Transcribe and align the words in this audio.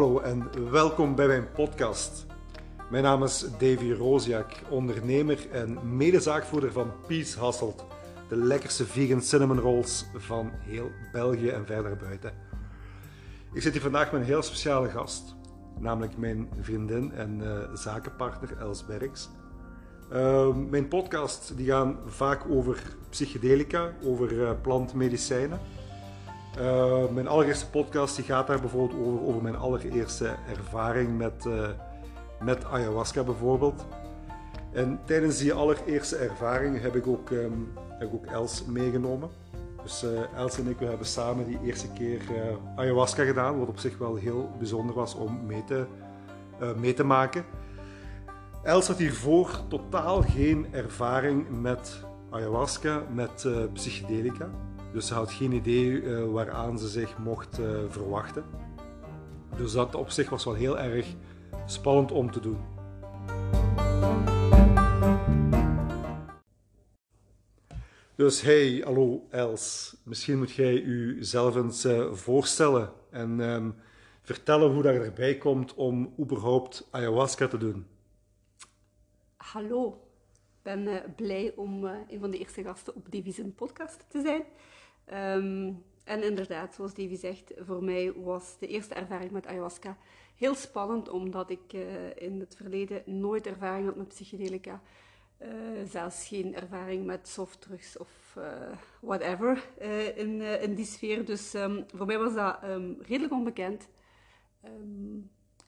Hallo 0.00 0.20
en 0.20 0.70
welkom 0.70 1.14
bij 1.14 1.26
mijn 1.26 1.50
podcast. 1.52 2.26
Mijn 2.90 3.02
naam 3.02 3.22
is 3.22 3.46
Davy 3.58 3.92
Roziak, 3.92 4.52
ondernemer 4.70 5.50
en 5.50 5.96
medezaakvoerder 5.96 6.72
van 6.72 6.92
Peace 7.06 7.38
Hasselt, 7.38 7.84
de 8.28 8.36
lekkerste 8.36 8.84
vegan 8.84 9.22
cinnamon 9.22 9.58
rolls 9.58 10.06
van 10.14 10.50
heel 10.58 10.90
België 11.12 11.48
en 11.48 11.66
verder 11.66 11.96
buiten. 11.96 12.32
Ik 13.52 13.62
zit 13.62 13.72
hier 13.72 13.82
vandaag 13.82 14.12
met 14.12 14.20
een 14.20 14.26
heel 14.26 14.42
speciale 14.42 14.88
gast, 14.88 15.34
namelijk 15.78 16.16
mijn 16.16 16.48
vriendin 16.60 17.12
en 17.12 17.40
uh, 17.40 17.74
zakenpartner 17.74 18.58
Els 18.58 18.86
Berks. 18.86 19.28
Uh, 20.12 20.54
mijn 20.70 20.88
podcasts 20.88 21.54
die 21.54 21.66
gaan 21.66 21.98
vaak 22.06 22.44
over 22.50 22.96
psychedelica, 23.10 23.92
over 24.04 24.32
uh, 24.32 24.50
plantmedicijnen. 24.62 25.60
Uh, 26.58 27.08
mijn 27.08 27.28
allereerste 27.28 27.70
podcast 27.70 28.16
die 28.16 28.24
gaat 28.24 28.46
daar 28.46 28.60
bijvoorbeeld 28.60 29.00
over, 29.00 29.26
over 29.26 29.42
mijn 29.42 29.56
allereerste 29.56 30.34
ervaring 30.48 31.18
met, 31.18 31.44
uh, 31.46 31.68
met 32.40 32.64
ayahuasca 32.64 33.22
bijvoorbeeld. 33.22 33.86
En 34.72 35.00
tijdens 35.04 35.38
die 35.38 35.52
allereerste 35.52 36.16
ervaring 36.16 36.80
heb 36.80 36.96
ik 36.96 37.06
ook, 37.06 37.30
ik 38.00 38.12
ook 38.12 38.26
Els 38.26 38.64
meegenomen. 38.64 39.28
Dus 39.82 40.04
uh, 40.04 40.38
Els 40.38 40.58
en 40.58 40.68
ik 40.68 40.78
we 40.78 40.84
hebben 40.84 41.06
samen 41.06 41.46
die 41.46 41.58
eerste 41.64 41.88
keer 41.88 42.20
ayahuasca 42.76 43.24
gedaan, 43.24 43.58
wat 43.58 43.68
op 43.68 43.78
zich 43.78 43.98
wel 43.98 44.14
heel 44.14 44.50
bijzonder 44.58 44.94
was 44.94 45.14
om 45.14 45.46
mee 45.46 45.64
te, 45.64 45.84
mee 46.76 46.94
te 46.94 47.04
maken. 47.04 47.44
Els 48.62 48.86
had 48.86 48.98
hiervoor 48.98 49.60
totaal 49.68 50.22
geen 50.22 50.66
ervaring 50.70 51.60
met 51.60 52.04
ayahuasca, 52.30 53.02
met 53.12 53.48
psychedelica. 53.72 54.48
Dus 54.92 55.06
ze 55.06 55.14
had 55.14 55.32
geen 55.32 55.52
idee 55.52 55.90
uh, 55.90 56.24
waaraan 56.32 56.78
ze 56.78 56.88
zich 56.88 57.18
mocht 57.18 57.58
uh, 57.58 57.80
verwachten. 57.88 58.44
Dus 59.56 59.72
dat 59.72 59.94
op 59.94 60.10
zich 60.10 60.30
was 60.30 60.44
wel 60.44 60.54
heel 60.54 60.78
erg 60.78 61.14
spannend 61.66 62.12
om 62.12 62.30
te 62.30 62.40
doen. 62.40 62.58
Dus 68.14 68.40
hey, 68.40 68.82
hallo 68.84 69.26
Els. 69.30 69.96
Misschien 70.04 70.38
moet 70.38 70.52
jij 70.52 70.82
jezelf 70.82 71.56
eens 71.56 71.84
uh, 71.84 72.12
voorstellen 72.12 72.92
en 73.10 73.40
um, 73.40 73.74
vertellen 74.22 74.72
hoe 74.72 74.82
dat 74.82 74.94
erbij 74.94 75.36
komt 75.36 75.74
om 75.74 76.14
überhaupt 76.18 76.88
ayahuasca 76.90 77.48
te 77.48 77.58
doen. 77.58 77.86
Hallo, 79.36 79.88
ik 80.32 80.62
ben 80.62 81.14
blij 81.16 81.52
om 81.56 81.84
een 81.84 82.20
van 82.20 82.30
de 82.30 82.38
eerste 82.38 82.62
gasten 82.62 82.94
op 82.94 83.10
Division 83.10 83.54
Podcast 83.54 84.04
te 84.08 84.20
zijn. 84.20 84.42
Um, 85.12 85.84
en 86.04 86.22
inderdaad, 86.22 86.74
zoals 86.74 86.94
Davy 86.94 87.16
zegt, 87.16 87.52
voor 87.56 87.84
mij 87.84 88.12
was 88.12 88.58
de 88.58 88.66
eerste 88.66 88.94
ervaring 88.94 89.30
met 89.30 89.46
ayahuasca 89.46 89.96
heel 90.36 90.54
spannend, 90.54 91.08
omdat 91.08 91.50
ik 91.50 91.72
uh, 91.72 92.16
in 92.16 92.40
het 92.40 92.56
verleden 92.56 93.02
nooit 93.04 93.46
ervaring 93.46 93.86
had 93.86 93.96
met 93.96 94.08
psychedelica. 94.08 94.82
Uh, 95.42 95.48
zelfs 95.88 96.28
geen 96.28 96.54
ervaring 96.54 97.06
met 97.06 97.28
softdrugs 97.28 97.98
of 97.98 98.34
uh, 98.38 98.44
whatever 99.00 99.68
in, 100.16 100.40
in 100.40 100.74
die 100.74 100.84
sfeer. 100.84 101.24
Dus 101.24 101.54
um, 101.54 101.84
voor 101.94 102.06
mij 102.06 102.18
was 102.18 102.34
dat 102.34 102.58
um, 102.64 102.96
redelijk 103.00 103.32
onbekend. 103.32 103.88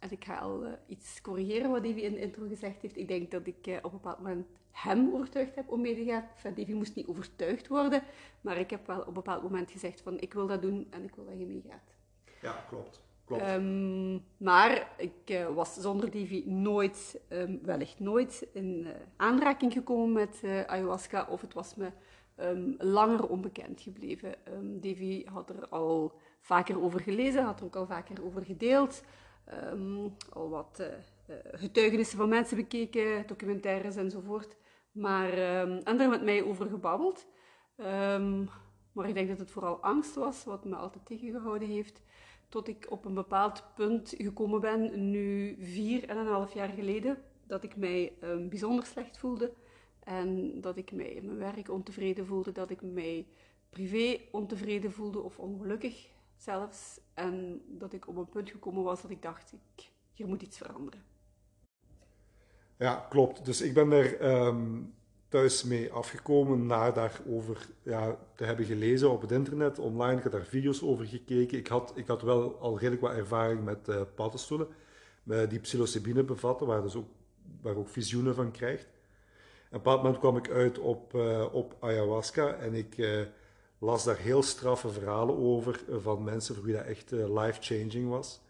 En 0.03 0.11
ik 0.11 0.25
ga 0.25 0.39
al 0.39 0.67
iets 0.87 1.21
corrigeren 1.21 1.71
wat 1.71 1.85
Davy 1.85 2.01
in 2.01 2.13
de 2.13 2.21
intro 2.21 2.47
gezegd 2.49 2.83
heeft. 2.83 2.97
Ik 2.97 3.09
denk 3.09 3.31
dat 3.31 3.47
ik 3.47 3.57
op 3.83 3.93
een 3.93 3.99
bepaald 4.01 4.19
moment 4.19 4.47
hem 4.71 5.15
overtuigd 5.15 5.55
heb 5.55 5.71
om 5.71 5.81
mee 5.81 5.95
te 5.95 6.05
gaan. 6.05 6.25
Enfin, 6.35 6.55
Davy 6.55 6.73
moest 6.73 6.95
niet 6.95 7.07
overtuigd 7.07 7.69
worden, 7.69 8.03
maar 8.41 8.59
ik 8.59 8.71
heb 8.71 8.87
wel 8.87 9.01
op 9.01 9.07
een 9.07 9.13
bepaald 9.13 9.43
moment 9.43 9.71
gezegd 9.71 10.01
van 10.01 10.21
ik 10.21 10.33
wil 10.33 10.47
dat 10.47 10.63
doen 10.63 10.87
en 10.91 11.05
ik 11.05 11.15
wil 11.15 11.25
dat 11.25 11.39
je 11.39 11.47
meegaat. 11.47 11.95
Ja, 12.41 12.65
klopt. 12.69 13.03
klopt. 13.25 13.43
Um, 13.43 14.25
maar 14.37 14.93
ik 14.97 15.31
uh, 15.31 15.47
was 15.47 15.75
zonder 15.75 16.11
Davy 16.11 16.43
nooit, 16.47 17.21
um, 17.29 17.61
wellicht 17.63 18.01
nooit, 18.01 18.47
in 18.53 18.87
aanraking 19.17 19.73
gekomen 19.73 20.13
met 20.13 20.43
ayahuasca 20.67 21.27
of 21.31 21.41
het 21.41 21.55
was 21.55 21.75
me 21.75 21.91
um, 22.37 22.75
langer 22.79 23.29
onbekend 23.29 23.81
gebleven. 23.81 24.35
Davy 24.81 25.25
had 25.25 25.51
er 25.51 25.69
al 25.69 26.13
vaker 26.41 26.83
over 26.83 27.01
gelezen, 27.01 27.45
had 27.45 27.61
er 27.61 27.67
ook 27.67 27.77
al 27.77 27.87
vaker 27.87 28.25
over 28.25 28.45
gedeeld, 28.45 29.03
al 30.33 30.49
wat 30.49 30.83
getuigenissen 31.53 32.19
van 32.19 32.29
mensen 32.29 32.57
bekeken, 32.57 33.27
documentaires 33.27 33.97
enzovoort. 33.97 34.57
Maar, 34.93 35.61
um, 35.61 35.79
en 35.79 35.99
daar 35.99 36.09
met 36.09 36.23
mij 36.23 36.43
over 36.43 36.69
gebabbeld. 36.69 37.27
Um, 37.77 38.49
maar 38.93 39.09
ik 39.09 39.15
denk 39.15 39.29
dat 39.29 39.39
het 39.39 39.51
vooral 39.51 39.81
angst 39.81 40.15
was, 40.15 40.45
wat 40.45 40.65
me 40.65 40.77
altijd 40.77 41.07
tegengehouden 41.07 41.69
heeft. 41.69 42.03
Tot 42.49 42.69
ik 42.69 42.87
op 42.89 43.05
een 43.05 43.15
bepaald 43.15 43.65
punt 43.75 44.15
gekomen 44.17 44.61
ben, 44.61 45.11
nu 45.11 45.57
vier 45.61 46.09
en 46.09 46.17
een 46.17 46.27
half 46.27 46.55
jaar 46.55 46.69
geleden, 46.69 47.23
dat 47.47 47.63
ik 47.63 47.77
mij 47.77 48.13
um, 48.23 48.49
bijzonder 48.49 48.85
slecht 48.85 49.19
voelde. 49.19 49.53
En 50.05 50.61
dat 50.61 50.77
ik 50.77 50.93
mij 50.93 51.11
in 51.11 51.27
mijn 51.27 51.39
werk 51.39 51.71
ontevreden 51.71 52.27
voelde, 52.27 52.53
dat 52.53 52.71
ik 52.71 52.83
mij 52.83 53.27
privé 53.71 54.21
ontevreden 54.31 54.93
voelde 54.93 55.21
of 55.21 55.39
ongelukkig 55.39 56.09
zelfs. 56.43 57.01
En 57.15 57.63
dat 57.69 57.93
ik 57.93 58.09
op 58.09 58.17
een 58.17 58.29
punt 58.29 58.51
gekomen 58.51 58.83
was 58.83 59.03
dat 59.03 59.11
ik 59.11 59.23
dacht, 59.23 59.53
ik, 59.53 59.91
hier 60.13 60.27
moet 60.27 60.43
iets 60.43 60.57
veranderen. 60.57 61.03
Ja, 62.77 63.07
klopt. 63.09 63.45
Dus 63.45 63.61
ik 63.61 63.75
ben 63.75 63.93
er 63.93 64.37
um, 64.47 64.95
thuis 65.29 65.63
mee 65.63 65.93
afgekomen 65.93 66.67
na 66.67 66.91
daarover 66.91 67.69
ja, 67.83 68.19
te 68.35 68.45
hebben 68.45 68.65
gelezen 68.65 69.11
op 69.11 69.21
het 69.21 69.31
internet, 69.31 69.79
online. 69.79 70.17
Ik 70.17 70.23
had 70.23 70.33
daar 70.33 70.45
video's 70.45 70.83
over 70.83 71.07
gekeken. 71.07 71.59
Ik 71.59 71.67
had, 71.67 71.93
ik 71.95 72.07
had 72.07 72.23
wel 72.23 72.59
al 72.59 72.79
redelijk 72.79 73.03
wat 73.03 73.13
ervaring 73.13 73.65
met 73.65 73.89
uh, 73.89 74.01
paddenstoelen, 74.15 74.69
uh, 75.25 75.49
die 75.49 75.61
psilocybine 75.61 76.25
bevatten, 76.25 76.67
waar, 76.67 76.83
dus 76.83 76.95
ook, 76.95 77.09
waar 77.61 77.77
ook 77.77 77.89
visioenen 77.89 78.35
van 78.35 78.51
krijgt. 78.51 78.85
En 78.85 78.89
op 78.89 79.73
een 79.73 79.79
bepaald 79.83 80.03
moment 80.03 80.19
kwam 80.19 80.37
ik 80.37 80.51
uit 80.51 80.79
op, 80.79 81.15
uh, 81.15 81.47
op 81.53 81.77
ayahuasca 81.81 82.55
en 82.55 82.75
ik 82.75 82.97
las 83.85 84.05
daar 84.05 84.19
heel 84.19 84.43
straffe 84.43 84.89
verhalen 84.89 85.37
over 85.37 85.81
van 86.01 86.25
mensen 86.25 86.55
voor 86.55 86.65
wie 86.65 86.75
dat 86.75 86.85
echt 86.85 87.11
life-changing 87.11 88.09
was. 88.09 88.41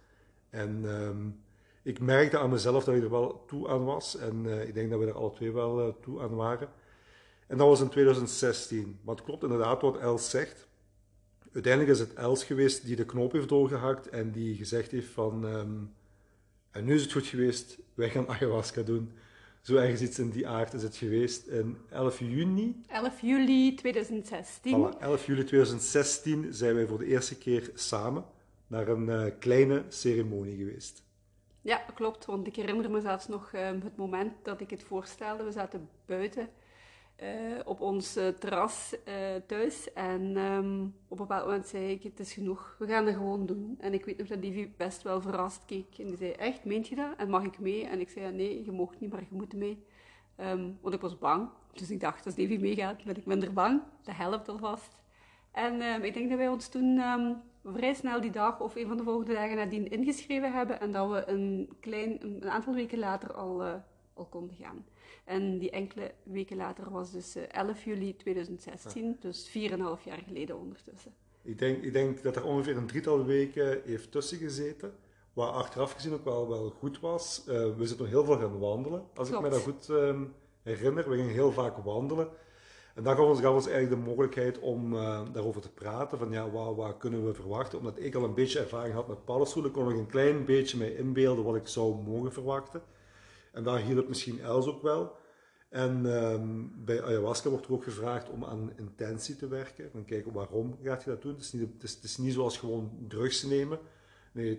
En... 0.50 0.84
Um, 0.84 1.40
ik 1.82 2.00
merkte 2.00 2.38
aan 2.38 2.50
mezelf 2.50 2.84
dat 2.84 2.94
ik 2.94 3.02
er 3.02 3.10
wel 3.10 3.44
toe 3.46 3.68
aan 3.68 3.84
was. 3.84 4.16
En 4.16 4.44
uh, 4.44 4.66
ik 4.68 4.74
denk 4.74 4.90
dat 4.90 4.98
we 5.00 5.06
er 5.06 5.16
alle 5.16 5.32
twee 5.32 5.52
wel 5.52 5.98
toe 6.00 6.20
aan 6.20 6.34
waren. 6.34 6.68
En 7.46 7.58
dat 7.58 7.68
was 7.68 7.80
in 7.80 7.88
2016. 7.88 8.98
Maar 9.02 9.14
het 9.14 9.24
klopt 9.24 9.42
inderdaad 9.42 9.82
wat 9.82 9.98
Els 9.98 10.30
zegt. 10.30 10.68
Uiteindelijk 11.52 11.92
is 11.92 11.98
het 12.00 12.14
Els 12.14 12.44
geweest 12.44 12.84
die 12.84 12.96
de 12.96 13.04
knoop 13.04 13.32
heeft 13.32 13.48
doorgehakt 13.48 14.08
en 14.08 14.30
die 14.30 14.56
gezegd 14.56 14.90
heeft 14.90 15.10
van... 15.10 15.44
Um, 15.44 15.94
en 16.70 16.84
nu 16.84 16.94
is 16.94 17.02
het 17.02 17.12
goed 17.12 17.26
geweest, 17.26 17.78
wij 17.94 18.10
gaan 18.10 18.28
ayahuasca 18.38 18.82
doen. 18.82 19.12
Zo 19.62 19.76
ergens 19.76 20.00
iets 20.00 20.18
in 20.18 20.30
die 20.30 20.48
aard 20.48 20.72
is 20.72 20.82
het 20.82 20.96
geweest. 20.96 21.46
In 21.46 21.76
11 21.90 22.18
juni... 22.18 22.82
11 22.88 23.20
juli 23.20 23.74
2016. 23.74 24.92
Voilà, 24.92 24.98
11 24.98 25.26
juli 25.26 25.44
2016 25.44 26.54
zijn 26.54 26.74
wij 26.74 26.86
voor 26.86 26.98
de 26.98 27.06
eerste 27.06 27.38
keer 27.38 27.70
samen 27.74 28.24
naar 28.66 28.88
een 28.88 29.08
uh, 29.08 29.24
kleine 29.38 29.84
ceremonie 29.88 30.56
geweest. 30.56 31.02
Ja, 31.60 31.76
klopt. 31.76 32.24
Want 32.24 32.46
ik 32.46 32.56
herinner 32.56 32.90
me 32.90 33.00
zelfs 33.00 33.28
nog 33.28 33.52
um, 33.52 33.80
het 33.84 33.96
moment 33.96 34.32
dat 34.42 34.60
ik 34.60 34.70
het 34.70 34.82
voorstelde. 34.82 35.44
We 35.44 35.52
zaten 35.52 35.88
buiten 36.06 36.48
uh, 37.22 37.60
op 37.64 37.80
ons 37.80 38.16
uh, 38.16 38.28
terras 38.28 38.96
uh, 39.08 39.14
thuis. 39.46 39.92
En 39.92 40.36
um, 40.36 40.84
op 41.08 41.20
een 41.20 41.26
bepaald 41.26 41.44
moment 41.44 41.66
zei 41.66 41.90
ik, 41.90 42.02
het 42.02 42.20
is 42.20 42.32
genoeg. 42.32 42.76
We 42.78 42.86
gaan 42.86 43.06
het 43.06 43.14
gewoon 43.14 43.46
doen. 43.46 43.76
En 43.80 43.94
ik 43.94 44.04
weet 44.04 44.18
nog 44.18 44.26
dat 44.26 44.42
Davy 44.42 44.68
best 44.76 45.02
wel 45.02 45.20
verrast 45.20 45.64
keek. 45.64 45.98
En 45.98 46.06
die 46.06 46.16
zei, 46.16 46.30
echt, 46.30 46.64
meent 46.64 46.88
je 46.88 46.96
dat? 46.96 47.16
En 47.16 47.30
mag 47.30 47.44
ik 47.44 47.58
mee? 47.58 47.86
En 47.86 48.00
ik 48.00 48.10
zei, 48.10 48.32
nee, 48.32 48.64
je 48.64 48.72
mag 48.72 49.00
niet, 49.00 49.10
maar 49.10 49.20
je 49.20 49.36
moet 49.36 49.54
mee. 49.54 49.86
Um, 50.36 50.78
want 50.80 50.94
ik 50.94 51.00
was 51.00 51.18
bang. 51.18 51.48
Dus 51.72 51.90
ik 51.90 52.00
dacht, 52.00 52.26
als 52.26 52.34
Davy 52.34 52.56
meegaat, 52.60 53.04
ben 53.04 53.16
ik 53.16 53.26
minder 53.26 53.52
bang. 53.52 53.82
Dat 54.02 54.16
helpt 54.16 54.48
alvast. 54.48 55.00
En 55.52 56.02
ik 56.04 56.14
denk 56.14 56.28
dat 56.28 56.38
wij 56.38 56.48
ons 56.48 56.68
toen 56.68 57.00
vrij 57.64 57.94
snel 57.94 58.20
die 58.20 58.30
dag 58.30 58.60
of 58.60 58.74
een 58.74 58.86
van 58.86 58.96
de 58.96 59.02
volgende 59.02 59.32
dagen 59.32 59.56
nadien 59.56 59.90
ingeschreven 59.90 60.52
hebben 60.52 60.80
en 60.80 60.92
dat 60.92 61.10
we 61.10 61.28
een, 61.28 61.72
klein, 61.80 62.18
een 62.20 62.50
aantal 62.50 62.74
weken 62.74 62.98
later 62.98 63.32
al, 63.32 63.62
al 64.14 64.24
konden 64.24 64.56
gaan. 64.56 64.84
En 65.32 65.58
die 65.58 65.70
enkele 65.70 66.10
weken 66.22 66.56
later 66.56 66.90
was 66.90 67.12
dus 67.12 67.36
uh, 67.36 67.42
11 67.48 67.84
juli 67.84 68.16
2016, 68.16 69.06
ja. 69.06 69.14
dus 69.20 69.48
4,5 69.48 69.54
jaar 70.04 70.22
geleden 70.26 70.58
ondertussen. 70.58 71.12
Ik 71.42 71.58
denk, 71.58 71.82
ik 71.82 71.92
denk 71.92 72.22
dat 72.22 72.36
er 72.36 72.44
ongeveer 72.44 72.76
een 72.76 72.86
drietal 72.86 73.24
weken 73.24 73.82
heeft 73.84 74.10
tussen 74.10 74.38
gezeten, 74.38 74.94
wat 75.32 75.52
achteraf 75.52 75.92
gezien 75.92 76.12
ook 76.12 76.24
wel, 76.24 76.48
wel 76.48 76.70
goed 76.70 77.00
was. 77.00 77.44
Uh, 77.48 77.76
we 77.76 77.86
zijn 77.86 77.98
nog 77.98 78.08
heel 78.08 78.24
veel 78.24 78.38
gaan 78.38 78.58
wandelen, 78.58 79.04
als 79.14 79.28
Klopt. 79.28 79.44
ik 79.44 79.50
me 79.50 79.56
dat 79.56 79.64
goed 79.64 79.88
uh, 79.88 80.20
herinner. 80.62 81.10
We 81.10 81.16
gingen 81.16 81.32
heel 81.32 81.52
vaak 81.52 81.76
wandelen. 81.76 82.28
En 82.94 83.02
dat 83.02 83.16
gaf 83.16 83.26
ons, 83.26 83.40
gaf 83.40 83.54
ons 83.54 83.66
eigenlijk 83.66 84.02
de 84.02 84.08
mogelijkheid 84.08 84.58
om 84.58 84.94
uh, 84.94 85.20
daarover 85.32 85.60
te 85.60 85.72
praten. 85.72 86.18
Van 86.18 86.30
ja, 86.30 86.50
wat, 86.50 86.76
wat, 86.76 86.96
kunnen 86.96 87.26
we 87.26 87.34
verwachten? 87.34 87.78
Omdat 87.78 87.98
ik 87.98 88.14
al 88.14 88.24
een 88.24 88.34
beetje 88.34 88.58
ervaring 88.58 88.94
had 88.94 89.08
met 89.08 89.24
paddenstoelen, 89.24 89.70
kon 89.70 89.90
ik 89.90 89.96
een 89.96 90.06
klein 90.06 90.44
beetje 90.44 90.78
mij 90.78 90.94
inbeelden 90.94 91.44
wat 91.44 91.56
ik 91.56 91.66
zou 91.66 91.94
mogen 91.94 92.32
verwachten. 92.32 92.82
En 93.52 93.64
daar 93.64 93.78
hielp 93.78 94.08
misschien 94.08 94.40
Els 94.40 94.66
ook 94.66 94.82
wel. 94.82 95.20
En 95.72 96.04
um, 96.04 96.72
bij 96.84 97.02
ayahuasca 97.02 97.48
wordt 97.48 97.66
er 97.66 97.72
ook 97.72 97.84
gevraagd 97.84 98.30
om 98.30 98.44
aan 98.44 98.72
intentie 98.76 99.36
te 99.36 99.48
werken. 99.48 99.90
Dan 99.92 100.04
kijken 100.04 100.32
waarom 100.32 100.78
gaat 100.82 101.04
je 101.04 101.10
dat 101.10 101.22
doen. 101.22 101.32
Het 101.32 101.42
is 101.42 101.52
niet, 101.52 101.82
het 101.82 102.02
is, 102.02 102.16
niet 102.16 102.32
zoals 102.32 102.58
gewoon 102.58 102.90
drugs 103.08 103.42
nemen. 103.42 103.78
Nee, 104.32 104.58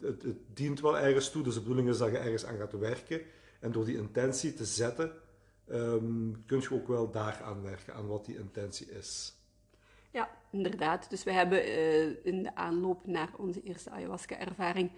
het, 0.00 0.22
het, 0.22 0.36
dient 0.52 0.80
wel 0.80 0.98
ergens 0.98 1.30
toe. 1.30 1.42
Dus 1.42 1.54
de 1.54 1.60
bedoeling 1.60 1.88
is 1.88 1.98
dat 1.98 2.10
je 2.10 2.18
ergens 2.18 2.44
aan 2.44 2.56
gaat 2.56 2.72
werken. 2.72 3.20
En 3.60 3.72
door 3.72 3.84
die 3.84 3.96
intentie 3.96 4.54
te 4.54 4.64
zetten, 4.64 5.12
um, 5.70 6.42
kun 6.46 6.60
je 6.60 6.72
ook 6.72 6.88
wel 6.88 7.10
daaraan 7.10 7.62
werken, 7.62 7.94
aan 7.94 8.06
wat 8.06 8.24
die 8.24 8.38
intentie 8.38 8.90
is. 8.90 9.36
Ja, 10.10 10.30
inderdaad. 10.50 11.10
Dus 11.10 11.24
we 11.24 11.32
hebben 11.32 11.68
uh, 11.68 12.26
in 12.26 12.42
de 12.42 12.54
aanloop 12.54 13.06
naar 13.06 13.30
onze 13.36 13.62
eerste 13.62 13.90
ayahuasca-ervaring 13.90 14.90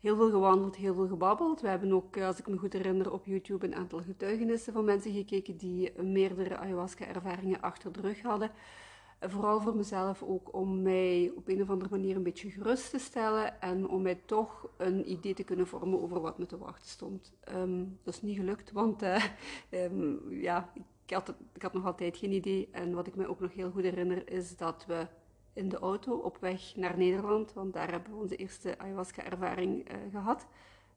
heel 0.00 0.16
veel 0.16 0.30
gewandeld, 0.30 0.76
heel 0.76 0.94
veel 0.94 1.08
gebabbeld. 1.08 1.60
We 1.60 1.68
hebben 1.68 1.92
ook, 1.92 2.18
als 2.20 2.38
ik 2.38 2.48
me 2.48 2.56
goed 2.56 2.72
herinner, 2.72 3.12
op 3.12 3.26
YouTube 3.26 3.66
een 3.66 3.74
aantal 3.74 4.00
getuigenissen 4.00 4.72
van 4.72 4.84
mensen 4.84 5.12
gekeken 5.12 5.56
die 5.56 6.02
meerdere 6.02 6.56
ayahuasca-ervaringen 6.56 7.60
achter 7.60 7.92
de 7.92 8.00
rug 8.00 8.22
hadden. 8.22 8.50
Vooral 9.20 9.60
voor 9.60 9.76
mezelf 9.76 10.22
ook 10.22 10.54
om 10.54 10.82
mij 10.82 11.32
op 11.36 11.48
een 11.48 11.62
of 11.62 11.70
andere 11.70 11.90
manier 11.90 12.16
een 12.16 12.22
beetje 12.22 12.50
gerust 12.50 12.90
te 12.90 12.98
stellen 12.98 13.60
en 13.60 13.88
om 13.88 14.02
mij 14.02 14.20
toch 14.24 14.68
een 14.76 15.10
idee 15.10 15.34
te 15.34 15.44
kunnen 15.44 15.66
vormen 15.66 16.02
over 16.02 16.20
wat 16.20 16.38
me 16.38 16.46
te 16.46 16.58
wachten 16.58 16.88
stond. 16.88 17.32
Um, 17.54 17.98
dat 18.02 18.14
is 18.14 18.22
niet 18.22 18.36
gelukt, 18.36 18.72
want 18.72 19.02
uh, 19.02 19.24
um, 19.70 20.20
ja, 20.48 20.72
ik 21.06 21.14
had, 21.14 21.34
ik 21.52 21.62
had 21.62 21.72
nog 21.72 21.84
altijd 21.84 22.16
geen 22.16 22.32
idee. 22.32 22.68
En 22.72 22.94
wat 22.94 23.06
ik 23.06 23.14
me 23.14 23.28
ook 23.28 23.40
nog 23.40 23.54
heel 23.54 23.70
goed 23.70 23.82
herinner 23.82 24.30
is 24.30 24.56
dat 24.56 24.84
we 24.86 25.06
in 25.52 25.68
de 25.68 25.78
auto 25.78 26.16
op 26.16 26.36
weg 26.40 26.76
naar 26.76 26.96
Nederland, 26.96 27.52
want 27.52 27.72
daar 27.72 27.90
hebben 27.90 28.12
we 28.12 28.18
onze 28.18 28.36
eerste 28.36 28.78
ayahuasca-ervaring 28.78 29.90
uh, 29.90 29.96
gehad, 30.10 30.46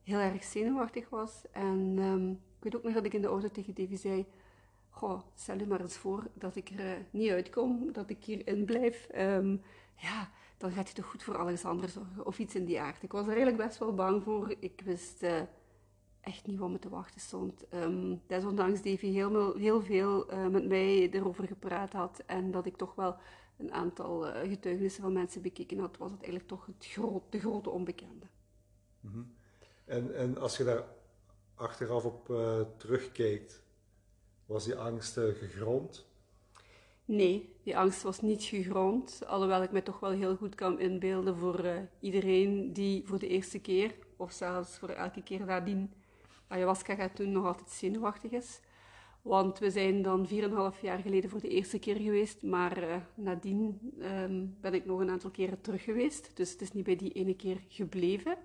heel 0.02 0.18
erg 0.18 0.44
zenuwachtig 0.44 1.08
was. 1.08 1.44
En 1.50 1.98
um, 1.98 2.30
ik 2.30 2.62
weet 2.62 2.76
ook 2.76 2.82
nog 2.82 2.94
dat 2.94 3.04
ik 3.04 3.14
in 3.14 3.22
de 3.22 3.28
auto 3.28 3.48
tegen 3.48 3.74
Davy 3.74 3.96
zei 3.96 4.26
goh, 4.90 5.20
stel 5.34 5.58
je 5.58 5.66
maar 5.66 5.80
eens 5.80 5.96
voor 5.96 6.26
dat 6.34 6.56
ik 6.56 6.70
er 6.70 6.98
uh, 6.98 7.04
niet 7.10 7.30
uitkom, 7.30 7.92
dat 7.92 8.10
ik 8.10 8.24
hierin 8.24 8.64
blijf. 8.64 9.08
Um, 9.16 9.62
ja, 9.96 10.30
dan 10.56 10.70
gaat 10.70 10.88
je 10.88 10.94
toch 10.94 11.06
goed 11.06 11.22
voor 11.22 11.38
Alexander 11.38 11.88
zorgen, 11.88 12.26
of 12.26 12.38
iets 12.38 12.54
in 12.54 12.64
die 12.64 12.80
aard. 12.80 13.02
Ik 13.02 13.12
was 13.12 13.22
er 13.22 13.32
eigenlijk 13.32 13.64
best 13.64 13.78
wel 13.78 13.94
bang 13.94 14.22
voor. 14.22 14.54
Ik 14.58 14.82
wist 14.84 15.22
uh, 15.22 15.40
echt 16.20 16.46
niet 16.46 16.58
wat 16.58 16.70
me 16.70 16.78
te 16.78 16.88
wachten 16.88 17.20
stond. 17.20 17.64
Um, 17.74 18.20
desondanks 18.26 18.82
Davy 18.82 19.12
heel, 19.12 19.56
heel 19.56 19.82
veel 19.82 20.26
met 20.50 20.68
mij 20.68 21.10
erover 21.10 21.46
gepraat 21.46 21.92
had 21.92 22.22
en 22.26 22.50
dat 22.50 22.66
ik 22.66 22.76
toch 22.76 22.94
wel 22.94 23.16
een 23.56 23.72
aantal 23.72 24.22
getuigenissen 24.22 25.02
van 25.02 25.12
mensen 25.12 25.42
bekeken 25.42 25.78
had, 25.78 25.96
was 25.96 26.10
het 26.10 26.20
eigenlijk 26.20 26.48
toch 26.48 26.66
het 26.66 26.86
groot, 26.86 27.22
de 27.30 27.40
grote 27.40 27.70
onbekende. 27.70 28.26
Mm 29.00 29.10
-hmm. 29.12 29.34
en, 29.84 30.14
en 30.14 30.38
als 30.38 30.56
je 30.56 30.64
daar 30.64 30.84
achteraf 31.54 32.04
op 32.04 32.26
terugkijkt, 32.76 33.62
was 34.46 34.64
die 34.64 34.74
angst 34.74 35.16
uh, 35.16 35.34
gegrond? 35.34 36.06
Nee, 37.04 37.54
die 37.62 37.78
angst 37.78 38.02
was 38.02 38.20
niet 38.20 38.42
gegrond. 38.42 39.22
Alhoewel 39.26 39.62
ik 39.62 39.72
me 39.72 39.82
toch 39.82 40.00
wel 40.00 40.10
heel 40.10 40.36
goed 40.36 40.54
kan 40.54 40.80
inbeelden 40.80 41.36
voor 41.36 41.64
uh, 41.64 41.76
iedereen 42.00 42.72
die 42.72 43.06
voor 43.06 43.18
de 43.18 43.28
eerste 43.28 43.60
keer, 43.60 43.94
of 44.16 44.32
zelfs 44.32 44.78
voor 44.78 44.88
elke 44.88 45.22
keer 45.22 45.44
nadien, 45.44 45.92
ayahuasca 46.48 46.94
gaat 46.94 47.16
doen, 47.16 47.32
nog 47.32 47.46
altijd 47.46 47.70
zenuwachtig 47.70 48.30
is. 48.30 48.60
Want 49.24 49.58
we 49.58 49.70
zijn 49.70 50.02
dan 50.02 50.28
4,5 50.28 50.80
jaar 50.80 50.98
geleden 50.98 51.30
voor 51.30 51.40
de 51.40 51.48
eerste 51.48 51.78
keer 51.78 51.96
geweest, 51.96 52.42
maar 52.42 52.82
uh, 52.82 52.96
nadien 53.14 53.92
um, 54.00 54.56
ben 54.60 54.74
ik 54.74 54.84
nog 54.84 55.00
een 55.00 55.10
aantal 55.10 55.30
keren 55.30 55.60
terug 55.60 55.84
geweest. 55.84 56.30
Dus 56.34 56.50
het 56.50 56.60
is 56.60 56.72
niet 56.72 56.84
bij 56.84 56.96
die 56.96 57.12
ene 57.12 57.36
keer 57.36 57.60
gebleven. 57.68 58.36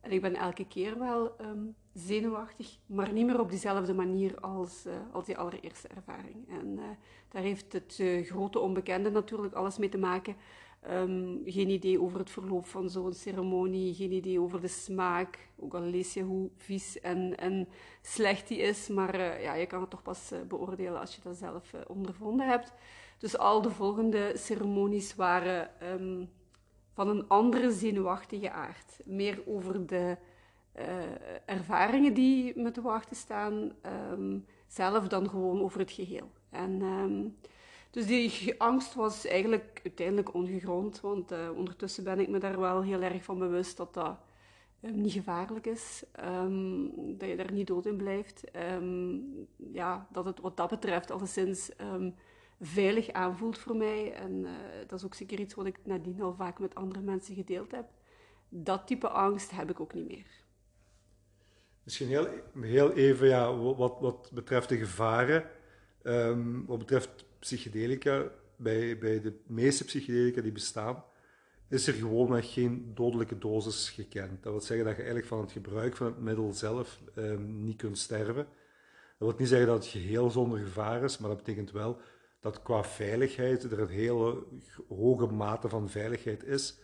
En 0.00 0.10
ik 0.10 0.20
ben 0.20 0.34
elke 0.34 0.66
keer 0.66 0.98
wel 0.98 1.32
um, 1.40 1.74
zenuwachtig, 1.92 2.78
maar 2.86 3.12
niet 3.12 3.26
meer 3.26 3.40
op 3.40 3.50
dezelfde 3.50 3.94
manier 3.94 4.40
als, 4.40 4.86
uh, 4.86 4.92
als 5.12 5.24
die 5.24 5.38
allereerste 5.38 5.88
ervaring. 5.88 6.48
En 6.48 6.66
uh, 6.66 6.82
daar 7.28 7.42
heeft 7.42 7.72
het 7.72 8.02
grote 8.26 8.58
onbekende 8.58 9.10
natuurlijk 9.10 9.54
alles 9.54 9.78
mee 9.78 9.88
te 9.88 9.98
maken. 9.98 10.36
Um, 10.88 11.42
geen 11.44 11.68
idee 11.68 12.00
over 12.00 12.18
het 12.18 12.30
verloop 12.30 12.66
van 12.66 12.90
zo'n 12.90 13.12
ceremonie, 13.12 13.94
geen 13.94 14.12
idee 14.12 14.40
over 14.40 14.60
de 14.60 14.68
smaak. 14.68 15.48
Ook 15.56 15.74
al 15.74 15.80
lees 15.80 16.14
je 16.14 16.22
hoe 16.22 16.50
vies 16.56 17.00
en, 17.00 17.36
en 17.36 17.68
slecht 18.02 18.48
die 18.48 18.58
is, 18.58 18.88
maar 18.88 19.40
ja, 19.42 19.54
je 19.54 19.66
kan 19.66 19.80
het 19.80 19.90
toch 19.90 20.02
pas 20.02 20.32
beoordelen 20.48 21.00
als 21.00 21.14
je 21.14 21.20
dat 21.22 21.36
zelf 21.36 21.74
ondervonden 21.86 22.48
hebt. 22.48 22.72
Dus 23.18 23.38
al 23.38 23.62
de 23.62 23.70
volgende 23.70 24.32
ceremonies 24.34 25.14
waren 25.14 25.70
um, 25.82 26.30
van 26.92 27.08
een 27.08 27.28
andere 27.28 27.70
zenuwachtige 27.72 28.50
aard. 28.50 29.00
Meer 29.04 29.42
over 29.46 29.86
de 29.86 30.16
uh, 30.78 30.84
ervaringen 31.44 32.14
die 32.14 32.58
me 32.58 32.70
te 32.70 32.80
wachten 32.80 33.16
staan, 33.16 33.72
um, 34.12 34.46
zelf 34.66 35.08
dan 35.08 35.28
gewoon 35.28 35.62
over 35.62 35.80
het 35.80 35.90
geheel. 35.90 36.30
En, 36.50 36.82
dus 37.90 38.06
die 38.06 38.60
angst 38.60 38.94
was 38.94 39.26
eigenlijk 39.26 39.80
uiteindelijk 39.84 40.34
ongegrond, 40.34 41.00
want 41.00 41.32
uh, 41.32 41.50
ondertussen 41.56 42.04
ben 42.04 42.20
ik 42.20 42.28
me 42.28 42.38
daar 42.38 42.60
wel 42.60 42.82
heel 42.82 43.02
erg 43.02 43.24
van 43.24 43.38
bewust 43.38 43.76
dat 43.76 43.94
dat 43.94 44.18
um, 44.82 45.00
niet 45.00 45.12
gevaarlijk 45.12 45.66
is, 45.66 46.04
dat 47.16 47.28
je 47.28 47.36
daar 47.36 47.52
niet 47.52 47.66
dood 47.66 47.86
in 47.86 47.96
blijft. 47.96 48.44
ja, 49.72 50.06
dat 50.12 50.24
het 50.24 50.40
wat 50.40 50.56
dat 50.56 50.70
betreft 50.70 51.10
alleszins 51.10 51.70
veilig 52.60 53.10
aanvoelt 53.12 53.58
voor 53.58 53.76
mij. 53.76 54.12
En 54.12 54.32
uh, 54.32 54.50
dat 54.86 54.98
is 54.98 55.04
ook 55.04 55.14
zeker 55.14 55.40
iets 55.40 55.54
wat 55.54 55.66
ik 55.66 55.78
nadien 55.84 56.22
al 56.22 56.34
vaak 56.34 56.58
met 56.58 56.74
andere 56.74 57.00
mensen 57.00 57.34
gedeeld 57.34 57.70
heb. 57.70 57.88
Dat 58.48 58.86
type 58.86 59.08
angst 59.08 59.50
heb 59.50 59.70
ik 59.70 59.80
ook 59.80 59.94
niet 59.94 60.08
meer. 60.08 60.26
Misschien 61.82 62.08
heel, 62.08 62.28
heel 62.60 62.92
even, 62.92 63.28
ja, 63.28 63.56
wat, 63.56 64.00
wat 64.00 64.30
betreft 64.34 64.68
de 64.68 64.76
gevaren, 64.76 65.44
wat 66.66 66.78
betreft 66.78 67.24
psychedelica, 67.40 68.30
bij, 68.56 68.98
bij 68.98 69.20
de 69.20 69.32
meeste 69.46 69.84
psychedelica 69.84 70.40
die 70.40 70.52
bestaan, 70.52 71.04
is 71.68 71.86
er 71.86 71.92
gewoonweg 71.92 72.52
geen 72.52 72.92
dodelijke 72.94 73.38
dosis 73.38 73.90
gekend. 73.90 74.42
Dat 74.42 74.52
wil 74.52 74.60
zeggen 74.60 74.86
dat 74.86 74.96
je 74.96 75.02
eigenlijk 75.02 75.26
van 75.26 75.40
het 75.40 75.52
gebruik 75.52 75.96
van 75.96 76.06
het 76.06 76.20
middel 76.20 76.52
zelf 76.52 77.00
um, 77.16 77.64
niet 77.64 77.76
kunt 77.76 77.98
sterven. 77.98 78.46
Dat 79.18 79.28
wil 79.28 79.34
niet 79.38 79.48
zeggen 79.48 79.66
dat 79.66 79.76
het 79.76 79.92
geheel 79.92 80.30
zonder 80.30 80.58
gevaar 80.58 81.02
is, 81.02 81.18
maar 81.18 81.28
dat 81.28 81.38
betekent 81.38 81.70
wel 81.70 82.00
dat 82.40 82.62
qua 82.62 82.84
veiligheid 82.84 83.62
er 83.62 83.80
een 83.80 83.88
hele 83.88 84.42
hoge 84.88 85.26
mate 85.26 85.68
van 85.68 85.90
veiligheid 85.90 86.44
is. 86.44 86.78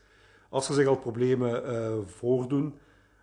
Als 0.49 0.69
er 0.69 0.75
zich 0.75 0.87
al 0.87 0.99
problemen 0.99 1.73
uh, 1.73 1.99
voordoen, 2.05 2.75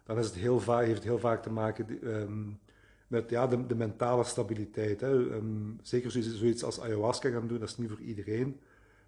dan 0.06 0.18
is 0.18 0.26
het 0.26 0.36
heel 0.36 0.60
vaak, 0.60 0.84
heeft 0.84 0.96
het 0.96 1.04
heel 1.04 1.20
vaak 1.20 1.44
te 1.44 1.52
maken 1.52 2.00
um, 2.04 2.60
met 3.08 3.30
ja, 3.30 3.48
de, 3.48 3.76
mentale 3.76 4.24
stabiliteit. 4.24 5.02
Hè. 5.02 5.12
Um, 5.12 5.80
zeker 5.82 6.12
zoiets 6.12 6.64
als 6.64 6.82
ayahuasca 6.82 7.30
gaan 7.30 7.48
doen, 7.48 7.60
dat 7.60 7.70
is 7.70 7.78
niet 7.78 7.90
voor 7.90 8.02
iedereen. 8.02 8.60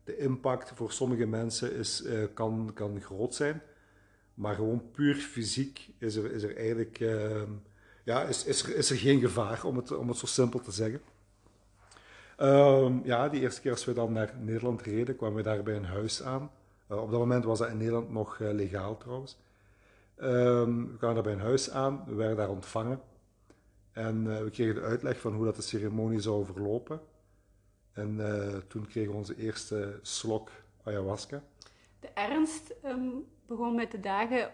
De 0.03 0.17
impact 0.17 0.71
voor 0.75 0.91
sommige 0.91 1.25
mensen 1.25 1.73
is, 1.73 2.03
uh, 2.05 2.23
kan, 2.33 2.71
kan 2.73 3.01
groot 3.01 3.35
zijn. 3.35 3.61
Maar 4.33 4.55
gewoon 4.55 4.91
puur 4.91 5.15
fysiek 5.15 5.89
is 5.97 6.15
er, 6.15 6.31
is 6.31 6.43
er 6.43 6.55
eigenlijk 6.55 6.99
uh, 6.99 7.41
ja, 8.05 8.23
is, 8.23 8.45
is, 8.45 8.63
er, 8.63 8.75
is 8.75 8.89
er 8.89 8.97
geen 8.97 9.19
gevaar, 9.19 9.63
om 9.63 9.75
het, 9.75 9.91
om 9.91 10.07
het 10.07 10.17
zo 10.17 10.25
simpel 10.25 10.59
te 10.59 10.71
zeggen. 10.71 11.01
Um, 12.39 13.01
ja, 13.03 13.29
die 13.29 13.41
eerste 13.41 13.61
keer 13.61 13.71
als 13.71 13.85
we 13.85 13.93
dan 13.93 14.13
naar 14.13 14.33
Nederland 14.39 14.81
reden, 14.81 15.15
kwamen 15.15 15.35
we 15.35 15.43
daar 15.43 15.63
bij 15.63 15.75
een 15.75 15.85
huis 15.85 16.23
aan. 16.23 16.51
Uh, 16.91 17.01
op 17.01 17.11
dat 17.11 17.19
moment 17.19 17.45
was 17.45 17.59
dat 17.59 17.69
in 17.69 17.77
Nederland 17.77 18.11
nog 18.11 18.39
uh, 18.39 18.51
legaal 18.51 18.97
trouwens. 18.97 19.37
We 20.15 20.95
kwamen 20.97 21.15
daar 21.15 21.23
bij 21.23 21.33
een 21.33 21.39
huis 21.39 21.69
aan, 21.69 22.03
we 22.07 22.13
werden 22.13 22.37
daar 22.37 22.49
ontvangen. 22.49 23.01
En 23.95 24.25
uh, 24.25 24.39
we 24.39 24.49
kregen 24.49 24.75
de 24.75 24.81
uitleg 24.81 25.19
van 25.19 25.33
hoe 25.33 25.45
dat 25.45 25.55
de 25.55 25.61
ceremonie 25.61 26.19
zou 26.19 26.45
verlopen. 26.45 27.01
En 27.91 28.19
toen 28.67 28.87
kregen 28.87 29.11
we 29.11 29.17
onze 29.17 29.37
eerste 29.37 29.99
slok 30.01 30.51
ayahuasca. 30.83 31.43
De 31.99 32.07
ernst 32.13 32.75
um, 32.85 33.25
begon 33.45 33.75
met 33.75 33.91
de 33.91 33.99
dagen 33.99 34.51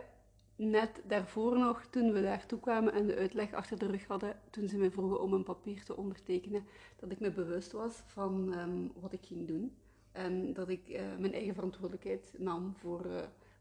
net 0.55 1.01
daarvoor 1.07 1.57
nog, 1.57 1.85
toen 1.85 2.11
we 2.11 2.21
daartoe 2.21 2.59
kwamen 2.59 2.93
en 2.93 3.07
de 3.07 3.15
uitleg 3.15 3.53
achter 3.53 3.79
de 3.79 3.85
rug 3.85 4.07
hadden, 4.07 4.39
toen 4.49 4.67
ze 4.67 4.77
mij 4.77 4.91
vroegen 4.91 5.21
om 5.21 5.33
een 5.33 5.43
papier 5.43 5.83
te 5.83 5.97
ondertekenen, 5.97 6.63
dat 6.99 7.11
ik 7.11 7.19
me 7.19 7.31
bewust 7.31 7.71
was 7.71 8.01
van 8.05 8.53
um, 8.57 8.91
wat 8.99 9.13
ik 9.13 9.25
ging 9.25 9.47
doen. 9.47 9.75
En 10.11 10.53
dat 10.53 10.69
ik 10.69 10.89
uh, 10.89 11.01
mijn 11.19 11.33
eigen 11.33 11.53
verantwoordelijkheid 11.53 12.33
nam 12.37 12.73
voor 12.77 13.05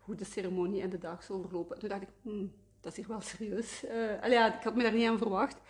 hoe 0.00 0.14
de 0.14 0.24
ceremonie 0.24 0.82
en 0.82 0.90
de 0.90 0.98
dag 0.98 1.22
zou 1.22 1.40
verlopen. 1.40 1.78
Toen 1.78 1.88
dacht 1.88 2.02
ik, 2.02 2.08
hmm, 2.22 2.52
dat 2.80 2.92
is 2.92 2.98
hier 2.98 3.08
wel 3.08 3.20
serieus. 3.20 3.84
Uh, 3.84 4.46
ik 4.46 4.62
had 4.62 4.74
me 4.74 4.82
daar 4.82 4.92
niet 4.92 5.08
aan 5.08 5.18
verwacht. 5.18 5.60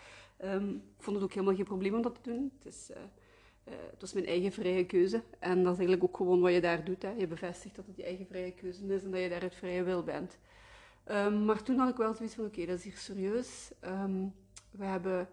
Um, 0.43 0.75
ik 0.97 1.03
vond 1.03 1.15
het 1.15 1.25
ook 1.25 1.33
helemaal 1.33 1.55
geen 1.55 1.65
probleem 1.65 1.95
om 1.95 2.01
dat 2.01 2.15
te 2.23 2.29
doen. 2.29 2.51
Het, 2.57 2.73
is, 2.73 2.89
het 3.63 4.01
was 4.01 4.13
mijn 4.13 4.25
eigen 4.25 4.51
vrije 4.51 4.85
keuze. 4.85 5.21
En 5.39 5.63
dat 5.63 5.73
is 5.73 5.79
eigenlijk 5.79 6.03
ook 6.03 6.17
gewoon 6.17 6.41
wat 6.41 6.53
je 6.53 6.61
daar 6.61 6.83
doet. 6.83 7.01
Hè. 7.01 7.11
Je 7.11 7.27
bevestigt 7.27 7.75
dat 7.75 7.85
het 7.85 7.95
je 7.95 8.03
eigen 8.03 8.25
vrije 8.25 8.53
keuze 8.53 8.85
is 8.85 9.03
en 9.03 9.11
dat 9.11 9.21
je 9.21 9.29
daar 9.29 9.41
uit 9.41 9.55
vrije 9.55 9.83
wil 9.83 10.03
bent. 10.03 10.37
Um, 11.11 11.45
maar 11.45 11.63
toen 11.63 11.77
had 11.77 11.89
ik 11.89 11.95
wel 11.97 12.13
zoiets 12.13 12.35
van, 12.35 12.45
oké, 12.45 12.65
dat 12.65 12.77
is 12.77 12.83
hier 12.83 12.97
serieus. 12.97 13.71
Um, 13.85 14.33
we 14.71 14.85
hebben 14.85 15.29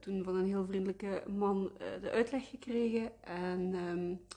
toen 0.00 0.24
van 0.24 0.36
een 0.36 0.46
heel 0.46 0.66
vriendelijke 0.66 1.22
man 1.26 1.70
de 2.00 2.10
uitleg 2.10 2.48
gekregen. 2.48 3.10
En 3.24 3.70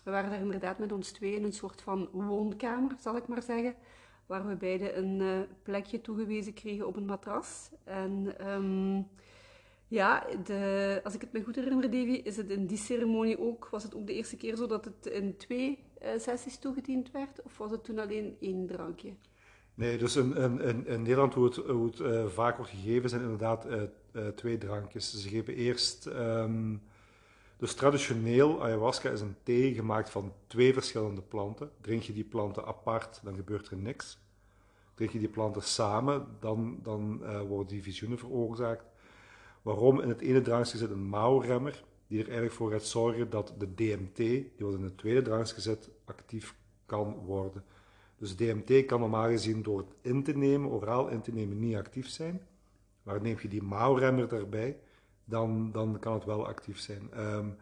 we 0.03 0.12
waren 0.12 0.29
daar 0.29 0.39
inderdaad 0.39 0.79
met 0.79 0.91
ons 0.91 1.12
twee 1.12 1.35
in 1.35 1.43
een 1.43 1.53
soort 1.53 1.81
van 1.81 2.09
woonkamer, 2.12 2.95
zal 3.00 3.15
ik 3.15 3.27
maar 3.27 3.41
zeggen. 3.41 3.75
Waar 4.25 4.47
we 4.47 4.55
beide 4.55 4.93
een 4.93 5.19
uh, 5.19 5.39
plekje 5.63 6.01
toegewezen 6.01 6.53
kregen 6.53 6.87
op 6.87 6.95
een 6.95 7.05
matras. 7.05 7.69
En 7.83 8.35
ja, 9.87 10.25
de, 10.43 11.01
als 11.03 11.13
ik 11.13 11.21
het 11.21 11.31
me 11.31 11.43
goed 11.43 11.55
herinner, 11.55 11.81
Davy, 11.81 12.21
is 12.23 12.37
het 12.37 12.49
in 12.49 12.65
die 12.65 12.77
ceremonie 12.77 13.39
ook, 13.39 13.67
was 13.69 13.83
het 13.83 13.95
ook 13.95 14.07
de 14.07 14.13
eerste 14.13 14.35
keer 14.35 14.55
zo 14.55 14.67
dat 14.67 14.85
het 14.85 15.05
in 15.05 15.37
twee 15.37 15.79
sessies 16.17 16.57
toegediend 16.57 17.11
werd? 17.11 17.41
Of 17.41 17.57
was 17.57 17.71
het 17.71 17.83
toen 17.83 17.99
alleen 17.99 18.37
één 18.39 18.65
drankje? 18.65 19.13
Nee, 19.73 19.97
dus 19.97 20.15
in, 20.15 20.29
Nederland 20.85 21.33
hoe 21.33 21.85
het, 21.85 21.99
uh, 21.99 22.25
vaak 22.25 22.57
wordt 22.57 22.71
gegeven 22.71 23.09
zijn 23.09 23.21
inderdaad 23.21 23.67
twee 24.35 24.57
drankjes. 24.57 25.21
Ze 25.21 25.29
geven 25.29 25.55
eerst, 25.55 26.05
um, 26.05 26.81
dus 27.63 27.74
traditioneel, 27.74 28.63
ayahuasca 28.63 29.10
is 29.10 29.22
een 29.22 29.36
thee 29.43 29.74
gemaakt 29.74 30.10
van 30.10 30.34
twee 30.48 30.74
verschillende 30.74 31.22
planten. 31.22 31.72
Drink 31.82 32.01
je 32.01 32.13
die 32.13 32.24
planten 32.24 32.65
apart, 32.65 33.20
dan 33.24 33.36
gebeurt 33.36 33.67
er 33.67 33.77
niks. 33.77 34.20
Drink 34.93 35.12
je 35.12 35.20
die 35.20 35.27
planten 35.27 35.62
samen, 35.62 36.27
dan, 36.39 36.79
dan 36.82 37.17
worden 37.48 37.67
die 37.67 37.84
visioenen 37.84 38.17
veroorzaakt. 38.17 38.86
Waarom? 39.62 40.01
In 40.01 40.10
het 40.10 40.22
ene 40.22 40.41
drankje 40.41 40.77
zit 40.77 40.89
een 40.89 41.05
mouwremmer, 41.05 41.84
die 42.08 42.20
er 42.20 42.25
eigenlijk 42.25 42.55
voor 42.55 42.72
gaat 42.72 42.84
zorgen 42.84 43.29
dat 43.29 43.53
de 43.58 43.74
DMT, 43.74 44.15
die 44.15 44.53
wordt 44.58 44.77
in 44.77 44.84
het 44.84 44.98
tweede 44.98 45.22
drankje 45.22 45.53
gezet, 45.53 45.89
actief 46.05 46.55
kan 46.86 47.13
worden. 47.13 47.63
Dus 48.17 48.36
DMT 48.36 48.86
kan 48.86 49.00
normaal 49.00 49.29
gezien 49.29 49.62
door 49.62 49.77
het 49.77 49.93
in 50.01 50.24
te 50.24 50.38
nemen, 50.38 50.70
oraal 50.70 51.08
in 51.08 51.22
te 51.22 51.34
nemen, 51.34 51.60
niet 51.60 51.75
actief 51.75 52.08
zijn. 52.08 52.41
Maar 53.03 53.22
neem 53.22 53.38
je 53.41 53.48
die 53.48 53.63
mouwremmer 53.63 54.34
erbij, 54.34 54.77
dan, 55.25 55.71
dan 55.71 55.99
kan 55.99 56.13
het 56.13 56.25
wel 56.25 56.47
actief 56.47 56.79
zijn. 56.79 57.09
Um, 57.19 57.57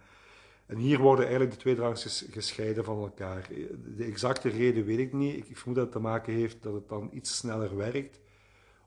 en 0.65 0.77
hier 0.77 0.99
worden 0.99 1.25
eigenlijk 1.25 1.53
de 1.53 1.61
twee 1.61 1.75
drankjes 1.75 2.25
gescheiden 2.29 2.83
van 2.83 3.01
elkaar. 3.01 3.47
De 3.95 4.03
exacte 4.03 4.49
reden 4.49 4.85
weet 4.85 4.99
ik 4.99 5.13
niet. 5.13 5.37
Ik, 5.37 5.49
ik 5.49 5.57
vermoed 5.57 5.75
dat 5.75 5.85
het 5.85 5.93
te 5.93 5.99
maken 5.99 6.33
heeft 6.33 6.63
dat 6.63 6.73
het 6.73 6.89
dan 6.89 7.09
iets 7.13 7.37
sneller 7.37 7.75
werkt. 7.75 8.19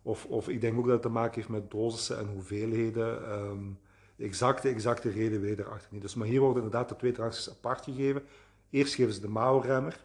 Of, 0.03 0.27
of 0.27 0.49
ik 0.49 0.61
denk 0.61 0.79
ook 0.79 0.85
dat 0.85 0.93
het 0.93 1.03
te 1.03 1.09
maken 1.09 1.35
heeft 1.35 1.49
met 1.49 1.71
dosissen 1.71 2.19
en 2.19 2.27
hoeveelheden. 2.27 3.33
Um, 3.33 3.79
de 4.17 4.25
exacte, 4.25 4.69
exacte 4.69 5.11
reden 5.11 5.41
weet 5.41 5.59
ik 5.59 5.67
erachter 5.67 5.89
niet. 5.93 6.03
Dus, 6.03 6.15
maar 6.15 6.27
hier 6.27 6.41
worden 6.41 6.63
inderdaad 6.63 6.89
de 6.89 6.97
twee 6.97 7.13
drankjes 7.13 7.51
apart 7.51 7.85
gegeven. 7.85 8.23
Eerst 8.71 8.95
geven 8.95 9.13
ze 9.13 9.21
de 9.21 9.29
mouwremmer. 9.29 10.05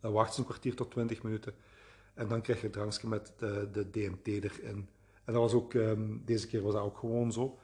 Dan 0.00 0.12
wachten 0.12 0.34
ze 0.34 0.40
een 0.40 0.46
kwartier 0.46 0.74
tot 0.74 0.90
20 0.90 1.22
minuten. 1.22 1.54
En 2.14 2.28
dan 2.28 2.40
krijg 2.40 2.58
je 2.58 2.66
het 2.66 2.74
drankje 2.74 3.08
met 3.08 3.32
de, 3.38 3.68
de 3.72 3.90
DMT 3.90 4.26
erin. 4.26 4.88
En 5.26 5.32
dat 5.32 5.42
was 5.42 5.52
ook, 5.52 5.74
um, 5.74 6.22
deze 6.24 6.46
keer 6.46 6.62
was 6.62 6.72
dat 6.72 6.82
ook 6.82 6.98
gewoon 6.98 7.32
zo. 7.32 7.58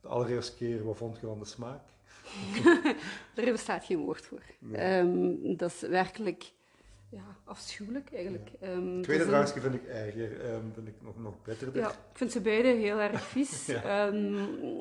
De 0.00 0.08
allereerste 0.08 0.56
keer, 0.56 0.84
wat 0.84 0.96
vond 0.96 1.20
je 1.20 1.26
van 1.26 1.38
de 1.38 1.44
smaak? 1.44 1.82
er 3.34 3.52
bestaat 3.52 3.84
geen 3.84 3.98
woord 3.98 4.26
voor. 4.26 4.42
Nee. 4.58 4.98
Um, 4.98 5.56
dat 5.56 5.70
is 5.70 5.80
werkelijk 5.80 6.52
ja, 7.08 7.36
afschuwelijk 7.44 8.12
eigenlijk. 8.14 8.50
Ja. 8.60 8.72
Um, 8.72 8.94
het 8.94 9.02
tweede 9.02 9.26
drankje 9.26 9.60
vind 9.60 9.74
ik 9.74 9.84
erger, 9.84 10.54
um, 10.54 10.72
vind 10.74 10.88
ik 10.88 10.94
nog, 11.00 11.18
nog 11.18 11.34
beter. 11.42 11.76
Ja, 11.76 11.88
ik 11.88 11.96
vind 12.12 12.32
ze 12.32 12.40
beide 12.40 12.68
heel 12.68 12.98
erg 13.00 13.22
vies. 13.22 13.66
ja. 13.82 14.12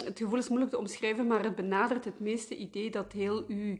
het 0.03 0.17
gevoel 0.17 0.37
is 0.37 0.47
moeilijk 0.47 0.71
te 0.71 0.77
omschrijven, 0.77 1.27
maar 1.27 1.43
het 1.43 1.55
benadert 1.55 2.05
het 2.05 2.19
meeste 2.19 2.55
idee 2.55 2.91
dat 2.91 3.11
heel 3.11 3.43
uw 3.47 3.77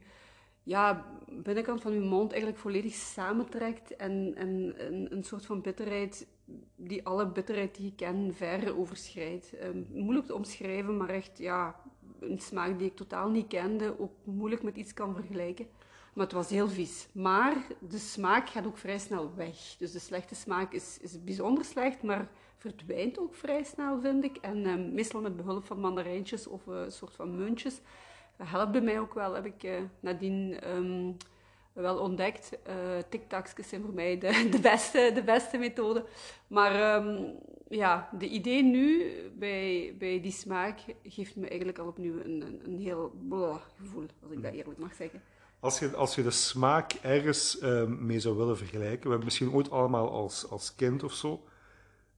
ja, 0.64 1.06
binnenkant 1.30 1.82
van 1.82 1.92
uw 1.92 2.06
mond 2.06 2.32
eigenlijk 2.32 2.62
volledig 2.62 2.94
samentrekt 2.94 3.96
en, 3.96 4.34
en, 4.36 4.74
en 4.78 5.08
een 5.12 5.24
soort 5.24 5.46
van 5.46 5.62
bitterheid 5.62 6.28
die 6.76 7.06
alle 7.06 7.28
bitterheid 7.28 7.76
die 7.76 7.88
ik 7.88 7.96
ken 7.96 8.34
ver 8.34 8.78
overschrijdt. 8.78 9.54
Um, 9.64 9.88
moeilijk 9.94 10.26
te 10.26 10.36
omschrijven, 10.36 10.98
maar 10.98 11.10
echt 11.10 11.38
ja, 11.38 11.76
een 12.20 12.40
smaak 12.40 12.80
die 12.80 12.88
ik 12.88 12.96
totaal 12.96 13.30
niet 13.30 13.48
kende, 13.48 14.00
ook 14.00 14.12
moeilijk 14.24 14.64
met 14.64 14.76
iets 14.76 14.94
kan 14.94 15.16
vergelijken. 15.16 15.68
Maar 16.14 16.26
het 16.26 16.34
was 16.34 16.50
heel 16.50 16.68
vies. 16.68 17.08
Maar 17.12 17.56
de 17.90 17.98
smaak 17.98 18.50
gaat 18.50 18.66
ook 18.66 18.78
vrij 18.78 19.00
snel 19.00 19.36
weg. 19.36 19.76
Dus 19.78 19.92
de 19.92 20.00
slechte 20.00 20.36
smaak 20.36 20.74
is, 20.74 20.98
is 21.02 21.24
bijzonder 21.24 21.66
slecht, 21.66 22.04
maar 22.04 22.30
verdwijnt 22.58 23.20
ook 23.20 23.36
vrij 23.36 23.64
snel, 23.64 24.02
vind 24.02 24.24
ik. 24.24 24.38
En 24.38 24.66
um, 24.66 24.94
meestal 24.94 25.22
met 25.22 25.36
behulp 25.36 25.66
van 25.66 25.80
mandarijntjes 25.80 26.48
of 26.48 26.66
uh, 26.68 26.80
een 26.80 26.92
soort 26.92 27.14
van 27.14 27.38
muntjes 27.38 27.82
dat 28.42 28.50
helpt 28.50 28.84
mij 28.84 29.00
ook 29.00 29.14
wel, 29.14 29.34
heb 29.34 29.46
ik 29.46 29.64
uh, 29.64 29.82
nadien 30.00 30.70
um, 30.76 31.18
wel 31.74 31.98
ontdekt. 31.98 32.58
Uh, 32.68 32.74
TikToks 33.10 33.54
zijn 33.68 33.82
voor 33.82 33.94
mij 33.94 34.18
de, 34.18 34.48
de, 34.52 34.60
beste, 34.60 35.12
de 35.14 35.24
beste 35.24 35.58
methode. 35.58 36.06
Maar 36.48 36.96
um, 37.06 37.36
ja, 37.70 38.10
de 38.18 38.28
idee 38.28 38.64
nu 38.64 39.14
bij, 39.38 39.96
bij 40.00 40.22
die 40.22 40.32
smaak 40.32 40.80
geeft 41.04 41.36
me 41.36 41.48
eigenlijk 41.48 41.80
al 41.80 41.88
opnieuw 41.88 42.20
een, 42.20 42.60
een, 42.64 42.80
heel 42.80 43.14
blah, 43.28 43.58
gevoel, 43.78 44.06
als 44.24 44.32
ik 44.32 44.44
dat 44.44 44.54
eerlijk 44.54 44.80
mag 44.80 44.94
zeggen. 44.94 45.22
Als 45.60 45.80
je, 45.80 45.96
als 45.96 46.16
je 46.16 46.24
de 46.24 46.32
smaak 46.32 46.94
ergens 46.94 47.62
um, 47.64 48.06
mee 48.06 48.20
zou 48.20 48.38
willen 48.38 48.58
vergelijken, 48.58 49.04
we 49.04 49.10
hebben 49.10 49.26
misschien 49.26 49.52
ooit 49.52 49.72
allemaal 49.72 50.12
als, 50.12 50.50
als 50.50 50.76
kind 50.76 51.04
of 51.04 51.14
zo 51.14 51.44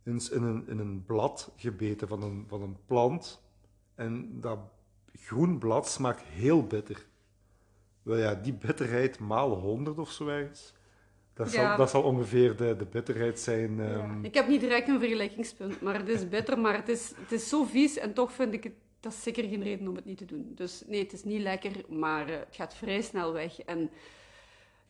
eens 0.04 0.30
in 0.30 0.44
een, 0.44 0.68
in 0.68 0.80
een 0.80 1.06
blad 1.06 1.52
gebeten 1.56 2.08
van 2.08 2.24
een, 2.24 2.46
van 2.48 2.62
een 2.62 2.78
plant. 2.86 3.42
En 3.96 4.40
dat 4.40 4.60
groen 5.14 5.58
blad 5.58 5.88
smaakt 5.88 6.22
heel 6.22 6.68
bitter. 6.68 7.06
Wel 8.04 8.18
ja, 8.18 8.36
die 8.36 8.54
bitterheid 8.54 9.20
maal 9.20 9.50
100 9.50 9.98
of 9.98 10.12
zo 10.12 10.28
ergens. 10.28 10.74
Dat, 11.34 11.52
zal, 11.52 11.78
dat 11.78 11.90
zal 11.90 12.04
ongeveer 12.04 12.56
de, 12.56 12.76
de 12.76 12.86
bitterheid 12.86 13.40
zijn. 13.40 13.78
Ja. 13.78 13.84
Um... 13.84 14.26
Ik 14.26 14.34
heb 14.34 14.48
niet 14.48 14.62
direct 14.62 14.88
een 14.88 15.00
vergelijkingspunt, 15.00 15.82
maar 15.82 15.96
het 15.96 16.10
is 16.10 16.30
bitter, 16.30 16.60
maar 16.60 16.76
het 16.76 16.90
is, 16.90 17.14
het 17.18 17.32
is 17.32 17.50
zo 17.50 17.64
vies 17.64 17.98
en 17.98 18.14
toch 18.14 18.32
vind 18.32 18.54
ik 18.54 18.64
het 18.64 18.74
dat 19.04 19.14
is 19.14 19.24
zeker 19.24 19.44
geen 19.44 19.64
reden 19.64 19.88
om 19.88 19.96
het 19.96 20.06
niet 20.06 20.18
te 20.18 20.26
doen. 20.26 20.52
Dus 20.56 20.84
nee, 20.88 21.04
het 21.04 21.14
is 21.14 21.24
niet 21.24 21.42
lekker, 21.42 21.72
maar 21.90 22.30
uh, 22.30 22.36
het 22.36 22.56
gaat 22.56 22.76
vrij 22.76 23.02
snel 23.02 23.34
weg. 23.34 23.60
En 23.60 23.90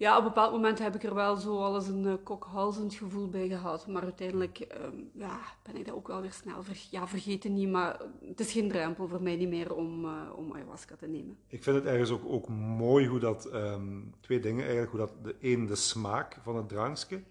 ja, 0.04 0.18
op 0.18 0.24
een 0.24 0.30
bepaald 0.30 0.52
moment 0.52 0.80
heb 0.80 0.96
ik 0.96 1.04
er 1.04 1.14
wel 1.14 1.36
zo 1.36 1.64
alles 1.64 1.88
een 1.88 2.04
uh, 2.04 2.14
kokhalzend 2.24 2.94
gevoel 2.94 3.30
bij 3.30 3.48
gehad. 3.48 3.88
Maar 3.88 4.04
uiteindelijk 4.04 4.68
um, 4.84 5.10
ja, 5.14 5.40
ben 5.64 5.76
ik 5.76 5.86
dat 5.86 5.96
ook 5.96 6.08
wel 6.08 6.22
weer 6.22 6.32
snel 6.32 6.64
ver 6.64 6.88
ja, 6.90 7.08
vergeten 7.08 7.54
niet. 7.54 7.70
Maar 7.70 8.02
het 8.26 8.40
is 8.40 8.52
geen 8.52 8.70
drempel 8.70 9.08
voor 9.08 9.22
mij 9.22 9.36
niet 9.36 9.50
meer 9.50 9.74
om, 9.74 10.06
uh, 10.06 10.12
om 10.36 10.54
ayahuasca 10.54 10.96
te 10.96 11.08
nemen. 11.08 11.38
Ik 11.48 11.64
vind 11.64 11.76
het 11.76 11.86
ergens 11.86 12.10
ook, 12.10 12.26
ook 12.26 12.48
mooi 12.50 13.08
hoe 13.08 13.20
dat... 13.20 13.54
Um, 13.54 14.14
twee 14.20 14.40
dingen 14.40 14.64
eigenlijk. 14.64 14.92
Hoe 14.92 15.00
dat 15.00 15.24
de 15.24 15.36
een 15.40 15.66
de 15.66 15.76
smaak 15.76 16.38
van 16.42 16.56
het 16.56 16.70
drankje 16.70 17.24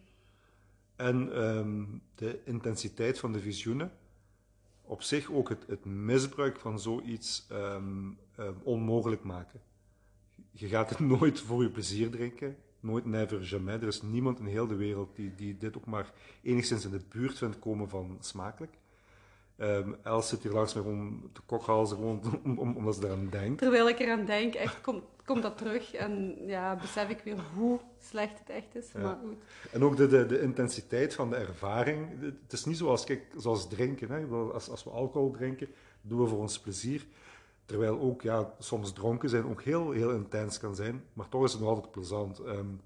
en 0.96 1.44
um, 1.44 2.02
de 2.14 2.40
intensiteit 2.44 3.18
van 3.18 3.32
de 3.32 3.40
visioenen 3.40 3.92
op 4.82 5.02
zich 5.02 5.32
ook 5.32 5.48
het, 5.48 5.64
het 5.66 5.84
misbruik 5.84 6.58
van 6.58 6.80
zoiets 6.80 7.46
onmogelijk 8.62 9.22
maken 9.22 9.60
je 10.52 10.66
gaat 10.68 10.90
het 10.90 10.99
nooit 11.18 11.40
voor 11.40 11.62
je 11.62 11.71
plezier 11.71 12.11
drinken. 12.11 12.56
Nooit, 12.80 13.04
never, 13.04 13.42
jamais. 13.42 13.82
Er 13.82 13.88
is 13.88 14.02
niemand 14.02 14.38
in 14.38 14.47
heel 14.47 14.66
de 14.66 14.75
wereld 14.75 15.16
die, 15.16 15.35
die 15.35 15.56
dit 15.56 15.76
ook 15.76 15.87
maar 15.87 16.12
enigszins 16.42 16.85
in 16.85 16.90
de 16.90 17.00
buurt 17.09 17.38
vindt 17.38 17.59
komen 17.59 17.88
van 17.88 18.16
smakelijk. 18.21 18.73
Um, 19.56 19.97
Els 20.02 20.28
zit 20.28 20.42
hier 20.42 20.52
langs 20.52 20.75
me 20.75 20.82
om 20.82 21.30
te 21.32 21.40
kokhalzen, 21.47 21.97
gewoon 21.97 22.23
om, 22.44 22.59
om, 22.59 22.76
omdat 22.76 22.94
ze 22.94 23.04
eraan 23.06 23.28
denkt. 23.30 23.59
Terwijl 23.59 23.88
ik 23.88 23.99
eraan 23.99 24.25
denk, 24.25 24.54
echt 24.54 24.80
komt 24.80 25.02
komt 25.25 25.42
dat 25.42 25.59
terug 25.59 25.94
en 25.94 26.37
ja, 26.47 26.76
besef 26.76 27.09
ik 27.09 27.21
weer 27.25 27.37
hoe 27.54 27.80
slecht 28.00 28.38
het 28.38 28.50
echt 28.50 28.75
is. 28.75 28.92
Ja. 28.92 29.00
Maar 29.00 29.18
goed. 29.23 29.37
En 29.73 29.85
ook 29.85 29.97
de, 29.97 30.06
de, 30.06 30.26
de, 30.26 30.40
intensiteit 30.40 31.14
van 31.14 31.30
de 31.30 31.37
ervaring. 31.37 32.21
Het 32.21 32.52
is 32.52 32.64
niet 32.64 32.76
zoals, 32.76 33.04
kijk, 33.04 33.23
zoals 33.37 33.68
drinken. 33.68 34.11
Hè. 34.11 34.26
Als, 34.26 34.68
als 34.68 34.85
we 34.85 34.90
alcohol 34.90 35.30
drinken, 35.30 35.68
doen 36.00 36.21
we 36.21 36.26
voor 36.26 36.38
ons 36.38 36.61
plezier. 36.61 37.06
Terwijl 37.72 38.00
ook 38.00 38.22
ja, 38.22 38.54
soms 38.58 38.92
dronken 38.92 39.28
zijn 39.28 39.44
ook 39.46 39.62
heel, 39.62 39.90
heel 39.90 40.10
intens 40.10 40.58
kan 40.58 40.74
zijn, 40.74 41.04
maar 41.12 41.28
toch 41.28 41.44
is 41.44 41.52
het 41.52 41.60
nog 41.60 41.70
altijd 41.70 41.90
plezant. 41.90 42.38
Um, 42.38 42.80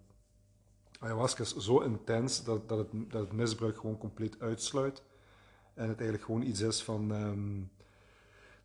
ayahuasca 0.98 1.42
is 1.42 1.56
zo 1.56 1.78
intens 1.80 2.44
dat, 2.44 2.68
dat, 2.68 2.78
het, 2.78 3.10
dat 3.10 3.20
het 3.20 3.32
misbruik 3.32 3.76
gewoon 3.76 3.98
compleet 3.98 4.40
uitsluit. 4.40 5.02
En 5.74 5.88
het 5.88 5.96
eigenlijk 5.96 6.24
gewoon 6.24 6.42
iets 6.42 6.60
is 6.60 6.82
van 6.82 7.10
um, 7.10 7.70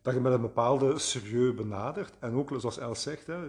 dat 0.02 0.14
je 0.14 0.20
met 0.20 0.32
een 0.32 0.40
bepaalde 0.40 0.98
serieus 0.98 1.54
benadert. 1.54 2.18
En 2.18 2.34
ook, 2.34 2.48
zoals 2.56 2.78
Els 2.78 3.02
zegt, 3.02 3.26
hè, 3.26 3.48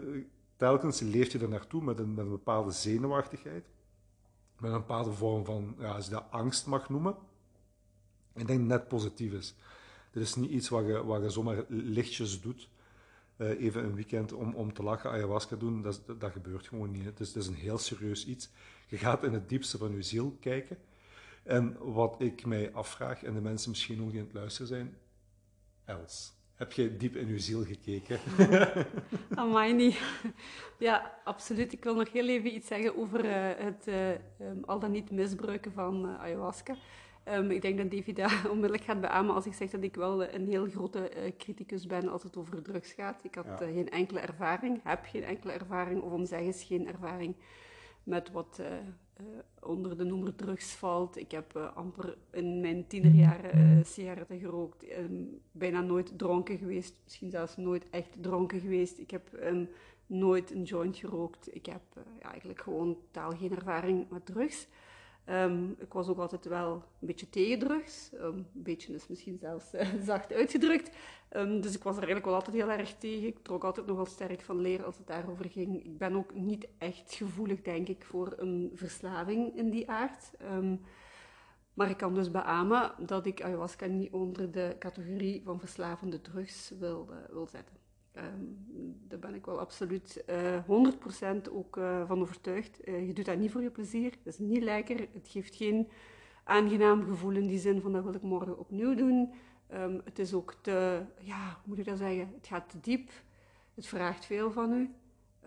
telkens 0.56 1.00
leef 1.00 1.32
je 1.32 1.40
er 1.40 1.50
naartoe 1.50 1.84
met 1.84 2.00
een, 2.00 2.14
met 2.14 2.26
een 2.26 2.32
bepaalde 2.32 2.72
zenuwachtigheid. 2.72 3.66
Met 4.60 4.72
een 4.72 4.78
bepaalde 4.78 5.12
vorm 5.12 5.46
van, 5.46 5.76
ja, 5.80 5.92
als 5.92 6.06
je 6.06 6.12
dat 6.12 6.26
angst 6.30 6.66
mag 6.66 6.90
noemen. 6.90 7.16
Ik 8.34 8.48
denk 8.48 8.60
net 8.60 8.88
positief 8.88 9.34
is. 9.34 9.56
Dit 10.14 10.24
is 10.24 10.36
niet 10.36 10.50
iets 10.50 10.70
wat 10.70 10.86
je, 10.86 11.06
wat 11.06 11.22
je 11.22 11.30
zomaar 11.30 11.64
lichtjes 11.68 12.42
doet. 12.42 12.70
Uh, 13.38 13.62
even 13.62 13.84
een 13.84 13.96
weekend 13.96 14.34
om, 14.34 14.54
om 14.54 14.74
te 14.74 14.84
lachen, 14.84 15.10
ayahuasca 15.10 15.56
doen, 15.56 15.82
dat, 15.82 16.02
dat 16.20 16.32
gebeurt 16.32 16.68
gewoon 16.68 16.92
niet. 16.92 17.06
Het 17.06 17.20
is, 17.20 17.28
het 17.28 17.38
is 17.38 17.48
een 17.48 17.54
heel 17.54 17.78
serieus 17.78 18.26
iets. 18.26 18.50
Je 18.88 18.98
gaat 18.98 19.24
in 19.24 19.34
het 19.34 19.50
diepste 19.50 19.78
van 19.78 19.92
je 19.96 20.02
ziel 20.02 20.38
kijken. 20.40 20.78
En 21.44 21.78
wat 21.80 22.16
ik 22.20 22.46
mij 22.46 22.74
afvraag, 22.74 23.24
en 23.24 23.34
de 23.34 23.42
mensen 23.42 23.70
misschien 23.70 24.02
ook 24.02 24.12
die 24.12 24.20
aan 24.20 24.26
het 24.26 24.36
luisteren 24.36 24.68
zijn, 24.68 24.98
Els, 25.86 26.34
heb 26.54 26.72
je 26.72 26.98
diep 26.98 27.16
in 27.16 27.28
je 27.28 27.40
ziel 27.40 27.64
gekeken? 27.64 28.20
Amai, 29.36 29.74
niet. 29.74 30.00
Ja, 30.80 31.22
absoluut. 31.24 31.74
Ik 31.74 31.84
wil 31.84 31.96
nog 31.96 32.12
heel 32.12 32.28
even 32.28 32.56
iets 32.56 32.68
zeggen 32.68 32.98
over 32.98 33.26
uh, 33.26 33.32
het 33.58 33.88
uh, 33.88 34.66
al 34.66 34.80
dan 34.80 34.92
niet 34.92 35.12
misbruiken 35.12 35.72
van 35.72 36.18
ayahuasca. 36.18 36.76
Um, 37.32 37.52
ik 37.52 37.62
denk 37.62 37.78
dat 37.78 37.92
David 37.92 38.16
dat 38.16 38.32
onmiddellijk 38.52 38.84
gaat 38.84 39.02
beamen 39.02 39.36
als 39.36 39.46
ik 39.46 39.54
zeg 39.54 39.70
dat 39.70 39.84
ik 39.84 39.96
wel 39.96 40.24
een 40.34 40.48
heel 40.48 40.70
grote 40.70 41.12
uh, 41.16 41.32
criticus 41.38 41.86
ben 41.86 42.10
als 42.10 42.24
het 42.24 42.38
over 42.38 42.62
drugs 42.62 42.92
gaat. 42.94 43.24
Ik 43.24 43.36
had 43.36 43.46
ja. 43.46 43.68
uh, 43.68 43.74
geen 43.74 43.90
enkele 43.90 44.20
ervaring, 44.20 44.80
heb 44.84 45.06
geen 45.06 45.24
enkele 45.24 45.52
ervaring, 45.52 46.02
of 46.02 46.12
om 46.12 46.26
zeggen 46.26 46.54
geen 46.54 46.88
ervaring 46.88 47.36
met 48.04 48.32
wat 48.32 48.60
uh, 48.62 49.28
onder 49.60 49.98
de 49.98 50.04
noemer 50.04 50.36
drugs 50.36 50.74
valt. 50.74 51.18
Ik 51.18 51.32
heb 51.32 51.72
amper 51.76 52.18
in 52.32 52.60
mijn 52.60 52.88
tienerjaren 52.88 53.86
sigaretten 53.86 54.40
gerookt, 54.40 54.86
um, 54.98 55.40
bijna 55.52 55.82
nooit 55.82 56.18
dronken 56.18 56.58
geweest, 56.58 56.96
misschien 57.04 57.30
zelfs 57.30 57.58
nooit 57.58 57.90
echt 57.90 58.24
dronken 58.24 58.60
geweest. 58.60 58.98
Ik 58.98 59.12
heb 59.12 59.30
um, 59.44 59.70
nooit 60.06 60.52
een 60.52 60.64
joint 60.64 60.98
gerookt. 60.98 61.56
Ik 61.56 61.66
heb 61.66 61.82
ja, 62.22 62.30
eigenlijk 62.30 62.62
gewoon 62.62 62.98
totaal 63.12 63.32
geen 63.32 63.56
ervaring 63.56 64.10
met 64.10 64.26
drugs. 64.26 64.68
Ehm, 65.26 65.70
ik 65.78 65.94
was 65.94 66.08
ook 66.08 66.18
altijd 66.18 66.46
wel 66.46 66.74
een 66.74 67.08
beetje 67.08 67.30
tegen 67.30 67.60
drugs. 67.60 68.10
Um, 68.14 68.22
een 68.22 68.48
beetje 68.54 68.94
is 68.94 69.08
misschien 69.08 69.38
zelfs 69.38 69.74
uh, 69.74 69.88
zacht 70.10 70.34
uitgedrukt. 70.34 70.96
Um, 71.32 71.62
dus 71.62 71.76
ik 71.76 71.84
was 71.84 71.98
er 71.98 72.04
eigenlijk 72.04 72.26
wel 72.26 72.36
altijd 72.36 72.56
heel 72.56 72.72
erg 72.72 72.98
tegen. 72.98 73.28
Ik 73.28 73.40
trok 73.42 73.64
altijd 73.64 73.86
nogal 73.86 74.06
sterk 74.06 74.42
van 74.42 74.60
leer 74.60 74.84
als 74.84 74.98
het 74.98 75.08
daarover 75.08 75.50
ging. 75.50 75.86
Ik 75.86 75.98
ben 75.98 76.16
ook 76.16 76.34
niet 76.34 76.68
echt 76.78 77.14
gevoelig, 77.14 77.62
denk 77.62 77.88
ik, 77.88 78.04
voor 78.04 78.34
een 78.38 78.72
verslaving 78.74 79.58
in 79.58 79.70
die 79.70 79.90
aard. 79.90 80.32
maar 81.74 81.90
ik 81.90 81.98
kan 81.98 82.14
dus 82.14 82.32
beamen 82.32 82.92
dat 83.00 83.26
ik 83.26 83.44
ayahuasca 83.44 83.86
niet 83.86 84.12
onder 84.12 84.52
de 84.52 84.76
categorie 84.80 85.42
van 85.44 85.60
verslavende 85.60 86.22
drugs 86.22 86.74
wil 86.80 87.48
zetten. 87.52 87.83
Um, 88.18 88.58
daar 89.08 89.20
ben 89.20 89.34
ik 89.34 89.46
wel 89.46 89.60
absoluut 89.60 90.24
uh, 90.30 90.56
eh, 90.56 90.64
100% 91.48 91.52
ook 91.52 91.78
uh, 91.78 92.08
van 92.08 92.22
overtuigd. 92.22 92.88
Uh, 92.88 93.08
je 93.08 93.14
doet 93.14 93.26
dat 93.26 93.38
niet 93.38 93.52
voor 93.52 93.62
je 93.62 93.70
plezier. 93.70 94.12
Het 94.12 94.34
is 94.34 94.38
niet 94.38 94.64
lekker. 94.64 95.08
Het 95.14 95.28
geeft 95.28 95.56
geen 95.56 95.90
aangenaam 96.44 97.04
gevoel 97.04 97.32
in 97.32 97.48
die 97.48 97.60
zin 97.60 97.82
van 97.82 97.92
dat 97.92 98.04
wil 98.04 98.14
ik 98.14 98.22
morgen 98.22 98.60
opnieuw 98.60 98.96
doen. 98.96 99.34
Um, 99.74 100.02
het 100.04 100.20
is 100.20 100.34
ook 100.34 100.56
te, 100.62 101.02
ja, 101.20 101.46
hoe 101.46 101.64
moet 101.64 101.78
ik 101.78 101.86
dat 101.86 101.98
zeggen? 101.98 102.34
Het 102.36 102.48
gaat 102.48 102.70
te 102.70 102.80
diep. 102.80 103.10
Het 103.74 103.88
vraagt 103.88 104.26
veel 104.26 104.52
van 104.52 104.72
u. 104.74 104.94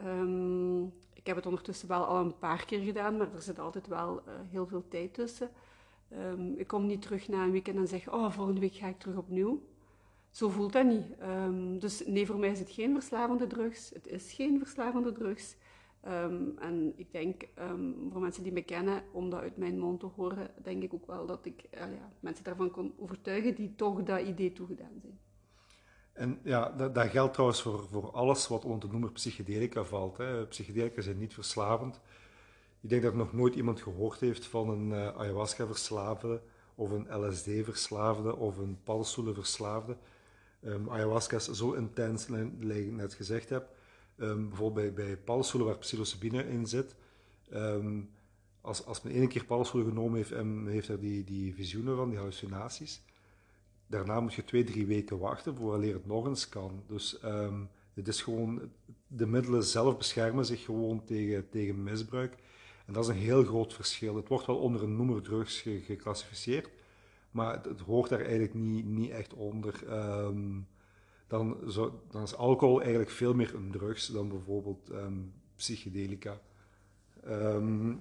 Um, 0.07 0.85
ik 1.13 1.27
heb 1.27 1.37
het 1.37 1.47
ondertussen 1.47 1.89
wel 1.89 2.05
al 2.05 2.25
een 2.25 2.39
paar 2.39 2.65
keer 2.65 2.81
gedaan, 2.81 3.17
maar 3.17 3.35
er 3.35 3.43
zit 3.43 3.59
altijd 3.59 3.87
wel 3.87 4.23
heel 4.49 4.67
veel 4.67 4.89
tijd 4.89 5.15
tussen. 5.15 5.51
ik 6.57 6.67
kom 6.67 6.87
niet 6.87 7.03
terug 7.03 7.29
na 7.29 7.45
een 7.45 7.51
weekend 7.51 7.77
en 7.77 7.89
zeg, 7.89 8.13
oh, 8.13 8.31
volgende 8.31 8.61
week 8.61 8.75
ga 8.75 8.87
ik 8.87 8.99
terug 8.99 9.17
opnieuw 9.17 9.63
zo 10.37 10.49
voelt 10.49 10.73
dat 10.73 10.85
niet. 10.85 11.05
Um, 11.23 11.78
dus 11.78 12.07
nee, 12.07 12.26
voor 12.26 12.38
mij 12.38 12.50
is 12.50 12.59
het 12.59 12.71
geen 12.71 12.93
verslavende 12.93 13.47
drugs. 13.47 13.90
Het 13.95 14.07
is 14.07 14.33
geen 14.33 14.59
verslavende 14.59 15.12
drugs. 15.12 15.57
Um, 16.07 16.59
en 16.59 16.93
ik 16.97 17.12
denk, 17.12 17.43
um, 17.59 18.09
voor 18.12 18.21
mensen 18.21 18.43
die 18.43 18.52
me 18.52 18.62
kennen, 18.62 19.02
om 19.12 19.31
dat 19.31 19.40
uit 19.40 19.57
mijn 19.57 19.78
mond 19.78 20.00
te 20.00 20.07
horen, 20.07 20.50
denk 20.62 20.83
ik 20.83 20.95
ook 20.95 21.07
wel 21.07 21.26
dat 21.26 21.47
ik 21.47 21.64
uh, 21.75 21.81
ja, 21.81 22.11
mensen 22.21 22.45
daarvan 22.45 22.71
kon 22.71 22.95
overtuigen 22.99 23.55
die 23.55 23.75
toch 23.75 24.02
dat 24.02 24.21
idee 24.21 24.52
toegedaan 24.52 25.00
zijn. 25.00 25.19
En 26.12 26.38
ja, 26.43 26.71
dat, 26.71 26.95
dat 26.95 27.07
geldt 27.07 27.33
trouwens 27.33 27.62
voor, 27.62 27.88
voor 27.90 28.11
alles 28.11 28.49
wat 28.49 28.64
onder 28.64 28.81
de 28.81 28.87
noemer 28.87 29.12
psychedelica 29.12 29.85
valt. 29.85 30.16
Hè. 30.16 30.47
Psychedelica 30.47 31.00
zijn 31.00 31.19
niet 31.19 31.35
verslavend. 31.35 32.00
Ik 32.81 32.88
denk 32.88 33.02
dat 33.02 33.14
nog 33.14 33.33
nooit 33.33 33.55
iemand 33.55 33.81
gehoord 33.81 34.21
heeft 34.21 34.47
van 34.47 34.69
een 34.69 34.90
uh, 34.90 35.16
ayahuasca-verslaafde, 35.16 36.40
of 36.75 36.90
een 36.90 37.26
LSD-verslaafde, 37.26 38.37
of 38.37 38.59
een 38.59 38.78
paddenstoelen-verslaafde. 38.85 39.97
Um, 40.67 40.91
ayahuasca 40.91 41.37
is 41.37 41.45
zo 41.45 41.73
intens, 41.73 42.27
ik 42.29 42.93
net 42.93 43.15
gezegd 43.15 43.49
heb. 43.49 43.69
Um, 44.17 44.49
bijvoorbeeld 44.49 44.95
bij, 44.95 45.07
bij 45.07 45.17
paddenstoelen 45.17 45.69
waar 45.69 45.79
psilocybine 45.79 46.49
in 46.49 46.67
zit. 46.67 46.95
Um, 47.53 48.11
als, 48.61 48.85
als 48.85 49.03
men 49.03 49.13
één 49.13 49.29
keer 49.29 49.45
paddenstoelen 49.45 49.89
genomen 49.89 50.17
heeft 50.17 50.33
en 50.33 50.63
men 50.63 50.73
heeft 50.73 50.89
er 50.89 51.01
die, 51.01 51.25
die 51.25 51.55
visioenen 51.55 51.97
van, 51.97 52.09
die 52.09 52.19
hallucinaties, 52.19 53.05
daarna 53.87 54.21
moet 54.21 54.35
je 54.35 54.45
twee, 54.45 54.65
drie 54.65 54.87
weken 54.87 55.19
wachten 55.19 55.57
vooraleer 55.57 55.95
het 55.95 56.07
nog 56.07 56.27
eens 56.27 56.49
kan. 56.49 56.83
Dus 56.87 57.19
het 57.95 58.09
is 58.09 58.23
gewoon, 58.23 58.71
de 59.07 59.27
middelen 59.27 59.65
zelf 59.65 59.97
beschermen 59.97 60.47
zich 60.47 60.65
gewoon 60.65 61.05
tegen, 61.05 61.49
tegen 61.49 61.83
misbruik. 61.83 62.37
En 62.87 62.93
dat 62.93 63.05
is 63.05 63.11
een 63.11 63.17
heel 63.17 63.45
groot 63.45 63.75
verschil. 63.75 64.17
Het 64.17 64.29
wordt 64.29 64.47
wel 64.47 64.59
onder 64.59 64.83
een 64.83 64.97
noemer 64.97 65.23
drugs 65.23 65.61
geclassificeerd, 65.61 66.69
maar 67.37 67.62
het, 67.62 67.81
hoort 67.81 68.09
daar 68.09 68.21
eigenlijk 68.21 68.55
niet, 68.55 68.85
niet 68.85 69.11
echt 69.11 69.35
onder. 69.35 69.88
Ehm, 69.88 70.61
dan, 71.26 71.57
zo, 71.69 72.02
dan 72.11 72.23
is 72.23 72.35
alcohol 72.35 72.81
eigenlijk 72.81 73.11
veel 73.11 73.35
meer 73.35 73.55
een 73.55 73.71
drugs 73.71 74.07
dan 74.07 74.28
bijvoorbeeld 74.28 74.90
um, 74.90 75.33
psychedelica. 75.57 76.40
Ehm, 77.25 77.95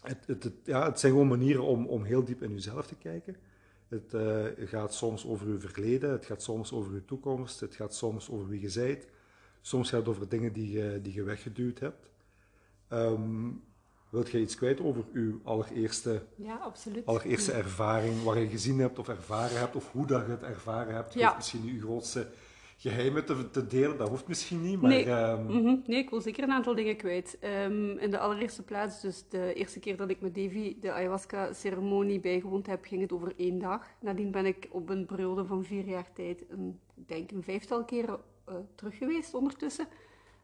het, 0.00 0.26
het, 0.26 0.52
ja, 0.64 0.84
het 0.84 1.00
zijn 1.00 1.12
gewoon 1.12 1.28
manieren 1.28 1.62
om, 1.62 1.86
om 1.86 2.04
heel 2.04 2.24
diep 2.24 2.42
in 2.42 2.52
jezelf 2.52 2.86
te 2.86 2.94
kijken. 2.94 3.36
Het 3.88 4.14
uh, 4.14 4.44
gaat 4.56 4.94
soms 4.94 5.26
over 5.26 5.48
je 5.48 5.58
verleden, 5.58 6.10
het 6.10 6.26
gaat 6.26 6.42
soms 6.42 6.72
over 6.72 6.94
je 6.94 7.04
toekomst, 7.04 7.60
het 7.60 7.74
gaat 7.74 7.94
soms 7.94 8.30
over 8.30 8.48
wie 8.48 8.60
je 8.60 8.72
bent. 8.74 9.06
Soms 9.60 9.90
gaat 9.90 9.98
het 9.98 10.08
over 10.08 10.28
dingen 10.28 10.52
die 10.52 10.70
je, 10.70 11.00
die 11.02 11.14
je 11.14 11.22
weggeduwd 11.22 11.78
hebt. 11.78 12.10
Um, 12.92 13.62
Wilt 14.10 14.30
je 14.30 14.40
iets 14.40 14.56
kwijt 14.56 14.80
over 14.80 15.04
uw 15.12 15.40
allereerste, 15.44 16.22
ja, 16.36 16.54
absoluut. 16.54 17.06
allereerste 17.06 17.52
ervaring, 17.52 18.22
wat 18.22 18.36
je 18.36 18.46
gezien 18.46 18.78
hebt 18.78 18.98
of 18.98 19.08
ervaren 19.08 19.58
hebt, 19.58 19.76
of 19.76 19.92
hoe 19.92 20.06
dat 20.06 20.24
je 20.24 20.30
het 20.30 20.42
ervaren 20.42 20.94
hebt? 20.94 21.14
Ja. 21.14 21.34
Misschien 21.36 21.64
uw 21.64 21.80
grootste 21.80 22.26
geheimen 22.76 23.24
te, 23.24 23.50
te, 23.50 23.66
delen, 23.66 23.98
dat 23.98 24.08
hoeft 24.08 24.28
misschien 24.28 24.62
niet, 24.62 24.80
maar... 24.80 24.90
Nee. 24.90 25.10
Um... 25.10 25.82
nee, 25.86 25.98
ik 25.98 26.10
wil 26.10 26.20
zeker 26.20 26.42
een 26.42 26.52
aantal 26.52 26.74
dingen 26.74 26.96
kwijt. 26.96 27.38
Um, 27.64 27.98
in 27.98 28.10
de 28.10 28.18
allereerste 28.18 28.62
plaats, 28.62 29.00
dus 29.00 29.24
de 29.28 29.52
eerste 29.54 29.78
keer 29.78 29.96
dat 29.96 30.10
ik 30.10 30.20
met 30.20 30.34
Davy 30.34 30.76
de 30.80 30.92
ayahuasca-ceremonie 30.92 32.20
bijgewoond 32.20 32.66
heb, 32.66 32.84
ging 32.84 33.00
het 33.00 33.12
over 33.12 33.32
één 33.36 33.58
dag. 33.58 33.86
Nadien 34.00 34.30
ben 34.30 34.46
ik 34.46 34.68
op 34.70 34.88
een 34.88 35.06
periode 35.06 35.44
van 35.44 35.64
vier 35.64 35.84
jaar 35.84 36.12
tijd, 36.12 36.44
een, 36.48 36.80
ik 36.94 37.08
denk 37.08 37.30
een 37.30 37.42
vijftal 37.42 37.84
keren 37.84 38.20
uh, 38.48 38.54
terug 38.74 38.96
geweest 38.96 39.34
ondertussen. 39.34 39.86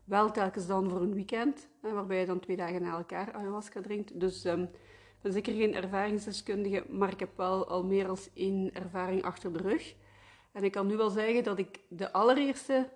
Wel 0.04 0.30
telkens 0.30 0.66
dan 0.66 0.90
voor 0.90 1.00
een 1.00 1.14
weekend, 1.14 1.68
waarbij 1.80 2.20
je 2.20 2.26
dan 2.26 2.40
twee 2.40 2.56
dagen 2.56 2.82
na 2.82 2.96
elkaar 2.96 3.32
ayahuasca 3.32 3.80
drinkt. 3.80 4.20
Dus 4.20 4.44
um, 4.44 4.62
ik 4.62 5.20
ben 5.22 5.32
zeker 5.32 5.54
geen 5.54 5.74
ervaringsdeskundige, 5.74 6.84
maar 6.88 7.12
ik 7.12 7.20
heb 7.20 7.36
wel 7.36 7.68
al 7.68 7.84
meer 7.84 8.06
dan 8.06 8.18
één 8.34 8.74
ervaring 8.74 9.22
achter 9.22 9.52
de 9.52 9.58
rug. 9.58 9.94
En 10.52 10.64
ik 10.64 10.72
kan 10.72 10.86
nu 10.86 10.96
wel 10.96 11.10
zeggen 11.10 11.44
dat 11.44 11.58
ik 11.58 11.80
de 11.88 12.12
allereerste, 12.12 12.88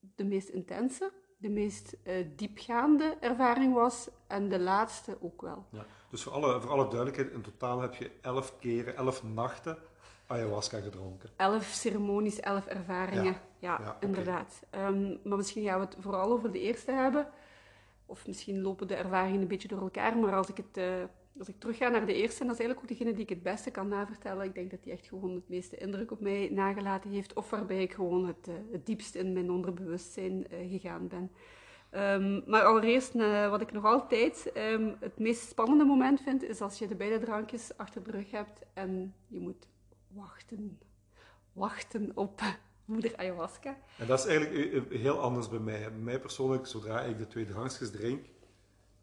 de 0.00 0.24
meest 0.24 0.48
intense, 0.48 1.12
de 1.36 1.48
meest 1.48 1.96
uh, 2.04 2.26
diepgaande 2.36 3.16
ervaring 3.20 3.74
was 3.74 4.08
en 4.26 4.48
de 4.48 4.60
laatste 4.60 5.16
ook 5.20 5.42
wel. 5.42 5.66
Ja, 5.70 5.86
dus 6.10 6.22
voor 6.22 6.32
alle, 6.32 6.60
voor 6.60 6.70
alle 6.70 6.88
duidelijkheid, 6.88 7.30
in 7.30 7.42
totaal 7.42 7.80
heb 7.80 7.94
je 7.94 8.10
elf 8.20 8.58
keren, 8.58 8.96
elf 8.96 9.22
nachten 9.22 9.78
ayahuasca 10.26 10.80
gedronken. 10.80 11.30
Elf 11.36 11.64
ceremonies, 11.64 12.40
elf 12.40 12.66
ervaringen. 12.66 13.36
Ja, 13.58 13.96
inderdaad. 14.00 14.62
Ehm, 14.70 15.16
maar 15.24 15.36
misschien 15.36 15.64
gaan 15.64 15.80
we 15.80 15.84
het 15.84 15.96
vooral 15.98 16.30
over 16.30 16.52
de 16.52 16.60
eerste 16.60 16.92
hebben. 16.92 17.28
Of 18.06 18.26
misschien 18.26 18.62
lopen 18.62 18.88
de 18.88 18.94
ervaringen 18.94 19.40
een 19.40 19.48
beetje 19.48 19.68
door 19.68 19.80
elkaar. 19.80 20.16
Maar 20.16 20.34
als 20.34 20.48
ik, 20.48 20.56
het, 20.56 20.76
uh, 20.76 20.84
als 21.38 21.48
ik 21.48 21.58
terugga 21.58 21.88
naar 21.88 22.06
de 22.06 22.14
eerste, 22.14 22.40
en 22.40 22.46
dat 22.46 22.58
is 22.58 22.64
eigenlijk 22.64 22.80
ook 22.80 22.98
degene 22.98 23.12
die 23.12 23.22
ik 23.22 23.28
het 23.28 23.42
beste 23.42 23.70
kan 23.70 23.88
navertellen. 23.88 24.44
Ik 24.44 24.54
denk 24.54 24.70
dat 24.70 24.82
die 24.82 24.92
echt 24.92 25.06
gewoon 25.06 25.34
het 25.34 25.48
meeste 25.48 25.76
indruk 25.76 26.10
op 26.10 26.20
mij 26.20 26.48
nagelaten 26.52 27.10
heeft. 27.10 27.32
Of 27.32 27.50
waarbij 27.50 27.82
ik 27.82 27.92
gewoon 27.92 28.26
het, 28.26 28.48
uh, 28.48 28.54
het 28.72 28.86
diepst 28.86 29.14
in 29.14 29.32
mijn 29.32 29.50
onderbewustzijn 29.50 30.46
uh, 30.52 30.70
gegaan 30.70 31.08
ben. 31.08 31.30
Um, 31.90 32.42
maar 32.46 32.62
allereerst, 32.62 33.12
wat 33.50 33.60
ik 33.60 33.72
nog 33.72 33.84
altijd 33.84 34.52
um, 34.56 34.96
het 35.00 35.18
meest 35.18 35.48
spannende 35.48 35.84
moment 35.84 36.20
vind, 36.20 36.42
is 36.42 36.60
als 36.60 36.78
je 36.78 36.86
de 36.86 36.94
beide 36.94 37.18
drankjes 37.18 37.76
achter 37.76 38.02
de 38.02 38.10
rug 38.10 38.30
hebt 38.30 38.60
en 38.74 39.14
je 39.26 39.40
moet 39.40 39.66
wachten. 40.16 40.78
Wachten 41.52 42.12
op 42.14 42.40
moeder 42.84 43.16
ayahuasca. 43.16 43.76
En 43.98 44.06
dat 44.06 44.18
is 44.18 44.26
eigenlijk 44.26 44.72
eh, 44.72 44.76
eh, 44.76 45.00
heel 45.00 45.20
anders 45.20 45.48
bij 45.48 45.58
mij. 45.58 45.80
Bij 45.80 45.90
mij 45.90 46.20
persoonlijk, 46.20 46.66
zodra 46.66 47.00
ik 47.00 47.18
de 47.18 47.26
twee 47.26 47.44
drankjes 47.44 47.90
drink, 47.90 48.26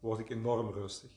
word 0.00 0.18
ik 0.18 0.30
enorm 0.30 0.70
rustig. 0.70 1.10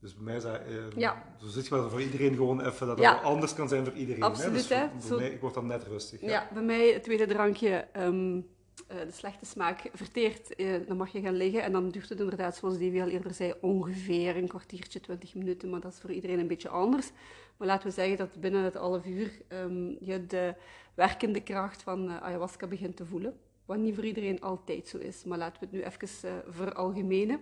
Dus 0.00 0.14
bij 0.14 0.24
mij 0.24 0.36
is 0.36 0.42
dat, 0.42 0.60
eh, 0.60 0.90
ja. 0.96 1.24
zo 1.40 1.46
zit 1.46 1.66
je 1.66 1.74
wel 1.74 1.90
voor 1.90 2.02
iedereen 2.02 2.34
gewoon 2.34 2.66
even, 2.66 2.86
dat 2.86 2.98
het 2.98 3.22
anders 3.22 3.54
kan 3.54 3.68
zijn 3.68 3.84
voor 3.84 3.94
iedereen. 3.94 4.22
Absoluut, 4.22 4.68
hè? 4.68 4.86
Dus 4.96 5.08
mij, 5.08 5.30
ik 5.30 5.40
word 5.40 5.54
dan 5.54 5.66
net 5.66 5.84
rustig. 5.84 6.20
Ja, 6.20 6.28
ja 6.28 6.48
bij 6.52 6.62
mij 6.62 6.92
het 6.92 7.02
tweede 7.02 7.26
drankje, 7.26 7.88
um, 7.96 8.36
uh, 8.36 8.98
de 9.00 9.12
slechte 9.12 9.46
smaak 9.46 9.90
verteert, 9.92 10.60
uh, 10.60 10.86
dan 10.86 10.96
mag 10.96 11.12
je 11.12 11.20
gaan 11.20 11.34
liggen. 11.34 11.62
En 11.62 11.72
dan 11.72 11.90
duurt 11.90 12.08
het 12.08 12.20
inderdaad, 12.20 12.56
zoals 12.56 12.78
Davy 12.78 13.00
al 13.00 13.08
eerder 13.08 13.34
zei, 13.34 13.54
ongeveer 13.60 14.36
een 14.36 14.48
kwartiertje, 14.48 15.00
twintig 15.00 15.34
minuten. 15.34 15.70
Maar 15.70 15.80
dat 15.80 15.92
is 15.92 16.00
voor 16.00 16.12
iedereen 16.12 16.38
een 16.38 16.46
beetje 16.46 16.68
anders. 16.68 17.10
Maar 17.58 17.68
laten 17.68 17.88
we 17.88 17.94
zeggen 17.94 18.16
dat 18.16 18.40
binnen 18.40 18.62
het 18.62 18.74
half 18.74 19.06
uur 19.06 19.30
um, 19.48 19.96
je 20.00 20.26
de 20.26 20.54
werkende 20.94 21.42
kracht 21.42 21.82
van 21.82 22.04
uh, 22.04 22.22
ayahuasca 22.22 22.66
begint 22.66 22.96
te 22.96 23.06
voelen. 23.06 23.36
Wat 23.64 23.78
niet 23.78 23.94
voor 23.94 24.04
iedereen 24.04 24.40
altijd 24.40 24.88
zo 24.88 24.98
is, 24.98 25.24
maar 25.24 25.38
laten 25.38 25.60
we 25.60 25.66
het 25.66 25.74
nu 25.74 25.82
even 25.82 26.28
uh, 26.28 26.54
veralgemenen. 26.54 27.40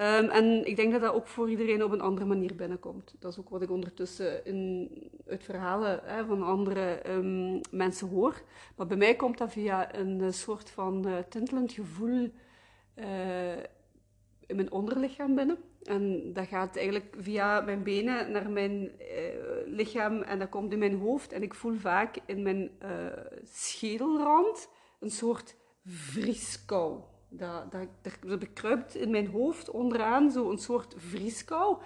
Um, 0.00 0.28
en 0.28 0.66
ik 0.66 0.76
denk 0.76 0.92
dat 0.92 1.00
dat 1.00 1.14
ook 1.14 1.26
voor 1.26 1.50
iedereen 1.50 1.84
op 1.84 1.92
een 1.92 2.00
andere 2.00 2.26
manier 2.26 2.54
binnenkomt. 2.54 3.14
Dat 3.18 3.32
is 3.32 3.38
ook 3.38 3.48
wat 3.48 3.62
ik 3.62 3.70
ondertussen 3.70 4.44
in, 4.44 4.90
uit 5.26 5.44
verhalen 5.44 6.00
hè, 6.04 6.24
van 6.24 6.42
andere 6.42 7.10
um, 7.10 7.60
mensen 7.70 8.08
hoor. 8.08 8.42
Maar 8.76 8.86
bij 8.86 8.96
mij 8.96 9.16
komt 9.16 9.38
dat 9.38 9.52
via 9.52 9.94
een 9.94 10.32
soort 10.32 10.70
van 10.70 11.24
tintelend 11.28 11.72
gevoel 11.72 12.30
in 14.46 14.56
mijn 14.56 14.72
onderlichaam 14.72 15.34
binnen. 15.34 15.58
En 15.88 16.32
dat 16.32 16.46
gaat 16.46 16.76
eigenlijk 16.76 17.14
via 17.18 17.60
mijn 17.60 17.82
benen 17.82 18.30
naar 18.30 18.50
mijn 18.50 18.98
eh, 18.98 19.06
lichaam 19.66 20.22
en 20.22 20.38
dat 20.38 20.48
komt 20.48 20.72
in 20.72 20.78
mijn 20.78 20.98
hoofd. 20.98 21.32
En 21.32 21.42
ik 21.42 21.54
voel 21.54 21.74
vaak 21.74 22.18
in 22.26 22.42
mijn 22.42 22.70
uh, 22.82 22.88
schedelrand 23.42 24.68
een 25.00 25.10
soort 25.10 25.56
vrieskou. 25.84 27.00
Dat, 27.28 27.72
dat, 27.72 27.88
dat, 28.20 28.38
bekruipt 28.38 28.94
in 28.94 29.10
mijn 29.10 29.26
hoofd 29.26 29.70
onderaan 29.70 30.30
zo 30.30 30.50
een 30.50 30.58
soort 30.58 30.94
vrieskou. 30.96 31.82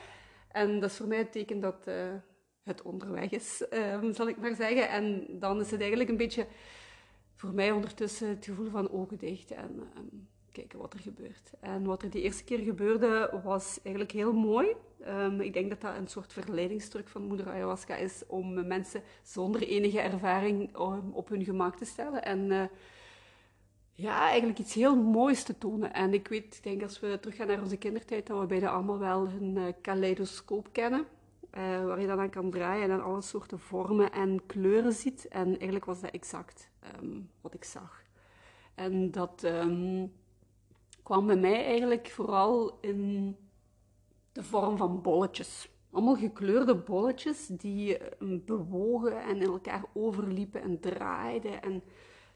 En 0.48 0.80
dat 0.80 0.90
is 0.90 0.96
voor 0.96 1.06
mij 1.06 1.18
het 1.18 1.32
teken 1.32 1.60
dat 1.60 1.86
uh, 1.88 1.94
het 2.62 2.82
onderweg 2.82 3.30
is, 3.30 3.66
um, 3.70 4.12
zal 4.12 4.28
ik 4.28 4.36
maar 4.36 4.54
zeggen. 4.54 4.88
En 4.88 5.26
dan 5.38 5.60
is 5.60 5.70
het 5.70 5.80
eigenlijk 5.80 6.10
een 6.10 6.16
beetje 6.16 6.46
voor 7.34 7.52
mij 7.52 7.70
ondertussen 7.70 8.28
het 8.28 8.44
gevoel 8.44 8.70
van 8.70 8.90
ogen 8.90 9.18
dicht. 9.18 9.50
En 9.50 9.90
um, 9.96 10.28
kijken 10.52 10.78
wat 10.78 10.92
er 10.92 11.00
gebeurt. 11.00 11.50
En 11.60 11.84
wat 11.84 12.02
er 12.02 12.10
die 12.10 12.22
eerste 12.22 12.44
keer 12.44 12.58
gebeurde, 12.58 13.40
was 13.44 13.80
eigenlijk 13.82 14.14
heel 14.14 14.32
mooi. 14.32 14.66
Ehm, 15.04 15.40
ik 15.40 15.52
denk 15.52 15.68
dat 15.68 15.80
dat 15.80 15.96
een 15.96 16.08
soort 16.08 16.32
verleidingstruk 16.32 17.08
van 17.08 17.22
moeder 17.22 17.48
ayahuasca 17.48 17.96
is 17.96 18.22
om 18.26 18.66
mensen 18.66 19.02
zonder 19.22 19.62
enige 19.62 20.00
ervaring 20.00 20.76
op 21.12 21.28
hun 21.28 21.44
gemak 21.44 21.76
te 21.76 21.84
stellen. 21.84 22.24
En 22.24 22.50
uh, 22.50 22.64
ja, 23.92 24.28
eigenlijk 24.28 24.58
iets 24.58 24.74
heel 24.74 24.96
moois 24.96 25.42
te 25.42 25.58
tonen. 25.58 25.92
En 25.92 26.14
ik 26.14 26.28
weet, 26.28 26.56
ik 26.56 26.62
denk 26.62 26.82
als 26.82 27.00
we 27.00 27.18
teruggaan 27.20 27.46
naar 27.46 27.62
onze 27.62 27.76
kindertijd, 27.76 28.26
dat 28.26 28.40
we 28.40 28.46
bijna 28.46 28.70
allemaal 28.70 28.98
wel 28.98 29.26
een 29.26 29.56
uh, 29.56 29.64
kaleidoscoop 29.80 30.68
kennen. 30.72 31.06
Uh, 31.58 31.84
waar 31.84 32.00
je 32.00 32.06
dan 32.06 32.20
aan 32.20 32.30
kan 32.30 32.50
draaien 32.50 32.82
en 32.82 32.88
dan 32.88 33.02
alle 33.02 33.22
soorten 33.22 33.58
vormen 33.58 34.12
en 34.12 34.46
kleuren 34.46 34.92
ziet. 34.92 35.28
En 35.28 35.46
eigenlijk 35.48 35.84
was 35.84 36.00
dat 36.00 36.10
exact 36.10 36.70
um, 37.02 37.30
wat 37.40 37.54
ik 37.54 37.64
zag. 37.64 38.02
En 38.74 39.10
dat 39.10 39.46
kwam 41.02 41.26
bij 41.26 41.36
mij 41.36 41.64
eigenlijk 41.64 42.10
vooral 42.10 42.78
in 42.80 43.36
de 44.32 44.42
vorm 44.42 44.76
van 44.76 45.02
bolletjes. 45.02 45.68
Allemaal 45.90 46.16
gekleurde 46.16 46.74
bolletjes 46.74 47.46
die 47.46 47.98
um, 48.22 48.44
bewogen 48.44 49.22
en 49.22 49.36
in 49.36 49.46
elkaar 49.46 49.84
overliepen 49.92 50.62
en 50.62 50.80
draaiden. 50.80 51.62
En 51.62 51.82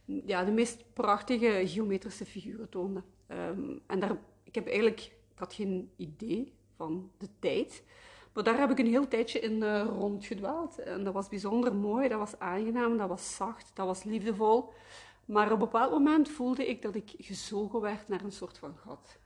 ja, 0.05 0.45
de 0.45 0.53
meest 0.53 0.85
prachtige 0.93 1.63
geometrische 1.65 2.25
figuren 2.25 2.69
toonden. 2.69 3.05
Um, 3.29 3.81
en 3.87 4.01
daar, 4.01 4.17
ik 4.45 4.55
heb 4.55 4.67
eigenlijk, 4.67 5.01
ik 5.33 5.39
had 5.39 5.55
geen 5.55 5.91
idee 5.97 6.53
van 6.77 7.11
de 7.19 7.29
tijd. 7.39 7.83
Maar 8.33 8.45
daar 8.45 8.59
heb 8.59 8.71
ik 8.71 8.79
een 8.79 8.87
heel 8.87 9.09
tijdje 9.09 9.41
in 9.41 9.63
uh, 9.63 9.87
rondgedwaald. 9.99 10.79
En 10.79 11.05
dat 11.05 11.15
was 11.15 11.29
bijzonder 11.29 11.75
mooi, 11.75 12.09
dat 12.09 12.19
was 12.19 12.39
aangenaam, 12.39 12.97
dat 12.97 13.09
was 13.09 13.37
zacht, 13.37 13.71
dat 13.75 13.87
was 13.87 14.03
liefdevol. 14.05 14.73
Maar 15.27 15.47
op 15.47 15.53
een 15.53 15.59
bepaald 15.59 15.91
moment 15.91 16.29
voelde 16.29 16.67
ik 16.67 16.83
dat 16.83 16.95
ik 16.95 17.15
gezogen 17.19 17.81
werd 17.81 18.09
naar 18.09 18.25
een 18.25 18.33
soort 18.33 18.59
van 18.59 18.77
gat. 18.77 19.19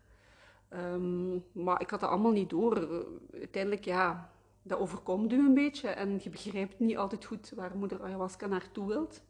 Um, 0.73 1.45
maar 1.53 1.81
ik 1.81 1.91
had 1.91 2.01
dat 2.01 2.11
allemaal 2.11 2.33
niet 2.33 2.51
door. 2.51 3.05
Uiteindelijk, 3.33 3.85
ja, 3.85 4.33
dat 4.63 4.79
overkomt 4.79 5.33
u 5.33 5.39
een 5.39 5.55
beetje. 5.55 5.89
En 5.89 6.21
je 6.23 6.31
begrijpt 6.31 6.79
niet 6.79 6.97
altijd 6.97 7.25
goed 7.25 7.53
waar 7.57 7.77
moeder 7.77 8.03
ayahuasca 8.03 8.47
naartoe 8.47 8.87
wilt. 8.87 9.23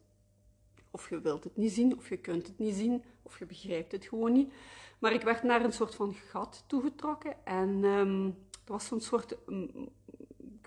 Of 0.91 1.09
je 1.09 1.21
wilt 1.21 1.43
het 1.43 1.57
niet 1.57 1.71
zien, 1.71 1.97
of 1.97 2.09
je 2.09 2.17
kunt 2.17 2.47
het 2.47 2.57
niet 2.59 2.75
zien, 2.75 3.03
of 3.21 3.39
je 3.39 3.45
begrijpt 3.45 3.91
het 3.91 4.05
gewoon 4.05 4.31
niet. 4.31 4.53
Maar 4.99 5.13
ik 5.13 5.21
werd 5.21 5.43
naar 5.43 5.63
een 5.63 5.73
soort 5.73 5.95
van 5.95 6.13
gat 6.13 6.63
toegetrokken. 6.67 7.45
En 7.45 7.83
um, 7.83 8.25
het 8.59 8.69
was 8.69 8.85
zo'n 8.85 9.01
soort 9.01 9.31
ik 9.31 10.10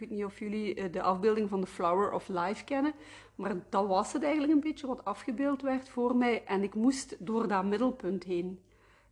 weet 0.08 0.18
niet 0.18 0.24
of 0.24 0.38
jullie 0.38 0.74
eh, 0.74 0.92
de 0.92 1.02
afbeelding 1.02 1.48
van 1.48 1.60
de 1.60 1.66
Flower 1.66 2.12
of 2.12 2.28
Life 2.28 2.64
kennen, 2.64 2.92
maar 3.34 3.56
dat 3.70 3.86
was 3.86 4.12
het 4.12 4.22
eigenlijk 4.22 4.52
een 4.52 4.60
beetje 4.60 4.86
wat 4.86 5.04
afgebeeld 5.04 5.62
werd 5.62 5.88
voor 5.88 6.16
mij. 6.16 6.44
En 6.44 6.62
ik 6.62 6.74
moest 6.74 7.16
door 7.18 7.48
dat 7.48 7.64
middelpunt 7.64 8.24
heen. 8.24 8.60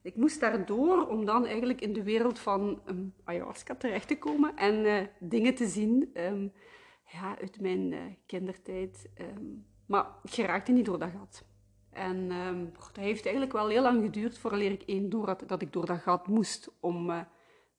Ik 0.03 0.17
moest 0.17 0.41
daardoor 0.41 1.07
om 1.07 1.25
dan 1.25 1.47
eigenlijk 1.47 1.81
in 1.81 1.93
de 1.93 2.03
wereld 2.03 2.39
van 2.39 2.81
um, 2.87 3.15
ayahuasca 3.25 3.75
terecht 3.75 4.09
te 4.09 4.19
komen 4.19 4.57
en 4.57 4.85
uh, 4.85 5.01
dingen 5.19 5.55
te 5.55 5.67
zien 5.67 6.11
um, 6.15 6.53
ja, 7.13 7.39
uit 7.41 7.61
mijn 7.61 7.93
uh, 7.93 8.01
kindertijd. 8.27 9.09
Um, 9.21 9.67
maar 9.87 10.07
ik 10.23 10.31
geraakte 10.31 10.73
niet 10.73 10.85
door 10.85 10.99
dat 10.99 11.11
gat. 11.11 11.45
En 11.91 12.29
dat 12.73 12.97
heeft 12.97 13.25
eigenlijk 13.25 13.53
wel 13.53 13.69
heel 13.69 13.83
lang 13.83 14.03
geduurd 14.03 14.39
voordat 14.39 14.61
ik 14.61 14.83
één 14.83 15.11
door 15.11 15.27
had 15.27 15.45
dat 15.47 15.63
ik 15.63 15.73
door 15.73 15.87
dat 15.87 15.99
gat 15.99 16.27
moest 16.27 16.71
om 16.81 17.27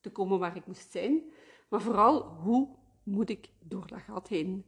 te 0.01 0.11
komen 0.11 0.39
waar 0.39 0.55
ik 0.55 0.65
moest 0.65 0.91
zijn. 0.91 1.23
Maar 1.69 1.81
vooral, 1.81 2.21
hoe 2.23 2.75
moet 3.03 3.29
ik 3.29 3.49
door 3.59 3.87
dat 3.87 4.01
gat 4.01 4.27
heen? 4.27 4.65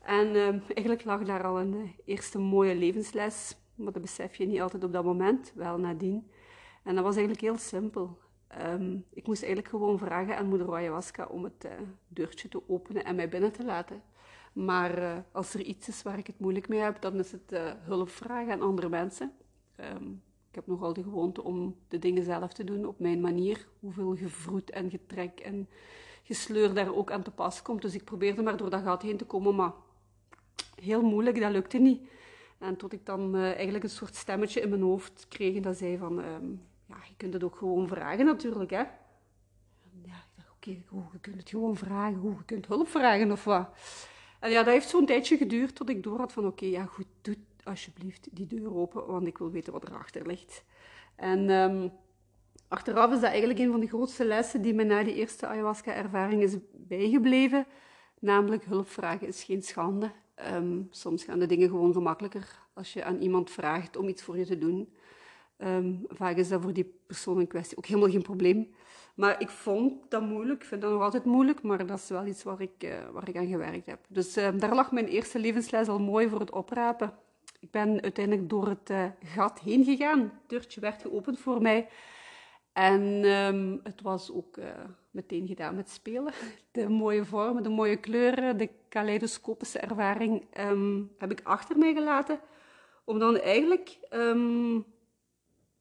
En 0.00 0.26
uh, 0.26 0.48
eigenlijk 0.48 1.04
lag 1.04 1.24
daar 1.24 1.44
al 1.44 1.60
een 1.60 1.74
uh, 1.74 1.90
eerste 2.04 2.38
mooie 2.38 2.74
levensles, 2.74 3.56
maar 3.74 3.92
dat 3.92 4.02
besef 4.02 4.34
je 4.34 4.46
niet 4.46 4.60
altijd 4.60 4.84
op 4.84 4.92
dat 4.92 5.04
moment, 5.04 5.52
wel 5.54 5.78
nadien. 5.78 6.30
En 6.82 6.94
dat 6.94 7.04
was 7.04 7.16
eigenlijk 7.16 7.44
heel 7.44 7.56
simpel. 7.56 8.18
Um, 8.66 9.04
ik 9.10 9.26
moest 9.26 9.42
eigenlijk 9.42 9.74
gewoon 9.74 9.98
vragen 9.98 10.36
aan 10.36 10.48
moeder 10.48 10.74
Ayahuasca 10.74 11.26
om 11.26 11.44
het 11.44 11.64
uh, 11.64 11.72
deurtje 12.08 12.48
te 12.48 12.68
openen 12.68 13.04
en 13.04 13.14
mij 13.14 13.28
binnen 13.28 13.52
te 13.52 13.64
laten. 13.64 14.02
Maar 14.52 14.98
uh, 14.98 15.16
als 15.32 15.54
er 15.54 15.60
iets 15.60 15.88
is 15.88 16.02
waar 16.02 16.18
ik 16.18 16.26
het 16.26 16.38
moeilijk 16.38 16.68
mee 16.68 16.80
heb, 16.80 17.00
dan 17.00 17.14
is 17.14 17.32
het 17.32 17.52
uh, 17.52 17.72
hulp 17.78 18.08
vragen 18.08 18.52
aan 18.52 18.60
andere 18.60 18.88
mensen. 18.88 19.32
Um, 19.80 20.22
ik 20.48 20.54
heb 20.54 20.66
nogal 20.66 20.92
de 20.92 21.02
gewoonte 21.02 21.42
om 21.42 21.76
de 21.88 21.98
dingen 21.98 22.24
zelf 22.24 22.52
te 22.52 22.64
doen 22.64 22.84
op 22.84 22.98
mijn 22.98 23.20
manier. 23.20 23.68
Hoeveel 23.80 24.16
gevroed 24.16 24.70
en 24.70 24.90
getrek 24.90 25.40
en 25.40 25.68
gesleur 26.22 26.74
daar 26.74 26.94
ook 26.94 27.10
aan 27.10 27.22
te 27.22 27.30
pas 27.30 27.62
komt. 27.62 27.82
Dus 27.82 27.94
ik 27.94 28.04
probeerde 28.04 28.42
maar 28.42 28.56
door 28.56 28.70
dat 28.70 28.82
gat 28.82 29.02
heen 29.02 29.16
te 29.16 29.24
komen, 29.24 29.54
maar 29.54 29.72
heel 30.74 31.02
moeilijk, 31.02 31.40
dat 31.40 31.52
lukte 31.52 31.78
niet. 31.78 32.08
En 32.58 32.76
tot 32.76 32.92
ik 32.92 33.06
dan 33.06 33.36
uh, 33.36 33.42
eigenlijk 33.42 33.84
een 33.84 33.90
soort 33.90 34.14
stemmetje 34.14 34.60
in 34.60 34.68
mijn 34.68 34.82
hoofd 34.82 35.26
kreeg 35.28 35.60
dat 35.60 35.76
zei 35.76 35.98
van, 35.98 36.18
um, 36.18 36.62
ja, 36.86 36.96
je 37.08 37.14
kunt 37.16 37.32
het 37.32 37.44
ook 37.44 37.56
gewoon 37.56 37.88
vragen 37.88 38.24
natuurlijk, 38.24 38.70
hè. 38.70 38.76
Ja, 38.76 38.86
ik 40.02 40.36
dacht, 40.36 40.50
oké, 40.52 40.70
okay, 40.70 41.08
je 41.12 41.20
kunt 41.20 41.36
het 41.36 41.48
gewoon 41.48 41.76
vragen, 41.76 42.18
hoe, 42.18 42.34
je 42.36 42.44
kunt 42.44 42.66
hulp 42.66 42.88
vragen 42.88 43.32
of 43.32 43.44
wat. 43.44 43.68
En 44.40 44.50
ja, 44.50 44.62
dat 44.62 44.72
heeft 44.72 44.88
zo'n 44.88 45.06
tijdje 45.06 45.36
geduurd 45.36 45.74
tot 45.74 45.88
ik 45.88 46.02
door 46.02 46.18
had 46.18 46.32
van, 46.32 46.46
oké, 46.46 46.64
ja 46.64 46.84
goed, 46.84 47.06
doe 47.20 47.36
alsjeblieft 47.62 48.28
die 48.32 48.46
deur 48.46 48.74
open, 48.74 49.06
want 49.06 49.26
ik 49.26 49.38
wil 49.38 49.50
weten 49.50 49.72
wat 49.72 49.88
erachter 49.88 50.26
ligt. 50.26 50.64
En 51.16 51.50
um, 51.50 51.92
achteraf 52.70 53.12
is 53.12 53.20
dat 53.20 53.30
eigenlijk 53.30 53.58
een 53.58 53.70
van 53.70 53.80
de 53.80 53.88
grootste 53.88 54.24
lessen 54.24 54.62
die 54.62 54.74
me 54.74 54.84
na 54.84 55.02
die 55.02 55.14
eerste 55.14 55.46
ayahuasca-ervaring 55.46 56.42
is 56.42 56.56
bijgebleven. 56.72 57.66
Namelijk, 58.18 58.64
hulp 58.64 58.88
vragen 58.88 59.26
is 59.26 59.42
geen 59.42 59.62
schande. 59.62 60.10
Um, 60.54 60.88
soms 60.90 61.24
gaan 61.24 61.38
de 61.38 61.46
dingen 61.46 61.68
gewoon 61.68 61.92
gemakkelijker 61.92 62.58
als 62.74 62.92
je 62.92 63.04
aan 63.04 63.18
iemand 63.18 63.50
vraagt 63.50 63.96
om 63.96 64.08
iets 64.08 64.22
voor 64.22 64.38
je 64.38 64.44
te 64.44 64.58
doen. 64.58 64.94
Um, 65.58 66.04
vaak 66.08 66.36
is 66.36 66.48
dat 66.48 66.62
voor 66.62 66.72
die 66.72 66.94
persoon 67.06 67.40
in 67.40 67.46
kwestie 67.46 67.76
ook 67.76 67.86
helemaal 67.86 68.10
geen 68.10 68.22
probleem. 68.22 68.74
Maar 69.14 69.40
ik 69.40 69.48
vond 69.48 70.10
dat 70.10 70.22
moeilijk, 70.22 70.62
ik 70.62 70.68
vind 70.68 70.82
dat 70.82 70.92
nog 70.92 71.02
altijd 71.02 71.24
moeilijk, 71.24 71.62
maar 71.62 71.86
dat 71.86 71.98
is 71.98 72.08
wel 72.08 72.26
iets 72.26 72.42
waar 72.42 72.60
ik, 72.60 72.84
uh, 72.84 72.90
waar 73.12 73.28
ik 73.28 73.36
aan 73.36 73.46
gewerkt 73.46 73.86
heb. 73.86 73.98
Dus 74.08 74.36
uh, 74.36 74.48
daar 74.56 74.74
lag 74.74 74.92
mijn 74.92 75.06
eerste 75.06 75.38
levensles 75.38 75.88
al 75.88 75.98
mooi 75.98 76.28
voor 76.28 76.40
het 76.40 76.50
oprapen. 76.50 77.12
Ik 77.60 77.70
ben 77.70 78.02
uiteindelijk 78.02 78.48
door 78.48 78.68
het 78.68 78.90
uh, 78.90 79.04
gat 79.24 79.60
heen 79.60 79.84
gegaan. 79.84 80.20
Het 80.20 80.30
deurtje 80.46 80.80
werd 80.80 81.02
geopend 81.02 81.38
voor 81.38 81.62
mij. 81.62 81.88
En 82.72 83.24
um, 83.24 83.80
het 83.82 84.02
was 84.02 84.32
ook 84.32 84.56
uh, 84.56 84.64
meteen 85.10 85.46
gedaan 85.46 85.74
met 85.74 85.90
spelen. 85.90 86.32
De 86.72 86.88
mooie 86.88 87.24
vormen, 87.24 87.62
de 87.62 87.68
mooie 87.68 87.96
kleuren, 87.96 88.56
de 88.56 88.68
kaleidoscopische 88.88 89.78
ervaring 89.78 90.58
um, 90.58 91.10
heb 91.18 91.30
ik 91.30 91.40
achter 91.42 91.78
mij 91.78 91.94
gelaten. 91.94 92.40
Om 93.04 93.18
dan 93.18 93.36
eigenlijk 93.36 93.98
um, 94.10 94.84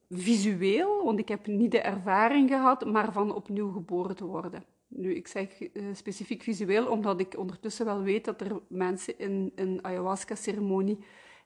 visueel, 0.10 1.04
want 1.04 1.20
ik 1.20 1.28
heb 1.28 1.48
niet 1.48 1.72
de 1.72 1.82
ervaring 1.82 2.50
gehad, 2.50 2.86
maar 2.86 3.12
van 3.12 3.36
opnieuw 3.36 3.72
geboren 3.72 4.16
te 4.16 4.26
worden. 4.26 4.64
Nu, 4.88 5.16
ik 5.16 5.28
zeg 5.28 5.62
uh, 5.62 5.84
specifiek 5.94 6.44
visueel, 6.44 6.88
omdat 6.88 7.20
ik 7.20 7.38
ondertussen 7.38 7.86
wel 7.86 8.02
weet 8.02 8.26
dat 8.26 8.42
er 8.42 8.62
mensen 8.68 9.20
in 9.20 9.52
een 9.56 9.80
ayahuasca-ceremonie 9.82 10.98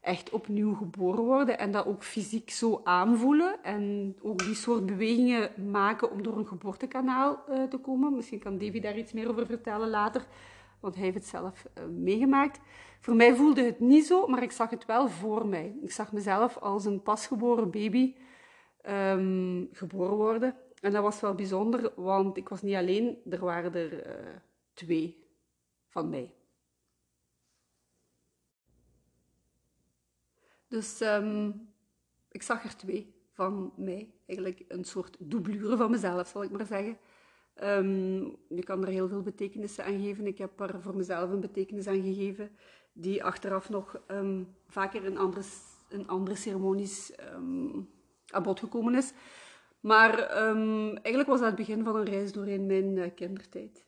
echt 0.04 0.30
opnieuw 0.30 0.74
geboren 0.74 1.24
worden 1.24 1.60
en 1.60 1.72
dat 1.72 1.86
ook 1.86 2.04
fysiek 2.04 2.50
zo 2.50 2.82
aanvoelen 2.84 3.64
en 3.64 4.16
ook 4.22 4.40
die 4.40 4.56
soort 4.56 4.86
bewegingen 4.86 5.70
maken 5.72 6.12
om 6.12 6.24
door 6.24 6.38
een 6.38 6.48
geboortekanaal 6.48 7.44
uh, 7.50 7.64
te 7.64 7.78
komen. 7.78 8.16
Misschien 8.16 8.40
kan 8.40 8.58
Davy 8.58 8.80
daar 8.80 8.98
iets 8.98 9.14
meer 9.14 9.30
over 9.30 9.46
vertellen 9.46 9.90
later, 9.90 10.26
want 10.80 10.96
hij 10.96 11.04
heeft 11.04 11.16
het 11.16 11.26
zelf 11.26 11.66
uh, 11.78 11.84
meegemaakt. 11.86 12.60
Voor 13.00 13.16
mij 13.16 13.36
voelde 13.36 13.64
het 13.64 13.80
niet 13.80 14.06
zo, 14.06 14.28
maar 14.28 14.44
ik 14.44 14.52
zag 14.52 14.70
het 14.70 14.86
wel 14.86 15.08
voor 15.08 15.48
mij. 15.48 15.76
Ik 15.82 15.92
zag 15.92 16.12
mezelf 16.12 16.58
als 16.58 16.86
een 16.86 17.02
pasgeboren 17.02 17.72
baby 17.72 18.16
um, 18.90 19.70
geboren 19.72 20.16
worden. 20.16 20.56
En 20.82 20.92
dat 20.92 21.04
was 21.04 21.20
wel 21.20 21.36
bijzonder, 21.36 21.92
want 21.96 22.38
ik 22.38 22.50
was 22.50 22.62
niet 22.62 22.76
alleen, 22.76 23.18
er 23.30 23.40
waren 23.40 23.74
er 23.74 24.08
uh, 24.08 24.14
twee 24.74 25.28
van 25.90 26.10
mij. 26.10 26.34
Dus 30.74 31.02
um, 31.02 31.70
ik 32.32 32.42
zag 32.42 32.64
er 32.64 32.76
twee 32.76 33.14
van 33.32 33.74
mij. 33.76 34.14
Eigenlijk 34.26 34.66
een 34.68 34.84
soort 34.84 35.18
doublure 35.20 35.78
van 35.78 35.92
mezelf, 35.92 36.28
zal 36.28 36.44
ik 36.44 36.52
maar 36.52 36.66
zeggen. 36.66 36.98
Um, 37.64 38.36
je 38.50 38.64
kan 38.64 38.82
er 38.82 38.88
heel 38.88 39.08
veel 39.08 39.22
betekenissen 39.22 39.86
aan 39.86 40.02
geven. 40.02 40.28
Ik 40.28 40.38
heb 40.38 40.60
er 40.60 40.82
voor 40.82 40.96
mezelf 40.96 41.30
een 41.30 41.40
betekenis 41.40 41.88
aan 41.88 42.02
gegeven, 42.02 42.50
die 42.94 43.24
achteraf 43.24 43.70
nog 43.70 44.02
um, 44.08 44.48
vaker 44.68 45.04
in 45.04 45.18
andere, 45.18 45.44
andere 46.06 46.36
ceremonies 46.36 47.14
aan 48.28 48.44
bod 48.44 48.60
gekomen 48.60 48.96
is. 48.96 49.14
Maar 49.80 50.18
eigenlijk 51.02 51.30
was 51.30 51.40
dat 51.40 51.48
het 51.48 51.56
begin 51.56 51.84
van 51.84 51.96
een 51.96 52.06
reis 52.06 52.32
doorheen 52.32 52.66
mijn 52.66 52.96
uh, 52.98 53.06
kindertijd. 53.16 53.86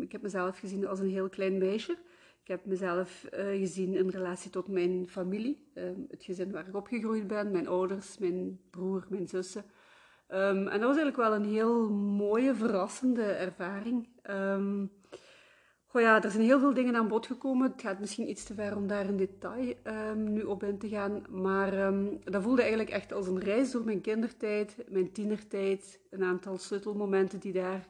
ik 0.00 0.12
heb 0.12 0.22
mezelf 0.22 0.58
gezien 0.58 0.86
als 0.86 1.00
een 1.00 1.10
heel 1.10 1.28
klein 1.28 1.58
meisje. 1.58 1.98
Ik 2.46 2.52
heb 2.52 2.64
mezelf 2.64 3.26
uh, 3.34 3.58
gezien 3.58 3.94
in 3.94 4.08
relatie 4.08 4.50
tot 4.50 4.68
mijn 4.68 5.08
familie, 5.08 5.70
um, 5.74 6.06
het 6.08 6.24
gezin 6.24 6.52
waar 6.52 6.68
ik 6.68 6.74
opgegroeid 6.74 7.26
ben, 7.26 7.50
mijn 7.50 7.68
ouders, 7.68 8.18
mijn 8.18 8.60
broer, 8.70 9.06
mijn 9.08 9.28
zussen. 9.28 9.64
Um, 10.28 10.68
en 10.68 10.80
dat 10.80 10.88
was 10.88 10.96
eigenlijk 10.96 11.16
wel 11.16 11.34
een 11.34 11.44
heel 11.44 11.90
mooie, 11.90 12.54
verrassende 12.54 13.22
ervaring. 13.22 14.08
Um, 14.30 14.90
ja, 16.00 16.22
er 16.22 16.30
zijn 16.30 16.42
heel 16.42 16.58
veel 16.58 16.74
dingen 16.74 16.96
aan 16.96 17.08
bod 17.08 17.26
gekomen. 17.26 17.70
Het 17.70 17.82
gaat 17.82 18.00
misschien 18.00 18.30
iets 18.30 18.44
te 18.44 18.54
ver 18.54 18.76
om 18.76 18.86
daar 18.86 19.04
in 19.04 19.16
detail 19.16 19.74
ehm, 19.82 20.32
nu 20.32 20.42
op 20.42 20.62
in 20.62 20.78
te 20.78 20.88
gaan. 20.88 21.22
Maar 21.30 21.72
ehm, 21.72 22.06
dat 22.24 22.42
voelde 22.42 22.60
eigenlijk 22.60 22.90
echt 22.90 23.12
als 23.12 23.26
een 23.26 23.40
reis 23.40 23.70
door 23.70 23.84
mijn 23.84 24.00
kindertijd, 24.00 24.76
mijn 24.88 25.12
tienertijd. 25.12 26.00
Een 26.10 26.24
aantal 26.24 26.58
sleutelmomenten 26.58 27.38
die 27.38 27.52
daar 27.52 27.88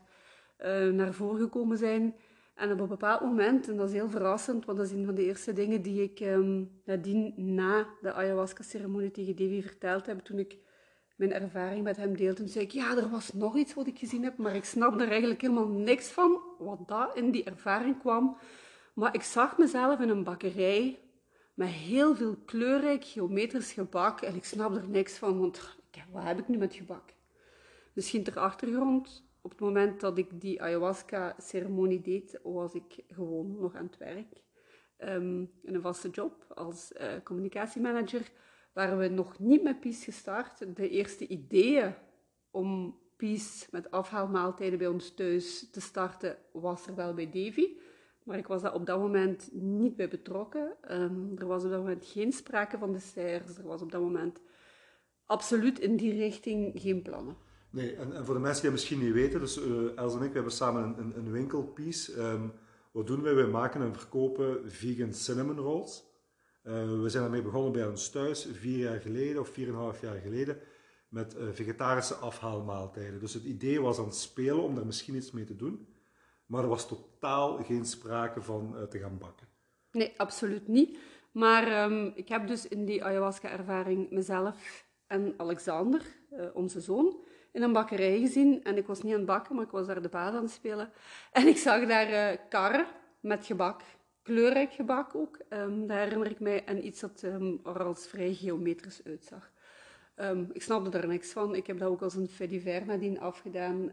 uh, 0.65 0.89
naar 0.93 1.13
voren 1.13 1.41
gekomen 1.41 1.79
zijn. 1.79 2.15
En 2.57 2.73
op 2.73 2.81
een 2.81 2.89
bepaald 2.89 3.21
moment, 3.21 3.69
en 3.69 3.77
dat 3.77 3.89
is 3.89 3.95
heel 3.95 4.09
verrassend, 4.09 4.65
want 4.65 4.79
dat 4.79 4.87
is 4.87 4.93
een 4.93 5.05
van 5.05 5.15
de 5.15 5.25
eerste 5.25 5.53
dingen 5.53 5.83
die 5.83 6.03
ik 6.03 6.21
um, 6.21 6.81
nadien 6.85 7.35
na 7.37 7.87
de 8.01 8.13
ayahuasca-ceremonie 8.13 9.11
tegen 9.11 9.37
Davy 9.37 9.63
verteld 9.63 10.07
heb, 10.07 10.21
toen 10.21 10.39
ik 10.39 10.59
mijn 11.17 11.33
ervaring 11.33 11.83
met 11.83 11.97
hem 11.97 12.17
deelde. 12.17 12.35
Toen 12.35 12.49
zei 12.49 12.65
ik, 12.65 12.71
ja, 12.71 12.97
er 12.97 13.09
was 13.09 13.33
nog 13.33 13.57
iets 13.57 13.75
wat 13.75 13.87
ik 13.87 13.99
gezien 13.99 14.23
heb, 14.23 14.37
maar 14.37 14.55
ik 14.55 14.65
snap 14.65 15.01
er 15.01 15.09
eigenlijk 15.09 15.41
helemaal 15.41 15.69
niks 15.69 16.09
van, 16.09 16.41
wat 16.59 16.89
dat 16.89 17.17
in 17.17 17.31
die 17.31 17.45
ervaring 17.45 17.99
kwam. 17.99 18.37
Maar 18.95 19.15
ik 19.15 19.23
zag 19.23 19.59
mezelf 19.59 20.01
in 20.01 20.09
een 20.09 20.25
bakkerij 20.25 20.99
met 21.55 21.69
heel 21.69 22.15
veel 22.15 22.37
kleurrijk 22.37 23.05
geometrisch 23.05 23.73
gebak 23.73 24.21
en 24.21 24.35
ik 24.35 24.45
snap 24.45 24.77
er 24.77 24.89
niks 24.89 25.19
van, 25.19 25.39
want 25.39 25.77
wat 26.13 26.23
heb 26.23 26.39
ik 26.39 26.49
nu 26.49 26.57
met 26.57 26.75
gebak? 26.75 27.13
Misschien 27.93 28.25
ter 28.25 28.39
achtergrond, 28.39 29.26
op 29.47 29.53
het 29.53 29.61
moment 29.61 30.01
dat 30.01 30.19
ik 30.19 30.41
die 30.41 30.63
ayahuasca-ceremonie 30.63 32.01
deed, 32.01 32.41
was 32.43 32.75
ik 32.75 33.05
gewoon 33.09 33.57
nog 33.61 33.75
aan 33.75 33.87
het 33.87 33.97
werk. 33.97 34.43
Um, 34.99 35.51
in 35.63 35.75
een 35.75 35.81
vaste 35.81 36.09
job 36.09 36.53
als 36.55 36.93
uh, 36.93 37.13
communicatiemanager 37.25 38.31
waren 38.73 38.99
we 38.99 39.09
nog 39.09 39.39
niet 39.39 39.63
met 39.63 39.81
PIS 39.81 40.05
gestart. 40.05 40.77
De 40.77 40.89
eerste 40.89 41.27
ideeën 41.27 41.95
om 42.51 42.99
PIS 43.17 43.69
met 43.71 43.91
afhaalmaaltijden 43.91 44.79
bij 44.79 44.89
ons 44.89 45.15
thuis 45.15 45.71
te 45.71 45.81
starten, 45.81 46.37
was 46.53 46.87
er 46.87 46.95
wel 46.95 47.15
bij 47.15 47.31
Davy. 47.31 47.69
Maar 48.23 48.39
ik 48.39 48.47
was 48.47 48.63
daar 48.63 48.75
op 48.75 48.87
dat 48.87 48.99
moment 48.99 49.49
niet 49.53 49.97
bij 49.97 50.09
betrokken. 50.09 50.77
Um, 50.91 51.33
er 51.39 51.47
was 51.47 51.65
op 51.65 51.71
dat 51.71 51.81
moment 51.81 52.07
geen 52.07 52.33
sprake 52.33 52.79
van 52.79 52.93
desserts. 52.93 53.59
Er 53.59 53.67
was 53.67 53.83
op 53.83 53.93
dat 53.93 54.01
moment 54.01 54.41
absoluut 55.25 55.79
in 55.79 55.97
die 55.97 56.13
richting 56.13 56.81
geen 56.81 57.03
plannen. 57.03 57.46
Nee, 57.71 57.97
en, 57.97 58.25
voor 58.25 58.35
de 58.35 58.41
mensen 58.41 58.63
die 58.63 58.71
het 58.71 58.81
misschien 58.81 58.99
niet 58.99 59.13
weten, 59.13 59.41
dus 59.41 59.59
uh, 59.59 59.99
Els 59.99 60.15
en 60.15 60.23
ik 60.23 60.29
we 60.29 60.35
hebben 60.35 60.53
samen 60.53 60.83
een, 60.83 60.99
een, 60.99 61.17
een 61.17 61.31
winkelpiece. 61.31 62.21
Um, 62.21 62.53
wat 62.97 63.07
doen 63.07 63.23
wij? 63.23 63.35
Wij 63.35 63.47
maken 63.47 63.81
en 63.81 63.95
verkopen 63.95 64.71
vegan 64.71 65.13
cinnamon 65.13 65.59
rolls. 65.59 66.05
Uh, 66.65 66.73
we 67.03 67.09
zijn 67.09 67.23
daarmee 67.23 67.43
begonnen 67.43 67.73
bij 67.73 67.87
ons 67.87 68.11
thuis, 68.11 68.49
vier 68.53 68.79
jaar 68.79 69.01
geleden 69.01 69.41
of 69.41 69.49
vier 69.49 69.67
en 69.67 69.73
een 69.73 69.79
half 69.79 70.01
jaar 70.01 70.17
geleden, 70.17 70.59
met 71.09 71.37
uh, 71.37 71.49
vegetarische 71.53 72.15
afhaalmaaltijden. 72.15 73.21
Dus 73.21 73.35
het 73.35 73.45
idee 73.45 73.81
was 73.81 73.99
aan 73.99 74.05
het 74.05 74.15
spelen 74.15 74.63
om 74.63 74.75
daar 74.75 74.87
misschien 74.87 75.15
iets 75.15 75.31
mee 75.31 75.45
te 75.45 75.57
doen, 75.57 75.89
maar 76.47 76.63
er 76.63 76.69
was 76.69 76.89
totaal 76.89 77.65
geen 77.65 77.85
sprake 77.85 78.43
van 78.43 78.77
te 78.89 78.99
gaan 78.99 79.19
bakken. 79.19 79.47
Nee, 79.91 80.15
absoluut 80.17 80.69
niet. 80.69 80.99
Maar 81.33 81.91
um, 81.91 82.13
ik 82.15 82.29
heb 82.29 82.47
dus 82.47 82.69
in 82.69 82.85
die 82.85 83.05
ayahuasca-ervaring 83.05 84.11
mezelf 84.11 84.87
en 85.07 85.35
Alexander, 85.37 86.03
onze 86.55 86.81
zoon, 86.81 87.17
in 87.57 87.63
een 87.63 87.73
bakkerij 87.73 88.19
gezien. 88.19 88.65
En 88.65 88.77
ik 88.77 88.87
was 88.87 89.03
niet 89.03 89.13
aan 89.13 89.19
het 89.19 89.29
bakken, 89.29 89.55
maar 89.55 89.65
ik 89.65 89.71
was 89.71 89.87
daar 89.87 90.03
de 90.03 90.09
baas 90.09 90.35
aan 90.35 90.43
het 90.43 90.51
spelen. 90.51 90.91
En 91.33 91.47
ik 91.47 91.57
zag 91.57 91.87
daar 91.87 92.11
uh, 92.11 92.39
karren 92.49 92.87
met 93.21 93.47
gebak. 93.47 93.81
Kleurrijk 94.23 94.73
gebak 94.73 95.15
ook. 95.15 95.39
Um, 95.51 95.87
daar 95.87 95.99
herinner 95.99 96.31
ik 96.31 96.41
mij. 96.41 96.65
En 96.65 96.87
iets 96.87 97.01
dat 97.01 97.23
um, 97.25 97.61
er 97.65 97.83
als 97.83 98.07
vrij 98.07 98.35
geometrisch 98.35 99.01
uitzag. 99.05 99.51
Um, 100.17 100.51
ik 100.53 100.63
snapte 100.63 100.91
daar 100.91 101.07
niks 101.07 101.33
van. 101.33 101.55
Ik 101.55 101.67
heb 101.67 101.79
dat 101.79 101.89
ook 101.89 102.03
als 102.03 102.15
een 102.15 102.29
fediver 102.29 102.87
nadien 102.87 103.21
afgedaan. 103.21 103.91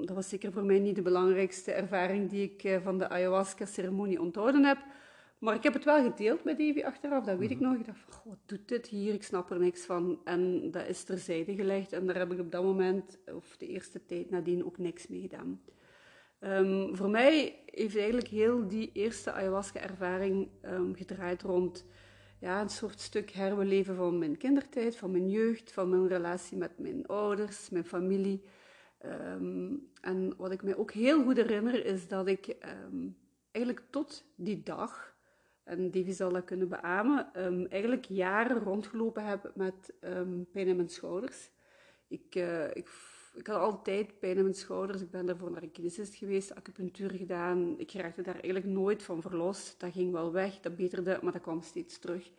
dat 0.00 0.16
was 0.16 0.28
zeker 0.28 0.52
voor 0.52 0.64
mij 0.64 0.78
niet 0.78 0.96
de 0.96 1.02
belangrijkste 1.02 1.72
ervaring 1.72 2.30
die 2.30 2.50
ik 2.50 2.64
uh, 2.64 2.76
van 2.82 2.98
de 2.98 3.08
ayahuasca-ceremonie 3.08 4.20
onthouden 4.20 4.64
heb. 4.64 4.78
Maar 5.42 5.54
ik 5.54 5.62
heb 5.62 5.72
het 5.72 5.84
wel 5.84 6.02
gedeeld 6.02 6.44
met 6.44 6.58
Evie 6.58 6.86
achteraf, 6.86 7.24
dat 7.24 7.38
weet 7.38 7.50
ik 7.50 7.60
mhm. 7.60 7.68
nog. 7.68 7.78
Ik 7.78 7.86
dacht 7.86 7.98
van, 7.98 8.22
wat 8.24 8.38
doet 8.46 8.68
dit 8.68 8.86
hier? 8.86 9.14
Ik 9.14 9.22
snap 9.22 9.50
er 9.50 9.58
niks 9.58 9.84
van. 9.84 10.20
En 10.24 10.70
dat 10.70 10.88
is 10.88 11.04
terzijde 11.04 11.54
gelegd. 11.54 11.92
En 11.92 12.06
daar 12.06 12.16
heb 12.16 12.32
ik 12.32 12.38
op 12.38 12.52
dat 12.52 12.62
moment, 12.62 13.18
of 13.34 13.56
de 13.56 13.66
eerste 13.66 14.04
tijd 14.04 14.30
nadien, 14.30 14.64
ook 14.64 14.78
niks 14.78 15.06
mee 15.06 15.20
gedaan. 15.20 15.60
Um, 16.40 16.96
voor 16.96 17.10
mij 17.10 17.62
heeft 17.66 17.96
eigenlijk 17.96 18.28
heel 18.28 18.68
die 18.68 18.90
eerste 18.92 19.32
ayahuasca-ervaring 19.32 20.48
um, 20.64 20.94
gedraaid 20.96 21.42
rond 21.42 21.86
ja, 22.38 22.60
een 22.60 22.68
soort 22.70 23.00
stuk 23.00 23.30
herbeleven 23.30 23.96
van 23.96 24.18
mijn 24.18 24.36
kindertijd, 24.36 24.96
van 24.96 25.10
mijn 25.10 25.30
jeugd, 25.30 25.72
van 25.72 25.88
mijn 25.88 26.08
relatie 26.08 26.56
met 26.56 26.78
mijn 26.78 27.06
ouders, 27.06 27.70
mijn 27.70 27.84
familie. 27.84 28.42
Um, 29.04 29.88
en 30.00 30.34
wat 30.36 30.52
ik 30.52 30.62
mij 30.62 30.76
ook 30.76 30.92
heel 30.92 31.22
goed 31.22 31.36
herinner, 31.36 31.84
is 31.84 32.08
dat 32.08 32.26
ik 32.26 32.56
eigenlijk 33.50 33.86
tot 33.90 34.24
die 34.36 34.62
dag 34.62 35.11
en 35.64 35.90
Davy 35.90 36.12
zal 36.12 36.32
dat 36.32 36.44
kunnen 36.44 36.68
beamen, 36.68 37.30
um, 37.36 37.66
eigenlijk 37.66 38.04
jaren 38.04 38.58
rondgelopen 38.58 39.24
heb 39.24 39.52
met 39.54 39.92
um, 40.00 40.46
pijn 40.52 40.66
in 40.66 40.76
mijn 40.76 40.88
schouders. 40.88 41.50
Ik, 42.08 42.34
uh, 42.34 42.64
ik, 42.64 42.88
ik, 43.34 43.46
had 43.46 43.60
altijd 43.60 44.18
pijn 44.18 44.36
in 44.36 44.42
mijn 44.42 44.54
schouders. 44.54 45.02
Ik 45.02 45.10
ben 45.10 45.26
daarvoor 45.26 45.50
naar 45.50 45.62
een 45.62 45.72
kinesist 45.72 46.14
geweest, 46.14 46.54
acupunctuur 46.54 47.10
gedaan. 47.10 47.78
Ik 47.78 47.92
raakte 47.92 48.22
daar 48.22 48.34
eigenlijk 48.34 48.66
nooit 48.66 49.02
van 49.02 49.22
verlost. 49.22 49.80
Dat 49.80 49.92
ging 49.92 50.12
wel 50.12 50.32
weg, 50.32 50.60
dat 50.60 50.76
beterde, 50.76 51.18
maar 51.22 51.32
dat 51.32 51.42
kwam 51.42 51.62
steeds 51.62 51.98
terug. 51.98 52.30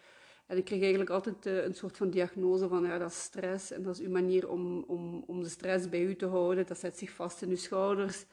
En 0.46 0.58
ik 0.58 0.66
kreeg 0.66 0.82
eigenlijk 0.82 1.10
altijd 1.10 1.46
uh, 1.46 1.64
een 1.64 1.74
soort 1.74 1.98
van 1.98 2.10
diagnose 2.10 2.68
van 2.68 2.84
ja, 2.84 2.98
dat 2.98 3.10
is 3.10 3.22
stress 3.22 3.72
en 3.72 3.84
dat 3.84 3.96
is 3.96 4.06
uw 4.06 4.12
manier 4.12 4.50
om, 4.50 4.84
om, 4.88 5.24
om 5.28 5.44
de 5.44 5.50
stress 5.50 5.90
bij 5.90 6.04
u 6.04 6.16
te 6.16 6.26
houden. 6.26 6.68
Dat 6.68 6.80
zet 6.80 6.98
zich 6.98 7.12
vast 7.12 7.42
in 7.42 7.50
uw 7.50 7.56
schouders. 7.56 8.26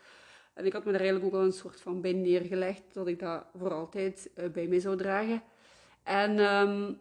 En 0.54 0.66
ik 0.66 0.72
had 0.72 0.84
me 0.84 0.92
daar 0.92 1.00
eigenlijk 1.00 1.34
ook 1.34 1.40
al 1.40 1.46
een 1.46 1.52
soort 1.52 1.80
van 1.80 2.00
bij 2.00 2.12
neergelegd 2.12 2.94
dat 2.94 3.06
ik 3.06 3.18
dat 3.18 3.44
voor 3.56 3.72
altijd 3.72 4.30
uh, 4.36 4.50
bij 4.50 4.66
mij 4.66 4.80
zou 4.80 4.96
dragen. 4.96 5.42
En 6.02 6.38
um, 6.38 6.98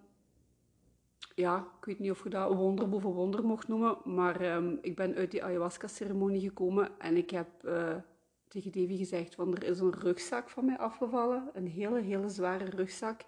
ja, 1.36 1.68
ik 1.80 1.86
weet 1.86 2.00
niet 2.00 2.12
of 2.12 2.24
je 2.24 2.30
dat 2.30 2.54
wonder 2.54 2.90
boven 2.90 3.10
wonder 3.10 3.46
mocht 3.46 3.68
noemen, 3.68 3.98
maar 4.04 4.56
um, 4.56 4.78
ik 4.82 4.96
ben 4.96 5.16
uit 5.16 5.32
die 5.32 5.44
ayahuasca-ceremonie 5.44 6.42
gekomen 6.42 6.90
en 6.98 7.18
ik 7.18 7.30
heb 7.30 7.48
uh, 7.66 7.96
tegen 8.48 8.72
Davy 8.72 8.98
gezegd, 8.98 9.36
van 9.36 9.56
er 9.56 9.64
is 9.64 9.80
een 9.80 9.94
rugzak 9.94 10.50
van 10.50 10.66
mij 10.66 10.78
afgevallen, 10.78 11.50
een 11.54 11.68
hele, 11.68 12.02
hele 12.02 12.30
zware 12.30 12.66
rugzak. 12.66 13.22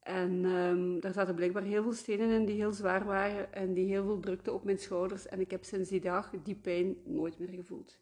En 0.00 0.44
um, 0.44 1.00
daar 1.00 1.12
zaten 1.12 1.34
blijkbaar 1.34 1.62
heel 1.62 1.82
veel 1.82 1.92
stenen 1.92 2.30
in 2.30 2.44
die 2.44 2.56
heel 2.56 2.72
zwaar 2.72 3.04
waren 3.04 3.52
en 3.52 3.74
die 3.74 3.86
heel 3.86 4.04
veel 4.04 4.20
drukte 4.20 4.52
op 4.52 4.64
mijn 4.64 4.78
schouders. 4.78 5.26
En 5.26 5.40
ik 5.40 5.50
heb 5.50 5.64
sinds 5.64 5.88
die 5.88 6.00
dag 6.00 6.30
die 6.42 6.54
pijn 6.54 6.96
nooit 7.04 7.38
meer 7.38 7.48
gevoeld. 7.48 7.98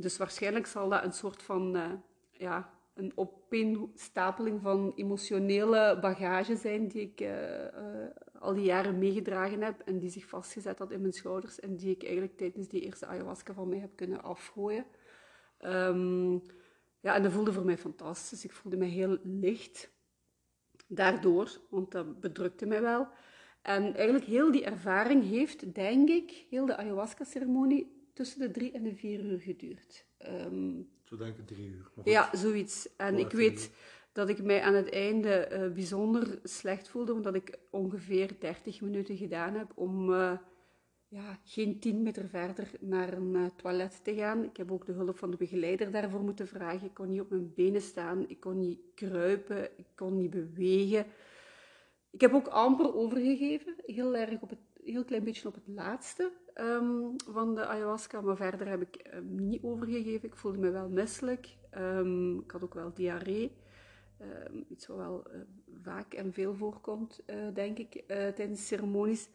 Dus 0.00 0.16
waarschijnlijk 0.16 0.66
zal 0.66 0.88
dat 0.88 1.04
een 1.04 1.12
soort 1.12 1.42
van 1.42 1.76
uh, 1.76 1.92
ja, 2.30 2.70
een 2.94 3.12
opeenstapeling 3.14 4.62
van 4.62 4.92
emotionele 4.94 5.98
bagage 6.00 6.56
zijn 6.56 6.88
die 6.88 7.00
ik 7.00 7.20
uh, 7.20 7.64
uh, 7.64 8.06
al 8.38 8.54
die 8.54 8.64
jaren 8.64 8.98
meegedragen 8.98 9.62
heb 9.62 9.80
en 9.80 9.98
die 9.98 10.10
zich 10.10 10.26
vastgezet 10.26 10.78
had 10.78 10.90
in 10.90 11.00
mijn 11.00 11.12
schouders 11.12 11.60
en 11.60 11.76
die 11.76 11.90
ik 11.90 12.02
eigenlijk 12.02 12.36
tijdens 12.36 12.68
die 12.68 12.80
eerste 12.80 13.06
ayahuasca 13.06 13.54
van 13.54 13.68
mij 13.68 13.78
heb 13.78 13.96
kunnen 13.96 14.22
afgooien. 14.22 14.84
Um, 15.64 16.42
ja, 17.00 17.14
en 17.14 17.22
dat 17.22 17.32
voelde 17.32 17.52
voor 17.52 17.64
mij 17.64 17.78
fantastisch. 17.78 18.44
Ik 18.44 18.52
voelde 18.52 18.76
me 18.76 18.84
heel 18.84 19.18
licht 19.22 19.90
daardoor, 20.86 21.60
want 21.70 21.92
dat 21.92 22.20
bedrukte 22.20 22.66
mij 22.66 22.82
wel. 22.82 23.08
En 23.62 23.94
eigenlijk 23.94 24.24
heel 24.24 24.52
die 24.52 24.64
ervaring 24.64 25.28
heeft, 25.28 25.74
denk 25.74 26.08
ik, 26.08 26.46
heel 26.50 26.66
de 26.66 26.76
ayahuasca-ceremonie 26.76 27.99
tussen 28.12 28.40
de 28.40 28.50
drie 28.50 28.72
en 28.72 28.82
de 28.82 28.94
vier 28.94 29.20
uur 29.20 29.40
geduurd. 29.40 30.04
Um, 30.28 30.88
Zo 31.04 31.16
denk 31.16 31.36
ik 31.36 31.46
drie 31.46 31.68
uur. 31.68 31.90
Ja, 32.04 32.36
zoiets. 32.36 32.96
En 32.96 33.18
ik 33.18 33.30
weet 33.30 33.70
dat 34.12 34.28
ik 34.28 34.42
mij 34.42 34.62
aan 34.62 34.74
het 34.74 34.90
einde 34.90 35.48
uh, 35.52 35.74
bijzonder 35.74 36.38
slecht 36.42 36.88
voelde, 36.88 37.12
omdat 37.12 37.34
ik 37.34 37.58
ongeveer 37.70 38.30
30 38.38 38.80
minuten 38.80 39.16
gedaan 39.16 39.54
heb 39.54 39.72
om 39.74 40.10
uh, 40.10 40.32
ja, 41.08 41.38
geen 41.44 41.80
10 41.80 42.02
meter 42.02 42.28
verder 42.28 42.70
naar 42.80 43.12
een 43.12 43.34
uh, 43.34 43.46
toilet 43.56 44.04
te 44.04 44.14
gaan. 44.14 44.44
Ik 44.44 44.56
heb 44.56 44.72
ook 44.72 44.86
de 44.86 44.92
hulp 44.92 45.18
van 45.18 45.30
de 45.30 45.36
begeleider 45.36 45.90
daarvoor 45.90 46.22
moeten 46.22 46.48
vragen. 46.48 46.86
Ik 46.86 46.94
kon 46.94 47.08
niet 47.08 47.20
op 47.20 47.30
mijn 47.30 47.54
benen 47.54 47.82
staan, 47.82 48.28
ik 48.28 48.40
kon 48.40 48.58
niet 48.58 48.80
kruipen, 48.94 49.78
ik 49.78 49.86
kon 49.94 50.16
niet 50.16 50.30
bewegen. 50.30 51.06
Ik 52.10 52.20
heb 52.20 52.32
ook 52.32 52.48
amper 52.48 52.94
overgegeven, 52.94 53.74
heel 53.84 54.16
erg 54.16 54.40
op 54.40 54.50
het 54.50 54.58
heel 54.84 55.04
klein 55.04 55.24
beetje 55.24 55.48
op 55.48 55.54
het 55.54 55.66
laatste 55.66 56.32
um, 56.60 57.16
van 57.16 57.54
de 57.54 57.66
ayahuasca, 57.66 58.20
maar 58.20 58.36
verder 58.36 58.68
heb 58.68 58.80
ik 58.80 59.10
um, 59.14 59.48
niet 59.48 59.62
overgegeven. 59.62 60.28
Ik 60.28 60.36
voelde 60.36 60.58
me 60.58 60.70
wel 60.70 60.88
misselijk. 60.88 61.56
Um, 61.78 62.38
ik 62.40 62.50
had 62.50 62.62
ook 62.62 62.74
wel 62.74 62.94
diarree. 62.94 63.52
iets 64.68 64.86
wat 64.86 64.96
wel 64.96 65.26
uh, 65.34 65.40
vaak 65.82 66.14
en 66.14 66.32
veel 66.32 66.54
voorkomt, 66.54 67.22
uh, 67.26 67.54
denk 67.54 67.78
ik, 67.78 67.94
uh, 67.94 68.02
tijdens 68.06 68.66
ceremonies. 68.66 69.28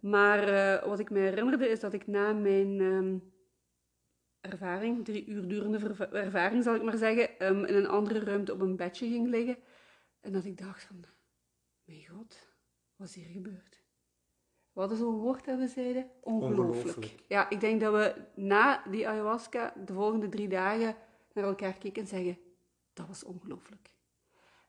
Maar 0.00 0.44
wat 0.88 0.98
ik 0.98 1.10
me 1.10 1.18
herinnerde 1.18 1.68
is 1.68 1.80
dat 1.80 1.92
ik 1.92 2.06
na 2.06 2.32
mijn 2.32 3.22
ervaring, 4.40 5.04
drie 5.04 5.26
uur 5.26 5.48
durende 5.48 6.08
ervaring 6.12 6.62
zal 6.62 6.74
ik 6.74 6.82
maar 6.82 6.96
zeggen, 6.96 7.38
in 7.38 7.74
een 7.74 7.86
andere 7.86 8.20
ruimte 8.20 8.52
op 8.52 8.60
een 8.60 8.76
bedje 8.76 9.08
ging 9.08 9.28
liggen. 9.28 9.56
En 10.20 10.32
dat 10.32 10.44
ik 10.44 10.58
dacht 10.58 10.82
van, 10.82 11.04
mijn 11.84 12.06
god, 12.06 12.48
wat 12.96 13.08
is 13.08 13.14
hier 13.14 13.32
gebeurd? 13.32 13.69
Wat 14.80 14.90
is 14.90 14.98
zo'n 14.98 15.18
woord 15.18 15.44
dat 15.44 15.58
we 15.58 15.66
zeiden? 15.66 16.10
Ongelooflijk. 16.20 17.14
Ja, 17.26 17.50
ik 17.50 17.60
denk 17.60 17.80
dat 17.80 17.92
we 17.92 18.14
na 18.34 18.82
die 18.90 19.08
ayahuasca 19.08 19.74
de 19.84 19.92
volgende 19.92 20.28
drie 20.28 20.48
dagen 20.48 20.96
naar 21.32 21.44
elkaar 21.44 21.72
kijken 21.72 22.02
en 22.02 22.08
zeggen: 22.08 22.38
dat 22.92 23.06
was 23.06 23.24
ongelooflijk. 23.24 23.90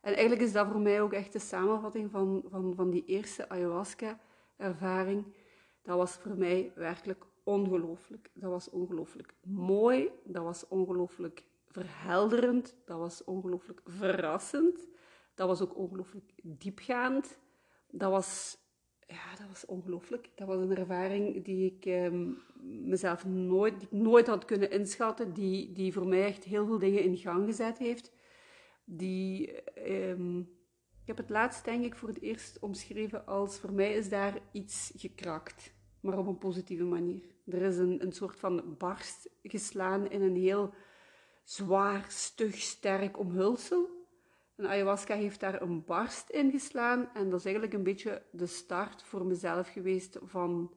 En 0.02 0.14
eigenlijk 0.14 0.42
is 0.42 0.52
dat 0.52 0.68
voor 0.68 0.80
mij 0.80 1.02
ook 1.02 1.14
echt 1.14 1.34
de 1.34 1.40
samenvatting 1.40 2.12
van, 2.12 2.44
van, 2.50 2.74
van 2.76 2.90
die 2.90 3.06
eerste 3.06 3.50
ayahuasca-ervaring. 3.50 5.26
Dat 5.82 5.98
was 5.98 6.12
voor 6.12 6.38
mij 6.38 6.72
werkelijk 6.76 7.26
ongelooflijk. 7.44 8.30
Dat 8.34 8.52
was 8.52 8.70
ongelooflijk 8.70 9.34
mooi. 9.44 10.10
Dat 10.24 10.44
was 10.44 10.68
ongelooflijk 10.68 11.44
verhelderend. 11.68 12.76
Dat 12.86 12.98
was 12.98 13.24
ongelooflijk 13.24 13.82
verrassend. 13.86 14.88
Dat 15.36 15.48
was 15.48 15.62
ook 15.62 15.78
ongelooflijk 15.78 16.32
diepgaand. 16.44 17.40
Dat 17.90 18.12
was, 18.12 18.58
ja, 19.12 19.36
dat 19.38 19.48
was 19.48 19.66
ongelooflijk. 19.66 20.30
Dat 20.36 20.48
was 20.48 20.62
een 20.62 20.78
ervaring 20.78 21.44
die 21.44 21.74
ik 21.76 21.86
ehm, 21.86 22.30
mezelf 22.90 23.26
nooit, 23.26 23.80
die 23.80 23.88
ik 23.92 24.04
nooit 24.04 24.28
had 24.28 24.46
kunnen 24.46 24.72
inschatten. 24.72 25.34
Die, 25.34 25.72
die 25.72 25.94
voor 25.94 26.08
mij 26.08 26.26
echt 26.26 26.44
heel 26.44 26.66
veel 26.66 26.80
dingen 26.80 27.04
in 27.04 27.18
gang 27.18 27.46
gezet 27.46 27.78
heeft. 27.78 28.12
Die, 28.84 29.52
ehm, 29.64 30.40
ik 31.02 31.08
heb 31.08 31.18
het 31.18 31.30
laatst 31.30 31.66
denk 31.66 31.86
ik 31.86 31.96
voor 31.96 32.08
het 32.08 32.22
eerst 32.22 32.60
omschreven 32.60 33.26
als 33.26 33.60
voor 33.60 33.74
mij 33.74 33.94
is 33.94 34.10
daar 34.10 34.40
iets 34.52 34.94
gekrakt. 34.96 35.74
Maar 36.00 36.18
op 36.18 36.28
een 36.28 36.38
positieve 36.38 36.84
manier. 36.84 37.24
Er 37.46 37.62
is 37.62 37.78
een, 37.78 38.04
een 38.04 38.12
soort 38.12 38.40
van 38.40 38.76
barst 38.78 39.30
geslaan 39.44 40.10
in 40.10 40.22
een 40.22 40.36
heel 40.36 40.74
zwaar, 41.44 42.06
stug, 42.10 42.56
sterk 42.56 43.20
omhulsel. 43.20 44.01
En 44.62 44.68
ayahuasca 44.68 45.16
heeft 45.16 45.40
daar 45.40 45.62
een 45.62 45.86
barst 45.86 46.30
in 46.30 46.52
geslaan. 46.52 47.10
En 47.14 47.30
dat 47.30 47.40
is 47.40 47.46
eigenlijk 47.46 47.76
een 47.76 47.84
beetje 47.84 48.22
de 48.32 48.46
start 48.46 49.04
voor 49.04 49.26
mezelf 49.26 49.68
geweest 49.68 50.20
van 50.24 50.74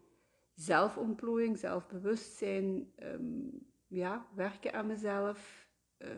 zelfontplooiing, 0.54 1.58
zelfbewustzijn, 1.58 2.92
um, 3.02 3.50
ja, 3.86 4.26
werken 4.34 4.72
aan 4.72 4.86
mezelf, 4.86 5.68
uh, 5.98 6.08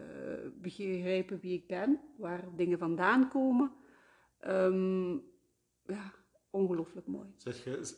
begrijpen 0.55 1.41
wie 1.41 1.55
ik 1.55 1.67
ben, 1.67 2.01
waar 2.17 2.45
dingen 2.57 2.79
vandaan 2.79 3.29
komen. 3.29 3.73
Um, 4.47 5.15
ja, 5.87 6.13
ongelooflijk 6.51 7.07
mooi. 7.07 7.29
Zeg 7.37 7.65
je, 7.65 7.95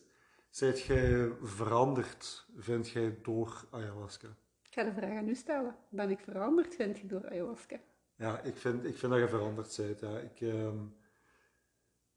zijt 0.50 0.80
jij 0.80 1.32
veranderd, 1.42 2.46
vind 2.56 2.90
jij, 2.90 3.18
door 3.22 3.64
ayahuasca? 3.70 4.28
Ik 4.62 4.74
ga 4.74 4.84
de 4.84 4.92
vraag 4.92 5.16
aan 5.16 5.28
u 5.28 5.34
stellen. 5.34 5.76
Ben 5.88 6.10
ik 6.10 6.20
veranderd, 6.20 6.74
vind 6.74 6.98
je, 6.98 7.06
door 7.06 7.28
ayahuasca? 7.28 7.80
Ja, 8.18 8.40
ik 8.40 8.56
vind, 8.56 8.84
ik 8.84 8.96
vind 8.98 9.12
dat 9.12 9.20
je 9.20 9.28
veranderd 9.28 9.76
bent. 9.76 10.00
Ja. 10.00 10.18
Ik, 10.18 10.40
um, 10.40 10.94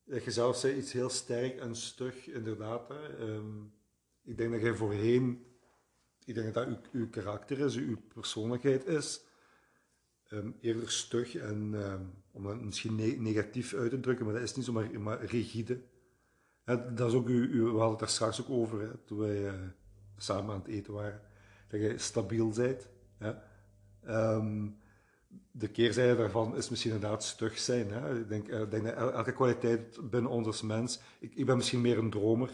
je 0.06 0.32
zelf 0.32 0.58
zei 0.58 0.78
iets 0.78 0.92
heel 0.92 1.10
sterk 1.10 1.60
en 1.60 1.76
stug, 1.76 2.28
inderdaad. 2.28 2.88
Hè. 2.88 3.20
Um, 3.20 3.74
ik 4.24 4.38
denk 4.38 4.52
dat 4.52 4.62
jij 4.62 4.74
voorheen, 4.74 5.46
ik 6.26 6.36
denk 6.36 6.54
dat 6.54 6.68
dat 6.68 6.80
uw, 6.92 7.10
karakter 7.10 7.60
is, 7.60 7.76
uw 7.76 7.98
persoonlijkheid 8.14 8.86
is. 8.86 9.22
Um, 10.30 10.58
eerder 10.62 10.92
stug 10.92 11.36
en, 11.36 11.76
om 12.32 12.46
het 12.46 12.62
misschien 12.62 12.96
ne 12.96 13.06
negatief 13.06 13.74
uit 13.74 13.90
te 13.90 14.00
drukken, 14.00 14.26
maar 14.26 14.34
dat 14.34 14.44
is 14.44 14.56
niet 14.56 14.66
zo, 14.66 14.72
maar, 15.00 15.26
rigide. 15.26 15.82
Hè, 16.64 16.94
dat 16.94 17.10
is 17.10 17.16
ook 17.16 17.28
uw, 17.28 17.64
we 17.64 17.70
hadden 17.70 17.90
het 17.90 18.00
daar 18.00 18.10
straks 18.10 18.42
ook 18.42 18.50
over, 18.50 18.82
hè, 18.82 18.98
toen 18.98 19.18
wij 19.18 19.44
uh, 19.44 19.54
samen 20.18 20.54
aan 20.54 20.60
het 20.60 20.68
eten 20.68 20.94
waren. 20.94 21.22
Dat 21.68 21.82
je 21.82 21.98
stabiel 21.98 22.50
bent. 22.50 22.88
De 25.52 25.68
keerzijde 25.68 26.16
daarvan 26.16 26.58
is 26.58 26.70
misschien 26.70 26.92
inderdaad 26.92 27.24
stug 27.24 27.60
zijn. 27.60 27.92
Hè. 27.92 28.20
Ik 28.20 28.30
denk, 28.30 28.48
ik 28.48 28.72
denk 28.72 28.84
dat 28.84 29.14
elke 29.14 29.32
kwaliteit 29.34 30.10
binnen 30.10 30.32
ons 30.32 30.48
als 30.48 30.62
mens. 30.62 31.00
Ik, 31.20 31.36
ik 31.36 31.46
ben 31.46 31.58
misschien 31.58 31.82
meer 31.82 31.98
een 31.98 32.10
dromer. 32.10 32.50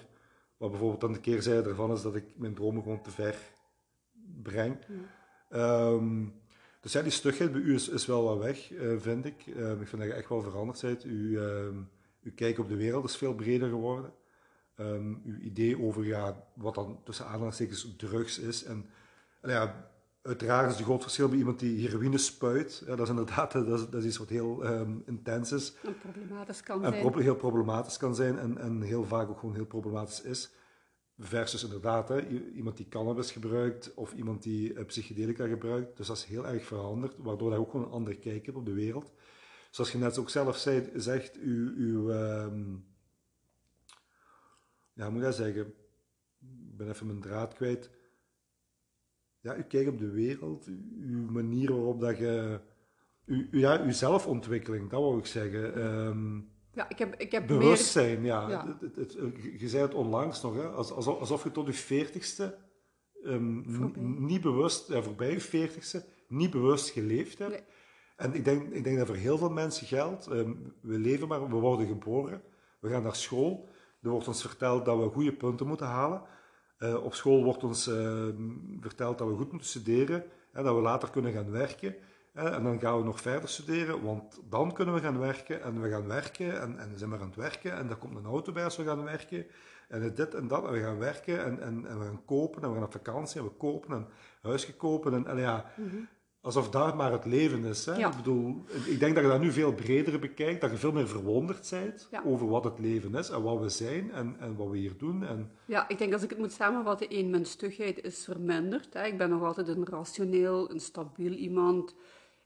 Maar 0.57 0.69
bijvoorbeeld 0.69 1.01
dan 1.01 1.13
de 1.13 1.19
keerzijde 1.19 1.61
daarvan 1.61 1.91
is 1.91 2.01
dat 2.01 2.15
ik 2.15 2.25
mijn 2.35 2.53
dromen 2.53 2.81
gewoon 2.81 3.01
te 3.01 3.11
ver 3.11 3.35
breng. 4.43 4.77
Ja. 5.49 5.89
Um, 5.89 6.33
dus 6.81 6.91
ja, 6.91 7.01
die 7.01 7.11
stugheid 7.11 7.51
bij 7.51 7.61
u 7.61 7.73
is, 7.73 7.89
is 7.89 8.05
wel 8.05 8.23
wat 8.23 8.37
weg, 8.37 8.71
uh, 8.71 8.99
vind 8.99 9.25
ik. 9.25 9.45
Um, 9.57 9.81
ik 9.81 9.87
vind 9.87 10.01
dat 10.01 10.11
je 10.11 10.17
echt 10.17 10.29
wel 10.29 10.41
veranderd 10.41 10.81
bent. 10.81 11.05
U, 11.05 11.39
um, 11.39 11.89
uw 12.23 12.31
kijk 12.35 12.59
op 12.59 12.67
de 12.67 12.75
wereld 12.75 13.05
is 13.05 13.17
veel 13.17 13.35
breder 13.35 13.69
geworden. 13.69 14.13
uw 15.25 15.39
idee 15.39 15.81
over 15.81 16.05
ja, 16.05 16.47
wat 16.53 16.75
dan 16.75 16.99
tussen 17.03 17.25
aanhalingstekens 17.25 17.93
drugs 17.97 18.39
is. 18.39 18.63
En 18.63 18.85
ja, 19.41 19.91
Uiteraard 20.27 20.69
is 20.69 20.75
het 20.75 20.85
groot 20.85 21.01
verschil 21.01 21.29
bij 21.29 21.37
iemand 21.37 21.59
die 21.59 21.87
heroïne 21.87 22.17
spuit. 22.17 22.83
Ja, 22.85 22.95
dat 22.95 22.99
is 22.99 23.09
inderdaad 23.09 23.51
dat 23.51 23.67
is, 23.67 23.89
dat 23.89 24.01
is 24.01 24.05
iets 24.05 24.17
wat 24.17 24.29
heel 24.29 24.65
um, 24.65 25.03
intens 25.05 25.51
is. 25.51 25.75
En 25.83 25.97
problematisch 25.97 26.63
kan 26.63 26.83
en 26.83 26.91
zijn. 26.91 27.21
Heel 27.21 27.35
problematisch 27.35 27.97
kan 27.97 28.15
zijn 28.15 28.39
en, 28.39 28.57
en 28.57 28.81
heel 28.81 29.03
vaak 29.03 29.29
ook 29.29 29.39
gewoon 29.39 29.55
heel 29.55 29.65
problematisch 29.65 30.21
is. 30.21 30.51
Versus 31.17 31.63
inderdaad, 31.63 32.09
hè, 32.09 32.27
iemand 32.53 32.77
die 32.77 32.87
cannabis 32.87 33.31
gebruikt 33.31 33.93
of 33.93 34.13
iemand 34.13 34.43
die 34.43 34.73
uh, 34.73 34.85
psychedelica 34.85 35.47
gebruikt. 35.47 35.97
Dus 35.97 36.07
dat 36.07 36.17
is 36.17 36.23
heel 36.23 36.47
erg 36.47 36.65
veranderd, 36.65 37.15
waardoor 37.17 37.51
je 37.51 37.57
ook 37.57 37.71
gewoon 37.71 37.85
een 37.85 37.91
andere 37.91 38.17
kijk 38.17 38.45
hebt 38.45 38.57
op 38.57 38.65
de 38.65 38.73
wereld. 38.73 39.11
Zoals 39.71 39.91
je 39.91 39.97
net 39.97 40.17
ook 40.17 40.29
zelf 40.29 40.57
zei, 40.57 40.89
zegt, 40.95 41.35
uw, 41.35 41.73
uw 41.75 42.09
um, 42.09 42.85
ja, 44.93 45.03
hoe 45.03 45.11
moet 45.11 45.21
ik 45.21 45.27
dat 45.27 45.35
zeggen? 45.35 45.65
Ik 46.39 46.77
ben 46.77 46.89
even 46.89 47.07
mijn 47.07 47.21
draad 47.21 47.53
kwijt 47.53 47.89
ja, 49.47 49.55
uw 49.55 49.67
kijk 49.67 49.87
op 49.87 49.99
de 49.99 50.09
wereld, 50.09 50.67
uw 51.01 51.31
manier 51.31 51.73
waarop 51.73 51.99
dat 51.99 52.17
je, 52.17 52.59
ja, 53.51 53.81
uw 53.81 53.91
zelfontwikkeling, 53.91 54.89
dat 54.89 54.99
wou 54.99 55.17
ik 55.17 55.25
zeggen. 55.25 55.85
Um, 55.85 56.49
ja, 56.73 56.89
ik 56.89 56.97
heb, 56.97 57.15
ik 57.15 57.31
heb 57.31 57.47
bewustzijn, 57.47 58.21
meer... 58.21 58.31
ja. 58.31 58.49
ja. 58.49 58.77
Het, 58.79 58.95
het, 58.95 59.13
het, 59.13 59.35
je 59.57 59.69
zei 59.69 59.83
het 59.83 59.93
onlangs 59.93 60.41
nog, 60.41 60.55
hè, 60.55 60.67
alsof, 60.67 61.19
alsof 61.19 61.43
je 61.43 61.51
tot 61.51 61.65
je 61.65 61.73
veertigste 61.73 62.57
um, 63.23 63.93
niet 64.25 64.41
bewust, 64.41 64.87
ja, 64.87 65.01
voorbij 65.01 65.31
je 65.31 65.39
veertigste, 65.39 66.05
niet 66.27 66.51
bewust 66.51 66.89
geleefd 66.89 67.37
hebt. 67.37 67.51
Nee. 67.51 67.63
En 68.15 68.33
ik 68.33 68.45
denk, 68.45 68.73
ik 68.73 68.83
denk 68.83 68.97
dat 68.97 69.07
voor 69.07 69.15
heel 69.15 69.37
veel 69.37 69.49
mensen 69.49 69.87
geldt, 69.87 70.31
um, 70.31 70.73
we 70.81 70.99
leven 70.99 71.27
maar, 71.27 71.49
we 71.49 71.55
worden 71.55 71.87
geboren, 71.87 72.41
we 72.79 72.89
gaan 72.89 73.03
naar 73.03 73.15
school, 73.15 73.69
er 74.01 74.09
wordt 74.09 74.27
ons 74.27 74.41
verteld 74.41 74.85
dat 74.85 74.97
we 74.97 75.09
goede 75.09 75.33
punten 75.33 75.67
moeten 75.67 75.87
halen. 75.87 76.21
Uh, 76.79 77.03
op 77.03 77.13
school 77.13 77.43
wordt 77.43 77.63
ons 77.63 77.87
uh, 77.87 78.27
verteld 78.79 79.17
dat 79.17 79.27
we 79.27 79.35
goed 79.35 79.51
moeten 79.51 79.69
studeren 79.69 80.23
en 80.51 80.63
dat 80.63 80.75
we 80.75 80.81
later 80.81 81.09
kunnen 81.09 81.33
gaan 81.33 81.51
werken. 81.51 81.95
Uh, 82.33 82.53
en 82.53 82.63
dan 82.63 82.79
gaan 82.79 82.97
we 82.97 83.03
nog 83.03 83.21
verder 83.21 83.49
studeren, 83.49 84.03
want 84.03 84.39
dan 84.49 84.73
kunnen 84.73 84.93
we 84.93 85.01
gaan 85.01 85.19
werken 85.19 85.61
en 85.61 85.81
we 85.81 85.89
gaan 85.89 86.07
werken 86.07 86.61
en, 86.61 86.79
en 86.79 86.91
we 86.91 86.97
zijn 86.97 87.09
maar 87.09 87.19
aan 87.19 87.27
het 87.27 87.35
werken 87.35 87.73
en 87.73 87.87
dan 87.87 87.97
komt 87.97 88.15
een 88.15 88.25
auto 88.25 88.51
bij 88.51 88.63
als 88.63 88.77
we 88.77 88.83
gaan 88.83 89.03
werken. 89.03 89.45
En 89.87 90.13
dit 90.13 90.33
en 90.33 90.47
dat, 90.47 90.65
en 90.65 90.71
we 90.71 90.79
gaan 90.79 90.97
werken 90.97 91.43
en, 91.43 91.61
en, 91.61 91.85
en 91.87 91.99
we 91.99 92.05
gaan 92.05 92.25
kopen 92.25 92.63
en 92.63 92.69
we 92.69 92.75
gaan 92.75 92.85
op 92.85 92.91
vakantie 92.91 93.39
en 93.39 93.45
we 93.45 93.53
kopen 93.53 93.95
en 93.95 94.07
huisje 94.41 94.75
kopen. 94.75 95.13
En, 95.13 95.27
en 95.27 95.37
ja, 95.37 95.71
-hmm 95.75 96.07
alsof 96.47 96.69
dat 96.69 96.95
maar 96.95 97.11
het 97.11 97.25
leven 97.25 97.63
is. 97.63 97.85
Hè? 97.85 97.95
Ja. 97.95 98.09
Ik 98.09 98.15
bedoel, 98.15 98.63
ik 98.85 98.99
denk 98.99 99.15
dat 99.15 99.23
je 99.23 99.29
dat 99.29 99.39
nu 99.39 99.51
veel 99.51 99.73
breder 99.73 100.19
bekijkt, 100.19 100.61
dat 100.61 100.71
je 100.71 100.77
veel 100.77 100.91
meer 100.91 101.07
verwonderd 101.07 101.69
bent 101.69 102.07
ja. 102.11 102.21
over 102.25 102.47
wat 102.47 102.63
het 102.63 102.79
leven 102.79 103.15
is 103.15 103.29
en 103.29 103.41
wat 103.41 103.59
we 103.59 103.69
zijn 103.69 104.11
en, 104.11 104.35
en 104.39 104.55
wat 104.55 104.69
we 104.69 104.77
hier 104.77 104.97
doen. 104.97 105.23
En... 105.23 105.51
Ja, 105.65 105.87
ik 105.89 105.97
denk 105.97 106.13
als 106.13 106.23
ik 106.23 106.29
het 106.29 106.39
moet 106.39 106.51
samenvatten, 106.51 107.09
één, 107.09 107.29
mijn 107.29 107.45
stugheid 107.45 108.03
is 108.03 108.23
verminderd. 108.23 108.93
Hè? 108.93 109.05
Ik 109.05 109.17
ben 109.17 109.29
nog 109.29 109.43
altijd 109.43 109.67
een 109.67 109.85
rationeel, 109.85 110.71
een 110.71 110.79
stabiel 110.79 111.33
iemand. 111.33 111.95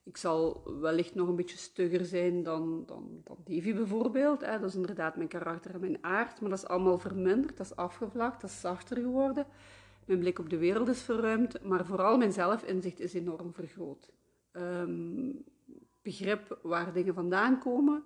Ik 0.04 0.18
zal 0.18 0.64
wellicht 0.80 1.16
nog 1.16 1.28
een 1.28 1.36
beetje 1.36 1.58
stugger 1.58 2.06
zijn 2.06 2.44
dan, 2.44 2.84
dan, 2.86 3.22
dan 3.24 3.38
Davy 3.44 3.74
bijvoorbeeld. 3.74 4.42
Hè? 4.42 4.60
Dat 4.60 4.70
is 4.70 4.76
inderdaad 4.76 5.16
mijn 5.16 5.30
karakter 5.30 5.74
en 5.74 5.80
mijn 5.80 5.98
aard, 6.02 6.42
maar 6.42 6.50
dat 6.50 6.60
is 6.60 6.68
allemaal 6.68 7.00
verminderd, 7.00 7.58
dat 7.58 7.66
is 7.66 7.76
afgevlakt, 7.76 8.42
dat 8.42 8.50
is 8.50 8.60
zachter 8.60 8.98
geworden. 8.98 9.46
Mijn 10.06 10.20
blik 10.20 10.40
op 10.40 10.50
de 10.50 10.58
wereld 10.58 10.88
is 10.88 11.02
verruimd, 11.02 11.64
maar 11.64 11.86
vooral 11.86 12.18
mijn 12.18 12.32
zelfinzicht 12.32 13.00
is 13.00 13.14
enorm 13.14 13.54
vergroot. 13.54 14.10
Um, 14.52 15.44
begrip 16.02 16.60
waar 16.62 16.94
dingen 16.94 17.14
vandaan 17.14 17.60
komen, 17.60 18.04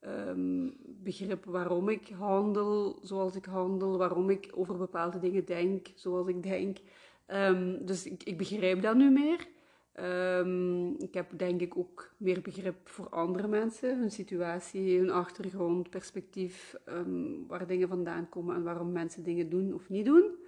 um, 0.00 0.76
begrip 0.84 1.44
waarom 1.44 1.88
ik 1.88 2.08
handel 2.08 2.98
zoals 3.02 3.36
ik 3.36 3.44
handel, 3.44 3.98
waarom 3.98 4.30
ik 4.30 4.50
over 4.54 4.76
bepaalde 4.76 5.18
dingen 5.18 5.44
denk 5.44 5.86
zoals 5.94 6.28
ik 6.28 6.42
denk. 6.42 6.78
Um, 7.26 7.86
dus 7.86 8.06
ik, 8.06 8.22
ik, 8.22 8.38
begrijp 8.38 8.82
dat 8.82 8.96
nu 8.96 9.10
meer. 9.10 9.46
ik 10.98 11.14
heb 11.14 11.38
denk 11.38 11.60
ik 11.60 11.76
ook 11.76 12.14
meer 12.16 12.40
begrip 12.40 12.88
voor 12.88 13.08
andere 13.08 13.48
mensen, 13.48 13.98
hun 13.98 14.10
situatie, 14.10 14.98
hun 14.98 15.10
achtergrond, 15.10 15.90
perspectief, 15.90 16.74
waar 17.46 17.66
dingen 17.66 17.88
vandaan 17.88 18.28
komen 18.28 18.56
en 18.56 18.62
waarom 18.62 18.92
mensen 18.92 19.22
dingen 19.22 19.50
doen 19.50 19.74
of 19.74 19.88
niet 19.88 20.04
doen. 20.04 20.41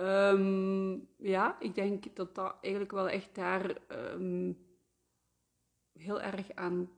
Um, 0.00 1.08
ja, 1.16 1.56
ik 1.60 1.74
denk 1.74 2.16
dat 2.16 2.34
dat 2.34 2.56
eigenlijk 2.60 2.92
wel 2.92 3.08
echt 3.08 3.34
daar 3.34 3.76
um, 4.14 4.58
heel 5.92 6.20
erg 6.20 6.54
aan 6.54 6.90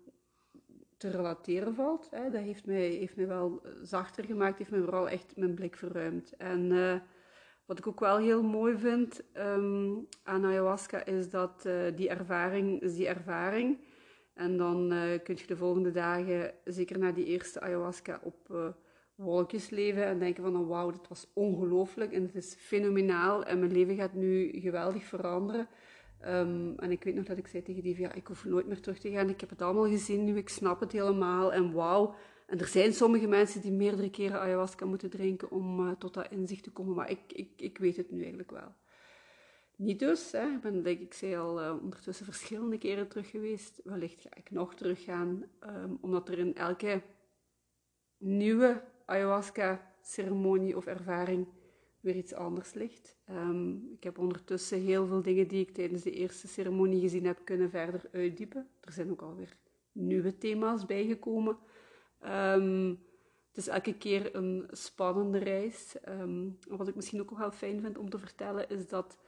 te 0.97 1.11
relateren 1.11 1.75
valt. 1.75 2.11
Hè. 2.11 2.31
Dat 2.31 2.43
heeft 2.43 2.67
mij, 2.67 2.89
heeft 2.89 3.17
mij 3.17 3.27
wel 3.27 3.63
zachter 3.83 4.25
gemaakt, 4.25 4.59
heeft 4.59 4.71
mij 4.71 4.81
vooral 4.81 5.09
echt 5.09 5.37
mijn 5.37 5.55
blik 5.55 5.77
verruimd. 5.77 6.37
En 6.37 6.71
uh, 6.71 7.01
wat 7.67 7.79
ik 7.79 7.87
ook 7.87 8.01
wel 8.01 8.19
heel 8.19 8.43
mooi 8.43 8.79
vind 8.79 9.23
um, 9.35 10.07
aan 10.23 10.45
ayahuasca 10.45 11.05
is 11.05 11.31
dat 11.31 11.65
uh, 11.67 11.97
die 11.97 12.09
ervaring 12.09 12.81
is 12.81 12.95
die 12.95 13.09
ervaring. 13.09 13.79
En 14.35 14.57
dan 14.57 14.93
uh, 14.93 15.19
kun 15.23 15.37
je 15.37 15.47
de 15.47 15.57
volgende 15.57 15.91
dagen, 15.91 16.55
zeker 16.65 16.99
na 16.99 17.13
die 17.13 17.25
eerste 17.25 17.61
ayahuasca, 17.61 18.21
op 18.23 18.75
wolkjes 19.21 19.71
leven 19.71 20.05
en 20.05 20.19
denken 20.19 20.43
van, 20.43 20.57
oh, 20.57 20.69
wauw, 20.69 20.91
dit 20.91 21.09
was 21.09 21.27
ongelooflijk 21.33 22.13
en 22.13 22.23
het 22.23 22.35
is 22.35 22.55
fenomenaal 22.59 23.45
en 23.45 23.59
mijn 23.59 23.73
leven 23.73 23.97
gaat 23.97 24.15
nu 24.15 24.51
geweldig 24.53 25.05
veranderen. 25.05 25.69
Ehm, 26.21 26.73
en 26.77 26.91
ik 26.91 27.05
weet 27.05 27.15
nog 27.15 27.25
dat 27.25 27.39
ik 27.39 27.47
zei 27.47 27.63
tegen 27.63 27.83
die 27.83 28.01
ja, 28.01 28.13
ik 28.13 28.27
hoef 28.27 28.45
nooit 28.45 28.67
meer 28.67 28.81
terug 28.81 28.99
te 28.99 29.11
gaan. 29.11 29.29
Ik 29.29 29.41
heb 29.41 29.51
het 29.51 29.63
allemaal 29.63 29.89
gezien 29.89 30.25
nu, 30.25 30.37
ik 30.37 30.49
snap 30.49 30.81
het 30.81 30.93
helemaal. 30.93 31.53
En 31.53 31.73
wauw. 31.73 32.15
En 32.47 32.59
er 32.59 32.67
zijn 32.67 32.93
sommige 32.93 33.27
mensen 33.27 33.61
die 33.61 33.73
meerdere 33.73 34.11
keren 34.11 34.41
ayahuasca 34.41 34.87
moeten 34.87 35.11
drinken 35.11 35.51
om 35.51 35.87
uh, 35.87 35.93
tot 35.93 36.15
dat 36.15 36.31
inzicht 36.31 36.63
te 36.63 36.71
komen. 36.71 36.95
Maar 36.95 37.11
ik, 37.11 37.21
ik, 37.33 37.51
ik 37.57 37.79
weet 37.79 37.97
het 37.97 38.11
nu 38.11 38.19
eigenlijk 38.19 38.51
wel. 38.51 38.75
Niet 39.77 39.99
dus. 39.99 40.33
Hè. 40.33 40.47
Ik 40.47 40.61
ben, 40.61 40.83
denk 40.83 41.01
ik, 41.01 41.15
zei 41.15 41.37
al 41.37 41.63
uh, 41.63 41.77
ondertussen 41.83 42.25
verschillende 42.25 42.79
keren 42.79 43.09
terug 43.09 43.31
geweest. 43.31 43.81
Wellicht 43.85 44.21
ga 44.21 44.31
ik 44.35 44.51
nog 44.51 44.75
teruggaan. 44.75 45.45
Um, 45.67 45.99
omdat 46.01 46.29
er 46.29 46.39
in 46.39 46.55
elke 46.55 47.03
nieuwe 48.19 48.83
ayahuasca-ceremonie 49.11 50.77
of 50.77 50.87
ervaring 50.87 51.47
weer 52.01 52.17
iets 52.17 52.35
anders 52.35 52.75
ligt. 52.75 53.17
Um, 53.31 53.91
ik 53.93 54.03
heb 54.05 54.19
ondertussen 54.19 54.81
heel 54.81 55.07
veel 55.07 55.23
dingen 55.23 55.49
die 55.49 55.61
ik 55.61 55.75
tijdens 55.75 56.03
de 56.03 56.11
eerste 56.11 56.49
ceremonie 56.49 57.01
gezien 57.01 57.27
heb 57.27 57.41
kunnen 57.45 57.71
verder 57.71 58.09
uitdiepen. 58.13 58.69
Er 58.81 58.93
zijn 58.93 59.11
ook 59.11 59.23
alweer 59.23 59.57
nieuwe 59.93 60.39
thema's 60.39 60.87
bijgekomen. 60.87 61.59
Um, 62.25 62.89
het 63.49 63.57
is 63.57 63.69
elke 63.69 63.95
keer 63.95 64.35
een 64.35 64.69
spannende 64.71 65.39
reis. 65.39 65.97
Um, 66.09 66.59
wat 66.69 66.89
ik 66.89 66.95
misschien 66.95 67.21
ook 67.21 67.39
wel 67.39 67.51
fijn 67.51 67.81
vind 67.81 67.99
om 67.99 68.11
te 68.11 68.19
vertellen, 68.19 68.69
is 68.69 68.89
dat 68.89 69.19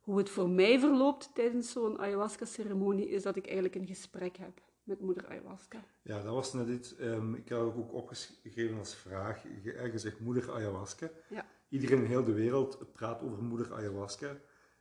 hoe 0.00 0.18
het 0.18 0.30
voor 0.30 0.48
mij 0.48 0.78
verloopt 0.78 1.30
tijdens 1.34 1.72
zo'n 1.72 1.98
ayahuasca-ceremonie, 1.98 3.08
is 3.08 3.22
dat 3.22 3.36
ik 3.36 3.44
eigenlijk 3.44 3.74
een 3.74 3.86
gesprek 3.86 4.36
heb 4.36 4.62
met 4.82 5.00
moeder 5.00 5.26
ayahuasca. 5.26 5.84
Ja, 6.02 6.22
dat 6.22 6.34
was 6.34 6.52
net 6.52 6.68
iets. 6.68 7.00
Um, 7.00 7.34
ik 7.34 7.48
had 7.48 7.60
ook 7.60 7.92
opgeschreven 7.92 8.78
als 8.78 8.94
vraag. 8.94 9.42
Je 9.62 9.92
zegt 9.94 10.20
moeder 10.20 10.52
ayahuasca. 10.52 11.10
Ja. 11.28 11.46
Iedereen 11.68 11.98
in 11.98 12.04
heel 12.04 12.24
de 12.24 12.32
wereld 12.32 12.92
praat 12.92 13.22
over 13.22 13.42
moeder 13.42 13.74
ayahuasca. 13.74 14.36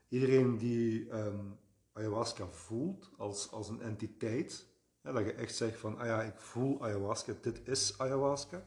Iedereen 0.08 0.58
die 0.58 1.14
um, 1.14 1.60
ayahuasca 1.93 2.47
voelt 2.47 3.12
als, 3.18 3.52
als 3.52 3.70
een 3.70 3.82
entiteit, 3.82 4.68
hè, 5.02 5.14
dat 5.14 5.26
je 5.26 5.34
echt 5.34 5.56
zegt 5.56 5.80
van, 5.80 5.97
ah 5.97 6.06
ja, 6.06 6.22
ik 6.22 6.39
voel 6.39 6.84
ayahuasca, 6.84 7.34
dit 7.41 7.68
is 7.68 7.99
ayahuasca, 7.99 8.64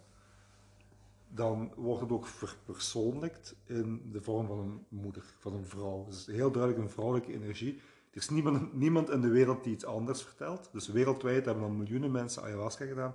dan 1.28 1.72
wordt 1.76 2.00
het 2.00 2.10
ook 2.12 2.26
verpersoonlijkt 2.26 3.56
in 3.64 4.10
de 4.12 4.22
vorm 4.22 4.46
van 4.46 4.58
een 4.58 4.86
moeder, 4.88 5.24
van 5.38 5.54
een 5.54 5.66
vrouw. 5.66 6.04
Dus 6.04 6.26
heel 6.26 6.50
duidelijk 6.50 6.82
een 6.82 6.90
vrouwelijke 6.90 7.32
energie. 7.32 7.80
Er 8.14 8.20
is 8.20 8.28
niemand, 8.28 8.72
niemand 8.74 9.10
in 9.10 9.20
de 9.20 9.28
wereld 9.28 9.64
die 9.64 9.72
iets 9.72 9.84
anders 9.84 10.22
vertelt. 10.22 10.68
Dus 10.72 10.88
wereldwijd 10.88 11.44
hebben 11.44 11.62
dan 11.62 11.76
miljoenen 11.76 12.10
mensen 12.10 12.42
ayahuasca 12.42 12.84
gedaan. 12.84 13.14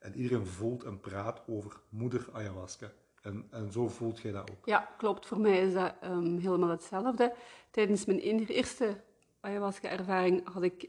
En 0.00 0.14
iedereen 0.14 0.46
voelt 0.46 0.84
en 0.84 1.00
praat 1.00 1.42
over 1.46 1.80
moeder 1.88 2.28
ayahuasca. 2.32 2.92
En, 3.20 3.46
en 3.50 3.72
zo 3.72 3.88
voelt 3.88 4.20
jij 4.20 4.32
dat 4.32 4.50
ook? 4.50 4.66
Ja, 4.66 4.88
klopt. 4.98 5.26
Voor 5.26 5.40
mij 5.40 5.66
is 5.66 5.72
dat 5.72 5.94
um, 6.04 6.38
helemaal 6.38 6.68
hetzelfde. 6.68 7.34
Tijdens 7.70 8.04
mijn 8.04 8.18
eerste 8.18 9.00
ayahuasca-ervaring 9.40 10.52
had 10.52 10.62
ik 10.62 10.88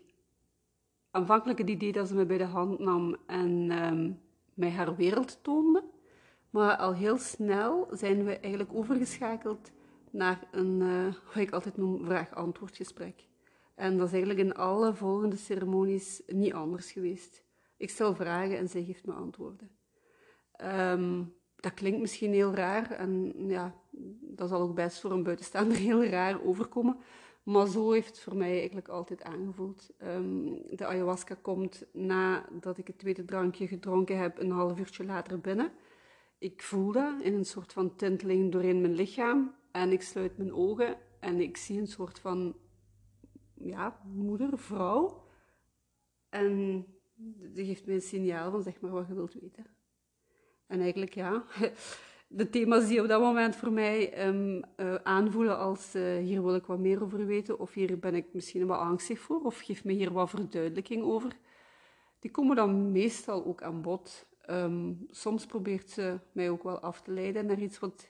aanvankelijk 1.11 1.59
het 1.59 1.69
idee 1.69 1.91
dat 1.91 2.07
ze 2.07 2.15
me 2.15 2.25
bij 2.25 2.37
de 2.37 2.43
hand 2.43 2.79
nam 2.79 3.15
en 3.27 3.71
um, 3.85 4.19
mij 4.53 4.71
haar 4.71 4.95
wereld 4.95 5.43
toonde. 5.43 5.83
Maar 6.49 6.77
al 6.77 6.93
heel 6.93 7.17
snel 7.17 7.87
zijn 7.91 8.25
we 8.25 8.37
eigenlijk 8.37 8.73
overgeschakeld 8.73 9.71
naar 10.09 10.47
een, 10.51 10.81
uh, 10.81 11.13
wat 11.25 11.35
ik 11.35 11.51
altijd 11.51 11.77
noem, 11.77 12.05
vraag-antwoord 12.05 12.75
gesprek. 12.75 13.31
En 13.75 13.97
dat 13.97 14.07
is 14.07 14.13
eigenlijk 14.13 14.39
in 14.41 14.55
alle 14.55 14.93
volgende 14.93 15.35
ceremonies 15.35 16.21
niet 16.27 16.53
anders 16.53 16.91
geweest. 16.91 17.43
Ik 17.77 17.89
stel 17.89 18.15
vragen 18.15 18.57
en 18.57 18.69
zij 18.69 18.83
geeft 18.83 19.05
me 19.05 19.13
antwoorden. 19.13 19.69
Um, 20.61 21.33
dat 21.55 21.73
klinkt 21.73 21.99
misschien 21.99 22.33
heel 22.33 22.53
raar 22.53 22.91
en 22.91 23.33
ja, 23.47 23.75
dat 24.21 24.49
zal 24.49 24.61
ook 24.61 24.75
best 24.75 24.99
voor 24.99 25.11
een 25.11 25.23
buitenstaander 25.23 25.77
heel 25.89 26.03
raar 26.03 26.43
overkomen. 26.43 26.97
Maar 27.43 27.67
zo 27.67 27.91
heeft 27.91 28.07
het 28.07 28.19
voor 28.19 28.35
mij 28.35 28.57
eigenlijk 28.57 28.87
altijd 28.87 29.23
aangevoeld. 29.23 29.89
Um, 30.03 30.61
de 30.69 30.85
ayahuasca 30.85 31.35
komt 31.41 31.85
nadat 31.91 32.77
ik 32.77 32.87
het 32.87 32.97
tweede 32.97 33.25
drankje 33.25 33.67
gedronken 33.67 34.19
heb, 34.19 34.39
een 34.39 34.51
half 34.51 34.79
uurtje 34.79 35.05
later 35.05 35.39
binnen. 35.39 35.71
Ik 36.37 36.61
voel 36.61 36.91
dat 36.91 37.21
in 37.21 37.33
een 37.33 37.45
soort 37.45 37.73
van 37.73 37.95
tinteling 37.95 38.51
doorheen 38.51 38.81
mijn 38.81 38.95
lichaam. 38.95 39.55
En 39.71 39.91
ik 39.91 40.01
sluit 40.01 40.37
mijn 40.37 40.53
ogen 40.53 40.97
en 41.19 41.41
ik 41.41 41.57
zie 41.57 41.79
een 41.79 41.87
soort 41.87 42.19
van 42.19 42.55
ja, 43.63 43.99
moeder, 44.05 44.57
vrouw. 44.57 45.27
En 46.29 46.85
die 47.53 47.65
geeft 47.65 47.85
mij 47.85 47.95
een 47.95 48.01
signaal 48.01 48.51
van 48.51 48.61
zeg 48.61 48.79
maar 48.79 48.91
wat 48.91 49.07
je 49.07 49.13
wilt 49.13 49.33
weten. 49.33 49.65
En 50.67 50.79
eigenlijk 50.79 51.13
ja, 51.13 51.43
de 52.27 52.49
thema's 52.49 52.87
die 52.87 53.01
op 53.01 53.07
dat 53.07 53.21
moment 53.21 53.55
voor 53.55 53.71
mij 53.71 54.27
um, 54.27 54.61
uh, 54.77 54.95
aanvoelen 54.95 55.57
als 55.57 55.95
uh, 55.95 56.17
hier 56.17 56.43
wil 56.43 56.55
ik 56.55 56.65
wat 56.65 56.79
meer 56.79 57.03
over 57.03 57.25
weten, 57.25 57.59
of 57.59 57.73
hier 57.73 57.99
ben 57.99 58.15
ik 58.15 58.33
misschien 58.33 58.67
wat 58.67 58.79
angstig 58.79 59.19
voor, 59.19 59.41
of 59.41 59.59
geef 59.59 59.83
me 59.83 59.91
hier 59.91 60.13
wat 60.13 60.29
verduidelijking 60.29 61.03
over, 61.03 61.37
die 62.19 62.31
komen 62.31 62.55
dan 62.55 62.91
meestal 62.91 63.45
ook 63.45 63.61
aan 63.61 63.81
bod. 63.81 64.25
Um, 64.49 65.05
soms 65.09 65.45
probeert 65.45 65.89
ze 65.89 66.19
mij 66.31 66.49
ook 66.49 66.63
wel 66.63 66.79
af 66.79 67.01
te 67.01 67.11
leiden 67.11 67.45
naar 67.45 67.59
iets 67.59 67.79
wat 67.79 68.09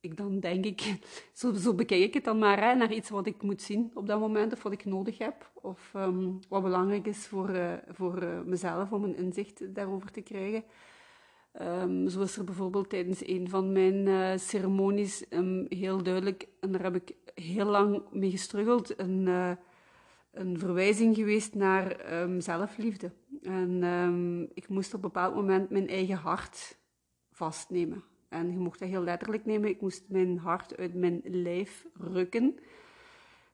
ik 0.00 0.16
dan 0.16 0.40
denk 0.40 0.64
ik, 0.64 0.80
zo, 1.32 1.52
zo 1.52 1.74
bekijk 1.74 2.02
ik 2.02 2.14
het 2.14 2.24
dan 2.24 2.38
maar, 2.38 2.76
naar 2.76 2.92
iets 2.92 3.10
wat 3.10 3.26
ik 3.26 3.42
moet 3.42 3.62
zien 3.62 3.90
op 3.94 4.06
dat 4.06 4.20
moment, 4.20 4.52
of 4.52 4.62
wat 4.62 4.72
ik 4.72 4.84
nodig 4.84 5.18
heb, 5.18 5.50
of 5.54 5.92
um, 5.96 6.38
wat 6.48 6.62
belangrijk 6.62 7.06
is 7.06 7.26
voor, 7.26 7.50
uh, 7.50 7.72
voor 7.88 8.42
mezelf 8.44 8.92
om 8.92 9.04
een 9.04 9.16
inzicht 9.16 9.74
daarover 9.74 10.10
te 10.10 10.20
krijgen. 10.20 10.64
Um, 11.60 12.08
zo 12.08 12.20
is 12.22 12.36
er 12.36 12.44
bijvoorbeeld 12.44 12.90
tijdens 12.90 13.26
een 13.26 13.48
van 13.48 13.72
mijn 13.72 14.06
uh, 14.06 14.36
ceremonies 14.36 15.24
um, 15.30 15.66
heel 15.68 16.02
duidelijk, 16.02 16.48
en 16.60 16.72
daar 16.72 16.82
heb 16.82 16.94
ik 16.94 17.14
heel 17.34 17.66
lang 17.66 18.02
mee 18.12 18.30
gestruggeld, 18.30 18.98
een, 19.00 19.26
een 20.30 20.58
verwijzing 20.58 21.16
geweest 21.16 21.54
naar 21.54 21.96
zelfliefde. 22.38 23.12
En 23.42 24.50
ik 24.54 24.68
moest 24.68 24.94
op 24.94 24.94
een 24.94 25.10
bepaald 25.12 25.34
moment 25.34 25.70
mijn 25.70 25.88
eigen 25.88 26.16
hart 26.16 26.78
vastnemen. 27.30 28.04
En 28.28 28.50
je 28.50 28.58
mocht 28.58 28.78
dat 28.78 28.88
heel 28.88 29.02
letterlijk 29.02 29.44
nemen. 29.44 29.68
Ik 29.68 29.80
moest 29.80 30.04
mijn 30.08 30.38
hart 30.38 30.76
uit 30.76 30.94
mijn 30.94 31.20
lijf 31.24 31.86
rukken. 31.94 32.58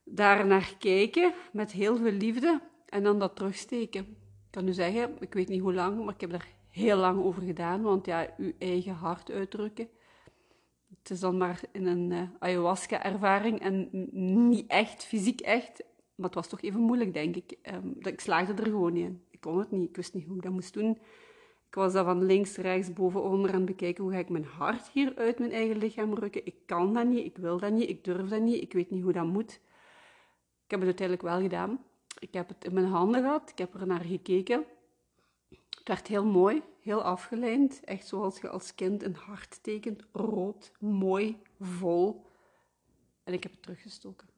Daar 0.04 0.46
naar 0.46 0.74
kijken 0.78 1.34
met 1.52 1.72
heel 1.72 1.96
veel 1.96 2.12
liefde 2.12 2.60
en 2.88 3.02
dan 3.02 3.18
dat 3.18 3.36
terugsteken. 3.36 4.00
Ik 4.00 4.50
kan 4.50 4.68
u 4.68 4.72
zeggen, 4.72 5.16
ik 5.20 5.34
weet 5.34 5.48
niet 5.48 5.60
hoe 5.60 5.74
lang, 5.74 6.04
maar 6.04 6.14
ik 6.14 6.20
heb 6.20 6.30
daar 6.30 6.48
heel 6.68 6.96
lang 6.96 7.22
over 7.22 7.42
gedaan, 7.42 7.82
want 7.82 8.06
ja, 8.06 8.34
uw 8.36 8.52
eigen 8.58 8.94
hart 8.94 9.30
uitdrukken. 9.30 9.88
Het 10.98 11.10
is 11.10 11.20
dan 11.20 11.36
maar 11.36 11.60
in 11.72 11.86
een 11.86 12.10
uh, 12.10 12.22
ayahuasca-ervaring 12.38 13.60
en 13.60 13.88
niet 14.48 14.66
echt, 14.66 15.04
fysiek 15.04 15.40
echt, 15.40 15.84
maar 16.14 16.26
het 16.26 16.34
was 16.34 16.48
toch 16.48 16.62
even 16.62 16.80
moeilijk, 16.80 17.14
denk 17.14 17.36
ik. 17.36 17.58
Um, 17.74 17.96
ik 17.98 18.20
slaagde 18.20 18.62
er 18.62 18.68
gewoon 18.68 18.92
niet 18.92 19.04
in. 19.04 19.22
Ik 19.30 19.40
kon 19.40 19.58
het 19.58 19.70
niet, 19.70 19.88
ik 19.88 19.96
wist 19.96 20.14
niet 20.14 20.26
hoe 20.26 20.36
ik 20.36 20.42
dat 20.42 20.52
moest 20.52 20.74
doen. 20.74 20.98
Ik 21.72 21.78
was 21.78 21.92
dan 21.92 22.04
van 22.04 22.24
links, 22.24 22.56
rechts, 22.56 22.92
boven, 22.92 23.22
onder 23.22 23.50
aan 23.50 23.56
het 23.56 23.64
bekijken 23.64 24.04
hoe 24.04 24.12
ga 24.12 24.18
ik 24.18 24.28
mijn 24.28 24.44
hart 24.44 24.88
hier 24.88 25.14
uit 25.16 25.38
mijn 25.38 25.52
eigen 25.52 25.76
lichaam 25.76 26.14
rukken. 26.14 26.46
Ik 26.46 26.54
kan 26.66 26.94
dat 26.94 27.06
niet, 27.06 27.24
ik 27.24 27.36
wil 27.36 27.58
dat 27.58 27.72
niet, 27.72 27.88
ik 27.88 28.04
durf 28.04 28.28
dat 28.28 28.40
niet, 28.40 28.62
ik 28.62 28.72
weet 28.72 28.90
niet 28.90 29.02
hoe 29.02 29.12
dat 29.12 29.26
moet. 29.26 29.52
Ik 30.64 30.70
heb 30.70 30.78
het 30.78 30.88
uiteindelijk 30.88 31.28
wel 31.28 31.40
gedaan. 31.40 31.84
Ik 32.18 32.32
heb 32.32 32.48
het 32.48 32.64
in 32.64 32.74
mijn 32.74 32.86
handen 32.86 33.22
gehad, 33.22 33.50
ik 33.50 33.58
heb 33.58 33.74
er 33.74 33.86
naar 33.86 34.04
gekeken. 34.04 34.64
Het 35.48 35.88
werd 35.88 36.06
heel 36.06 36.24
mooi, 36.24 36.62
heel 36.80 37.02
afgeleid. 37.02 37.80
Echt 37.84 38.06
zoals 38.06 38.40
je 38.40 38.48
als 38.48 38.74
kind 38.74 39.02
een 39.02 39.16
hart 39.16 39.62
tekent. 39.62 40.02
Rood, 40.12 40.72
mooi, 40.78 41.42
vol. 41.60 42.26
En 43.24 43.32
ik 43.32 43.42
heb 43.42 43.52
het 43.52 43.62
teruggestoken. 43.62 44.28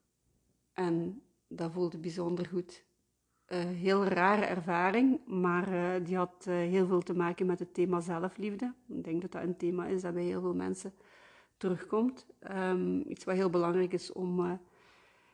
En 0.73 1.21
dat 1.47 1.71
voelde 1.71 1.97
bijzonder 1.97 2.45
goed. 2.45 2.84
Uh, 3.49 3.59
heel 3.59 4.05
rare 4.05 4.45
ervaring, 4.45 5.19
maar 5.25 5.73
uh, 5.73 6.05
die 6.05 6.15
had 6.15 6.45
uh, 6.47 6.55
heel 6.55 6.87
veel 6.87 7.01
te 7.01 7.15
maken 7.15 7.45
met 7.45 7.59
het 7.59 7.73
thema 7.73 7.99
zelfliefde. 7.99 8.73
Ik 8.87 9.03
denk 9.03 9.21
dat 9.21 9.31
dat 9.31 9.43
een 9.43 9.57
thema 9.57 9.85
is 9.85 10.01
dat 10.01 10.13
bij 10.13 10.23
heel 10.23 10.41
veel 10.41 10.55
mensen 10.55 10.93
terugkomt. 11.57 12.25
Um, 12.51 13.03
iets 13.07 13.25
wat 13.25 13.35
heel 13.35 13.49
belangrijk 13.49 13.93
is 13.93 14.11
om 14.11 14.59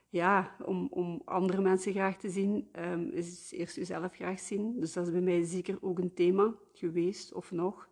ja, 0.09 0.55
om, 0.66 0.88
om 0.89 1.22
andere 1.26 1.62
mensen 1.62 1.91
graag 1.91 2.18
te 2.18 2.30
zien, 2.30 2.70
um, 2.80 3.09
is 3.09 3.51
eerst 3.51 3.76
jezelf 3.76 4.14
graag 4.14 4.39
zien. 4.39 4.80
Dus 4.80 4.93
dat 4.93 5.05
is 5.05 5.12
bij 5.12 5.22
mij 5.22 5.43
zeker 5.43 5.78
ook 5.82 5.99
een 5.99 6.14
thema 6.14 6.53
geweest, 6.74 7.34
of 7.34 7.51
nog. 7.51 7.89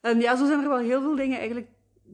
En 0.00 0.20
ja, 0.20 0.36
zo 0.36 0.46
zijn 0.46 0.62
er 0.62 0.68
wel 0.68 0.78
heel 0.78 1.00
veel 1.00 1.16
dingen 1.16 1.38
eigenlijk 1.38 1.68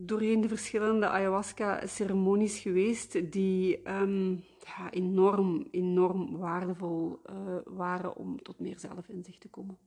doorheen 0.06 0.40
de 0.40 0.48
verschillende 0.48 1.08
ayahuasca-ceremonies 1.08 2.58
geweest, 2.58 3.32
die 3.32 3.90
um, 3.90 4.44
ja, 4.64 4.90
enorm, 4.90 5.68
enorm 5.70 6.36
waardevol 6.36 7.20
uh, 7.30 7.58
waren 7.64 8.16
om 8.16 8.42
tot 8.42 8.58
meer 8.60 8.78
zelfinzicht 8.78 9.40
te 9.40 9.48
komen. 9.48 9.78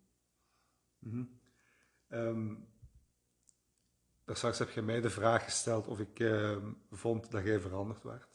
Mm 0.99 1.11
-hmm. 1.11 1.39
um, 2.19 2.67
straks 4.25 4.59
heb 4.59 4.69
je 4.69 4.81
mij 4.81 5.01
de 5.01 5.09
vraag 5.09 5.43
gesteld 5.43 5.87
of 5.87 5.99
ik 5.99 6.19
uh, 6.19 6.57
vond 6.91 7.31
dat 7.31 7.43
jij 7.43 7.59
veranderd 7.59 8.03
werd 8.03 8.31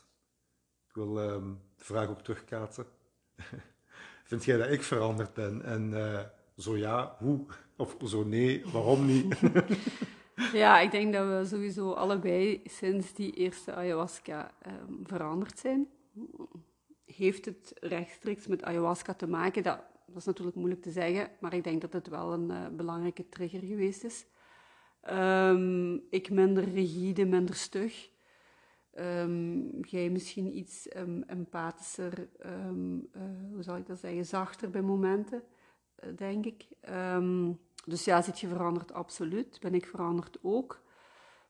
wil 0.97 1.19
um, 1.19 1.61
de 1.77 1.85
vraag 1.85 2.09
ook 2.09 2.23
terugkaatsen. 2.23 2.87
Vind 4.25 4.45
jij 4.45 4.57
dat 4.57 4.71
ik 4.71 4.83
veranderd 4.83 5.35
ben? 5.35 5.63
En 5.63 5.91
uh, 5.91 6.21
zo 6.57 6.77
ja, 6.77 7.17
hoe? 7.19 7.47
Of 7.77 7.97
zo 8.05 8.25
nee, 8.25 8.65
waarom 8.73 9.07
niet? 9.07 9.37
ja, 10.53 10.81
ik 10.81 10.91
denk 10.91 11.13
dat 11.13 11.27
we 11.27 11.57
sowieso 11.57 11.93
allebei 11.93 12.61
sinds 12.65 13.13
die 13.13 13.33
eerste 13.33 13.75
ayahuasca 13.75 14.51
um, 14.67 15.01
veranderd 15.07 15.59
zijn. 15.59 15.89
heeft 17.05 17.45
het 17.45 17.73
rechtstreeks 17.81 18.47
met 18.47 18.63
ayahuasca 18.63 19.15
te 19.15 19.27
maken? 19.27 19.63
Dat, 19.63 19.81
is 20.17 20.25
natuurlijk 20.25 20.57
moeilijk 20.57 20.83
te 20.83 20.91
zeggen, 20.91 21.31
maar 21.41 21.55
ik 21.55 21.65
denk 21.65 21.81
dat 21.81 21.93
het 21.93 22.09
wel 22.09 22.33
een 22.33 22.51
uh, 22.51 22.67
belangrijke 22.77 23.29
trigger 23.29 23.61
geweest 23.61 24.05
is. 24.05 24.27
Um, 25.11 26.03
ik 26.11 26.31
minder 26.31 26.65
rigide, 26.65 27.25
minder 27.25 27.55
stug. 27.55 28.11
Um, 28.99 29.85
jij 29.85 30.11
misschien 30.11 30.57
iets 30.57 30.89
um, 30.97 31.23
empathischer, 31.27 32.29
uh, 32.47 32.51
hoe 33.53 33.63
zal 33.63 33.77
ik 33.77 33.87
dat 33.87 33.99
zeggen, 33.99 34.25
zachter 34.25 34.71
bij 34.71 34.83
momenten, 34.83 35.43
uh, 36.05 36.17
denk 36.17 36.45
ik. 36.45 36.67
Dus 37.87 38.05
ja, 38.05 38.23
zit 38.23 38.41
je 38.41 38.49
veranderd? 38.49 38.93
Absoluut. 38.93 39.59
Ben 39.61 39.75
ik 39.75 39.87
veranderd 39.87 40.39
ook? 40.43 40.81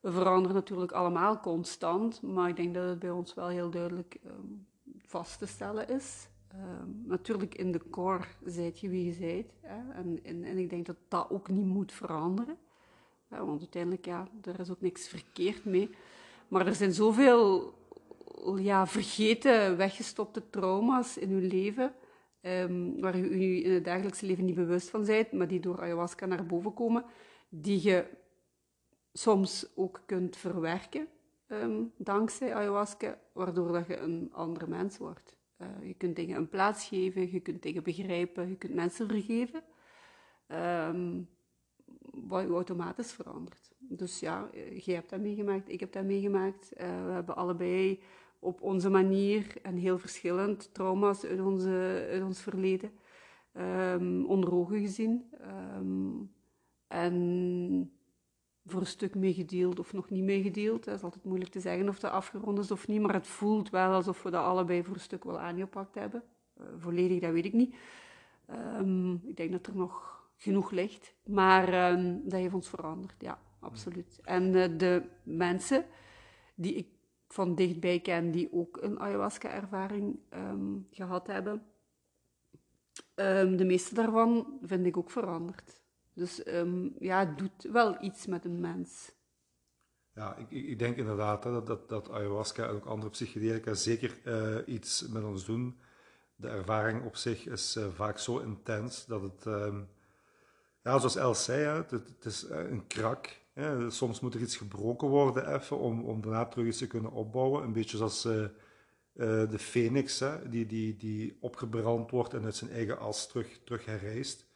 We 0.00 0.12
veranderen 0.12 0.56
natuurlijk 0.56 0.92
allemaal 0.92 1.40
constant, 1.40 2.22
maar 2.22 2.48
ik 2.48 2.56
denk 2.56 2.74
dat 2.74 2.88
het 2.88 2.98
bij 2.98 3.10
ons 3.10 3.34
wel 3.34 3.48
heel 3.48 3.70
duidelijk 3.70 4.16
um, 4.26 4.66
vast 5.06 5.38
te 5.38 5.46
stellen 5.46 5.88
is. 5.88 6.28
Um, 6.54 7.02
natuurlijk 7.06 7.54
in 7.54 7.72
de 7.72 7.90
core 7.90 8.24
zijt 8.44 8.80
je 8.80 8.88
wie 8.88 9.04
je 9.04 9.12
zijt. 9.12 9.52
En, 9.92 10.20
en, 10.22 10.58
ik 10.58 10.70
denk 10.70 10.86
dat 10.86 10.96
dat 11.08 11.30
ook 11.30 11.48
niet 11.48 11.66
moet 11.66 11.92
veranderen. 11.92 12.56
Want 13.28 13.60
uiteindelijk, 13.60 14.04
ja, 14.04 14.28
er 14.42 14.60
is 14.60 14.70
ook 14.70 14.80
niks 14.80 15.08
verkeerd 15.08 15.64
mee. 15.64 15.90
Maar 16.48 16.66
er 16.66 16.74
zijn 16.74 16.92
zoveel 16.92 17.74
ja, 18.56 18.86
vergeten, 18.86 19.76
weggestopte 19.76 20.50
trauma's 20.50 21.16
in 21.16 21.30
uw 21.30 21.48
leven, 21.48 21.94
um, 22.46 23.00
waar 23.00 23.18
u, 23.18 23.22
u 23.22 23.64
in 23.64 23.72
het 23.72 23.84
dagelijkse 23.84 24.26
leven 24.26 24.44
niet 24.44 24.54
bewust 24.54 24.90
van 24.90 25.04
bent, 25.04 25.32
maar 25.32 25.48
die 25.48 25.60
door 25.60 25.80
ayahuasca 25.80 26.26
naar 26.26 26.46
boven 26.46 26.74
komen, 26.74 27.04
die 27.48 27.82
je 27.82 28.06
soms 29.12 29.66
ook 29.74 30.02
kunt 30.06 30.36
verwerken 30.36 31.08
um, 31.48 31.92
dankzij 31.96 32.54
ayahuasca, 32.54 33.18
waardoor 33.32 33.72
dat 33.72 33.86
je 33.86 33.96
een 33.96 34.28
andere 34.32 34.66
mens 34.66 34.98
wordt. 34.98 35.36
Uh, 35.58 35.68
je 35.82 35.94
kunt 35.94 36.16
dingen 36.16 36.36
een 36.36 36.48
plaats 36.48 36.88
geven, 36.88 37.32
je 37.32 37.40
kunt 37.40 37.62
dingen 37.62 37.82
begrijpen, 37.82 38.48
je 38.48 38.56
kunt 38.56 38.74
mensen 38.74 39.08
vergeven, 39.08 39.62
um, 40.48 41.28
wat 42.10 42.42
je 42.42 42.48
automatisch 42.48 43.12
verandert. 43.12 43.74
Dus 43.78 44.20
ja, 44.20 44.50
eh, 44.52 44.78
jij 44.78 44.94
hebt 44.94 45.10
dat 45.10 45.20
meegemaakt, 45.20 45.68
ik 45.68 45.80
heb 45.80 45.92
dat 45.92 46.04
meegemaakt. 46.04 46.72
Uh, 46.72 47.04
we 47.04 47.12
hebben 47.12 47.36
allebei 47.36 48.00
op 48.46 48.62
onze 48.62 48.90
manier 48.90 49.56
en 49.62 49.76
heel 49.76 49.98
verschillend 49.98 50.74
trauma's 50.74 51.24
uit, 51.24 51.40
onze, 51.40 52.20
ons 52.24 52.40
verleden 52.40 52.90
um, 53.56 54.26
onder 54.26 54.54
ogen 54.54 54.80
gezien. 54.80 55.30
en 56.88 57.90
voor 58.66 58.80
een 58.80 58.86
stuk 58.86 59.14
meegedeeld 59.14 59.78
of 59.78 59.92
nog 59.92 60.10
niet 60.10 60.24
meegedeeld. 60.24 60.84
Het 60.84 60.94
is 60.94 61.02
altijd 61.02 61.24
moeilijk 61.24 61.50
te 61.50 61.60
zeggen 61.60 61.88
of 61.88 61.98
dat 61.98 62.10
afgerond 62.10 62.58
is 62.58 62.70
of 62.70 62.88
niet, 62.88 63.00
maar 63.00 63.14
het 63.14 63.26
voelt 63.26 63.70
wel 63.70 63.92
alsof 63.92 64.22
we 64.22 64.30
dat 64.30 64.44
allebei 64.44 64.84
voor 64.84 64.94
een 64.94 65.00
stuk 65.00 65.24
wel 65.24 65.38
aangepakt 65.38 65.94
hebben. 65.94 66.22
Uh, 66.60 66.66
volledig, 66.78 67.20
dat 67.20 67.32
weet 67.32 67.44
ik 67.44 67.52
niet. 67.52 67.74
Um, 68.50 69.20
ik 69.26 69.36
denk 69.36 69.52
dat 69.52 69.66
er 69.66 69.76
nog 69.76 70.24
genoeg 70.36 70.70
ligt, 70.70 71.14
maar 71.24 71.70
dat 72.22 72.40
heeft 72.40 72.54
ons 72.54 72.68
veranderd, 72.68 73.14
ja, 73.18 73.38
absoluut. 73.60 74.20
En 74.24 74.54
uh, 74.54 74.78
de 74.78 75.02
mensen 75.22 75.84
die 76.54 76.74
ik 76.74 76.86
van 77.28 77.54
dichtbij 77.54 78.00
ken, 78.00 78.30
die 78.30 78.52
ook 78.52 78.82
een 78.82 79.00
ayahuasca-ervaring 79.00 80.18
um, 80.34 80.86
gehad 80.90 81.26
hebben, 81.26 81.62
de 83.56 83.64
meeste 83.64 83.94
daarvan 83.94 84.58
vind 84.62 84.86
ik 84.86 84.96
ook 84.96 85.10
veranderd. 85.10 85.80
Dus 86.12 86.46
um, 86.46 86.94
ja, 86.98 87.18
het 87.18 87.38
doet 87.38 87.62
wel 87.72 88.02
iets 88.02 88.26
met 88.26 88.44
een 88.44 88.60
mens. 88.60 89.14
Ja, 90.14 90.36
ik, 90.36 90.50
ik 90.50 90.78
denk 90.78 90.96
inderdaad 90.96 91.44
hè, 91.44 91.50
dat, 91.50 91.66
dat, 91.66 91.88
dat, 91.88 92.10
ayahuasca 92.10 92.64
en 92.64 92.74
ook 92.74 92.86
andere 92.86 93.10
psychedelica 93.10 93.74
zeker 93.74 94.20
uh, 94.24 94.74
iets 94.74 95.08
met 95.08 95.24
ons 95.24 95.44
doen. 95.44 95.80
De 96.36 96.48
ervaring 96.48 97.04
op 97.04 97.16
zich 97.16 97.46
is 97.46 97.76
uh, 97.76 97.88
vaak 97.88 98.18
zo 98.18 98.38
intens 98.38 99.06
dat 99.06 99.22
het, 99.22 99.44
ja, 100.82 100.98
zoals 100.98 101.16
Els 101.16 101.44
zei, 101.44 101.64
het, 101.64 101.90
het, 101.90 102.24
is 102.24 102.50
uh, 102.50 102.70
een 102.70 102.86
krak. 102.86 103.40
Soms 103.88 104.20
moet 104.20 104.34
er 104.34 104.40
iets 104.40 104.56
gebroken 104.56 105.08
worden 105.08 105.54
even 105.54 105.78
om, 105.78 106.04
om 106.04 106.20
daarna 106.20 106.46
terug 106.46 106.66
iets 106.66 106.78
te 106.78 106.86
kunnen 106.86 107.12
opbouwen. 107.12 107.62
Een 107.62 107.72
beetje 107.72 107.96
zoals 107.96 108.22
de 109.12 109.58
phoenix, 109.58 110.18
hè, 110.18 110.48
die, 110.48 110.66
die, 110.66 110.96
die 110.96 111.36
opgebrand 111.40 112.10
wordt 112.10 112.34
en 112.34 112.44
uit 112.44 112.56
zijn 112.56 112.70
eigen 112.70 112.98
as 112.98 113.28
terug, 113.28 113.60
terug 113.64 113.84
herrijst. 113.84 114.46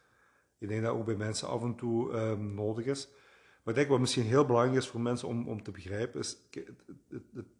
Ik 0.57 0.67
denk 0.67 0.83
dat 0.83 0.93
ook 0.93 1.05
bij 1.05 1.15
mensen 1.15 1.47
af 1.47 1.61
en 1.61 1.75
toe 1.75 2.11
um, 2.13 2.53
nodig 2.53 2.85
is. 2.85 3.07
Maar 3.63 3.73
ik 3.73 3.75
denk 3.75 3.87
wat 3.87 3.99
misschien 3.99 4.25
heel 4.25 4.45
belangrijk 4.45 4.77
is 4.77 4.87
voor 4.87 5.01
mensen 5.01 5.27
om, 5.27 5.47
om 5.47 5.63
te 5.63 5.71
begrijpen, 5.71 6.19
is 6.19 6.37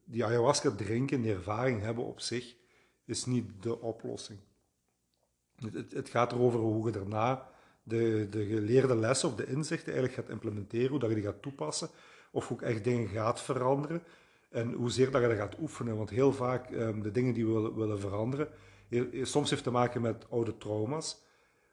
die 0.06 0.26
ayahuasca 0.26 0.72
drinken, 0.72 1.22
die 1.22 1.34
ervaring 1.34 1.82
hebben 1.82 2.06
op 2.06 2.20
zich, 2.20 2.56
is 3.06 3.26
niet 3.26 3.64
de 3.64 3.82
oplossing. 3.82 4.40
Het, 5.56 5.74
het, 5.74 5.92
het 5.92 6.10
gaat 6.10 6.32
erover 6.32 6.60
hoe 6.60 6.86
je 6.86 6.92
daarna 6.92 7.51
de, 7.92 8.28
de 8.30 8.46
geleerde 8.46 8.96
lessen 8.96 9.30
of 9.30 9.36
de 9.36 9.46
inzichten 9.46 9.94
eigenlijk 9.94 10.22
gaat 10.22 10.30
implementeren, 10.30 10.90
hoe 10.90 11.00
dat 11.00 11.10
je 11.10 11.16
die 11.16 11.24
gaat 11.24 11.42
toepassen, 11.42 11.90
of 12.32 12.48
hoe 12.48 12.62
echt 12.62 12.84
dingen 12.84 13.08
gaat 13.08 13.42
veranderen 13.42 14.04
en 14.50 14.72
hoezeer 14.72 15.12
dat 15.12 15.22
je 15.22 15.28
dat 15.28 15.38
gaat 15.38 15.60
oefenen. 15.60 15.98
Want 15.98 16.10
heel 16.10 16.34
vaak 16.34 16.72
um, 16.72 17.02
de 17.02 17.12
dingen 17.12 17.34
die 17.34 17.46
we 17.46 17.74
willen, 17.76 18.00
veranderen, 18.00 18.48
soms 19.22 19.50
heeft 19.50 19.64
te 19.64 19.72
maken 19.72 20.02
met 20.02 20.26
oude 20.30 20.58
trauma's. 20.58 21.22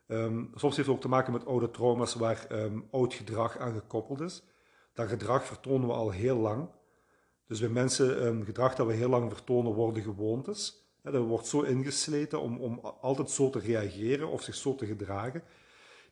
Um, 0.08 0.50
soms 0.54 0.76
heeft 0.76 0.88
het 0.88 0.96
ook 0.96 1.02
te 1.02 1.08
maken 1.08 1.32
met 1.32 1.46
oude 1.46 1.70
trauma's 1.70 2.14
waar 2.14 2.46
um, 2.52 2.86
oud 2.90 3.14
gedrag 3.14 3.58
aan 3.58 3.72
gekoppeld 3.72 4.20
is. 4.20 4.42
Dat 4.94 5.08
gedrag 5.08 5.44
vertonen 5.44 5.88
we 5.88 5.94
al 5.94 6.10
heel 6.10 6.36
lang. 6.36 6.68
Dus 7.46 7.60
bij 7.60 7.68
mensen, 7.68 8.44
gedrag 8.44 8.74
dat 8.74 8.86
we 8.86 8.92
heel 8.92 9.08
lang 9.08 9.32
vertonen, 9.32 9.72
worden 9.72 10.02
gewoontes. 10.02 10.86
He, 11.02 11.10
dat 11.10 11.26
wordt 11.26 11.46
zo 11.46 11.60
ingesleten 11.60 12.40
om, 12.40 12.58
om 12.58 12.78
altijd 13.00 13.30
zo 13.30 13.50
te 13.50 13.58
reageren 13.58 14.28
of 14.28 14.42
zich 14.42 14.54
zo 14.54 14.74
te 14.74 14.86
gedragen. 14.86 15.42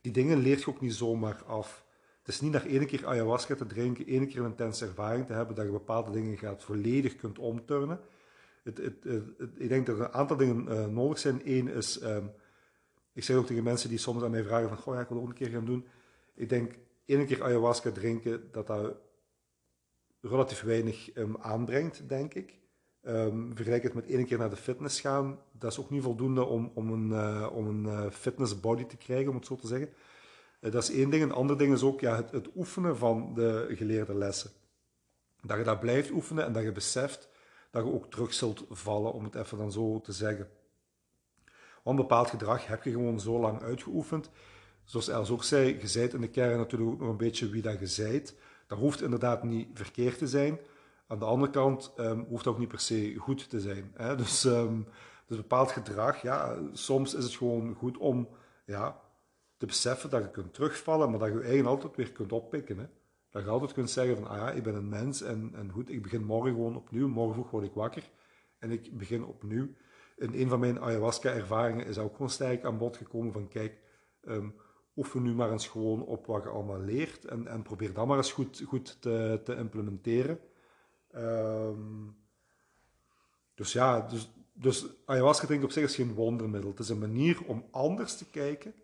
Die 0.07 0.15
dingen 0.15 0.39
leert 0.39 0.61
je 0.61 0.71
ook 0.71 0.81
niet 0.81 0.95
zomaar 0.95 1.45
af. 1.45 1.85
Het 2.19 2.29
is 2.29 2.41
niet 2.41 2.53
naar 2.53 2.67
één 2.67 2.87
keer 2.87 3.07
ayahuasca 3.07 3.55
te 3.55 3.67
drinken, 3.67 4.07
één 4.07 4.29
keer 4.29 4.39
een 4.39 4.51
intense 4.51 4.85
ervaring 4.85 5.27
te 5.27 5.33
hebben, 5.33 5.57
dat 5.57 5.65
je 5.65 5.71
bepaalde 5.71 6.11
dingen 6.11 6.39
gaat 6.39 6.65
volledig 6.65 7.17
kunt 7.17 7.39
omturnen. 7.39 8.01
Het, 8.63 8.77
het, 8.79 9.05
ik 9.55 9.69
denk 9.69 9.87
dat 9.87 9.99
er 9.99 10.05
een 10.05 10.13
aantal 10.13 10.37
dingen 10.37 10.67
uh, 10.69 10.87
nodig 10.87 11.19
zijn. 11.19 11.41
Eén 11.45 11.69
is 11.69 12.01
ik 13.13 13.25
zeg 13.25 13.37
ook 13.37 13.47
tegen 13.47 13.63
mensen 13.63 13.89
die 13.89 13.99
soms 13.99 14.23
aan 14.23 14.31
mij 14.31 14.45
vragen 14.45 14.69
van, 14.69 14.77
goh 14.77 14.95
ja, 14.95 15.01
ik 15.01 15.09
wil 15.09 15.19
ook 15.19 15.29
een 15.29 15.35
keer 15.35 15.49
gaan 15.49 15.65
doen. 15.65 15.87
Ik 16.35 16.49
denk, 16.49 16.73
één 17.05 17.27
keer 17.27 17.43
ayahuasca 17.43 17.91
drinken, 17.91 18.49
dat 18.53 18.67
dat 18.67 18.97
relatief 20.21 20.63
weinig 20.63 21.17
um, 21.17 21.37
aanbrengt, 21.37 22.09
denk 22.09 22.35
ik. 22.35 22.59
Um, 23.09 23.51
vergelijk 23.55 23.83
het 23.83 23.95
met 23.95 24.07
één 24.07 24.27
keer 24.27 24.39
naar 24.39 24.51
de 24.51 24.57
fitness 24.57 25.01
gaan. 25.01 25.39
Dat 25.53 25.73
is 25.73 25.79
ook 25.79 25.91
niet 25.91 26.03
voldoende 26.03 26.45
om, 26.45 26.71
om 26.75 26.93
een, 26.93 27.09
uh, 27.11 27.51
om 27.53 27.67
een 27.67 27.85
uh, 27.85 28.11
fitness 28.11 28.61
body 28.61 28.85
te 28.85 28.97
krijgen, 28.97 29.29
om 29.29 29.37
het 29.37 29.47
zo 29.47 29.55
te 29.55 29.67
zeggen. 29.67 29.89
Uh, 30.61 30.73
dat 30.73 30.83
is 30.83 30.91
één 30.91 31.11
ding. 31.11 31.23
Een 31.23 31.33
ander 31.33 31.59
ding 31.59 31.73
is 31.73 31.83
ook 31.83 32.01
ja, 32.01 32.17
het, 32.17 32.31
het, 32.31 32.49
oefenen 32.57 32.97
van 32.97 33.35
de 33.35 33.67
geleerde 33.69 34.15
lessen. 34.15 34.51
Dat 35.43 35.59
je 35.59 35.65
dat 35.65 35.81
blijft 35.81 36.11
oefenen 36.11 36.45
en 36.45 36.53
dat 36.53 36.63
je 36.63 36.73
beseft 36.73 37.29
dat 37.71 37.85
je 37.85 37.93
ook 37.93 38.11
terug 38.11 38.35
zult 38.35 38.65
vallen, 38.71 39.13
om 39.13 39.25
het 39.25 39.35
even 39.35 39.59
dan 39.59 39.73
zo 39.73 40.01
te 40.01 40.13
zeggen. 40.13 40.49
Want 41.83 41.97
bepaald 41.97 42.31
gedrag 42.31 42.67
heb 42.67 42.83
je 42.83 42.91
gewoon 42.91 43.21
zo 43.21 43.41
lang 43.41 43.63
uitgeoefend. 43.63 44.31
Zoals 44.85 45.09
Els 45.09 45.31
ook 45.31 45.45
zei, 45.45 45.79
je 45.81 45.87
zijt 45.87 46.15
in 46.15 46.21
de 46.21 46.29
kern 46.29 46.57
natuurlijk 46.57 46.91
ook 46.91 47.01
nog 47.01 47.09
een 47.09 47.17
beetje 47.17 47.49
wie 47.49 47.63
dat 47.63 47.79
je 47.79 47.87
zijt. 47.87 48.35
Dat 48.67 48.79
hoeft 48.79 49.03
inderdaad 49.03 49.43
niet 49.43 49.69
verkeerd 49.75 50.19
te 50.19 50.29
zijn. 50.29 50.59
Aan 51.07 51.19
de 51.19 51.25
andere 51.25 51.53
kant 51.53 51.93
um, 51.97 52.27
hoeft 52.29 52.45
dat 52.45 52.53
ook 52.53 52.59
niet 52.59 52.69
per 52.69 52.81
se 52.81 53.15
goed 53.19 53.51
te 53.51 53.61
zijn. 53.61 53.93
Hè? 53.95 54.17
Dus, 54.23 54.45
um, 54.45 54.87
dus 55.27 55.37
bepaald 55.37 55.71
gedrag, 55.71 56.23
ja, 56.23 56.59
soms 56.73 57.15
is 57.15 57.25
het 57.25 57.35
gewoon 57.35 57.75
goed 57.75 57.97
om 57.97 58.29
ja, 58.67 59.01
te 59.57 59.67
beseffen 59.67 60.11
dat 60.11 60.23
je 60.23 60.31
kunt 60.31 60.55
terugvallen, 60.55 61.11
maar 61.11 61.19
dat 61.19 61.29
je 61.29 61.35
je 61.35 61.43
eigen 61.43 61.67
altijd 61.67 61.97
weer 61.97 62.13
kunt 62.13 62.33
oppikken. 62.33 62.79
Hè? 62.79 62.87
Dat 63.31 63.43
je 63.43 63.49
altijd 63.49 63.73
kunt 63.73 63.91
zeggen 63.91 64.17
van, 64.17 64.29
ah 64.29 64.37
ja, 64.37 64.51
ik 64.51 64.63
ben 64.63 64.75
een 64.75 64.89
mens 64.89 65.23
en, 65.23 65.51
en 65.55 65.71
goed, 65.71 65.91
ik 65.91 66.03
begin 66.03 66.25
morgen 66.25 66.53
gewoon 66.53 66.77
opnieuw. 66.77 67.09
Morgen 67.09 67.35
vroeg 67.35 67.51
word 67.51 67.65
ik 67.65 67.75
wakker 67.75 68.11
en 68.59 68.71
ik 68.71 68.97
begin 68.99 69.25
opnieuw 69.25 69.69
in 70.17 70.35
een 70.35 70.49
van 70.49 70.61
mijn 70.61 70.81
ayahuasca-ervaringen 70.81 71.87
is 71.87 71.99
ook 71.99 72.13
gewoon 72.13 72.31
sterk 72.31 72.65
aan 72.65 72.79
bod 72.79 72.97
gekomen 72.97 73.33
van 73.33 73.49
kijk, 73.49 73.79
um, 74.23 74.55
oefen 74.97 75.23
nu 75.23 75.35
maar 75.35 75.53
eens 75.53 75.69
gewoon 75.69 76.03
op 76.03 76.27
wat 76.27 76.43
je 76.43 76.49
allemaal 76.49 76.81
leert 76.81 77.25
en, 77.25 77.47
en 77.47 77.63
probeer 77.63 77.93
dat 77.93 78.07
maar 78.07 78.17
eens 78.17 78.33
goed, 78.33 78.63
goed 78.67 79.01
te, 79.01 79.41
te 79.45 79.57
implementeren. 79.57 80.39
Um, 81.17 82.17
dus 83.55 83.73
ja, 83.73 84.01
dus, 84.01 84.31
dus 84.53 84.87
ayahuasca 85.05 85.47
drinken 85.47 85.67
op 85.67 85.73
zich 85.73 85.85
is 85.85 85.95
geen 85.95 86.15
wondermiddel. 86.15 86.71
Het 86.71 86.79
is 86.79 86.89
een 86.89 86.99
manier 86.99 87.43
om 87.47 87.65
anders 87.71 88.17
te 88.17 88.31
kijken 88.31 88.75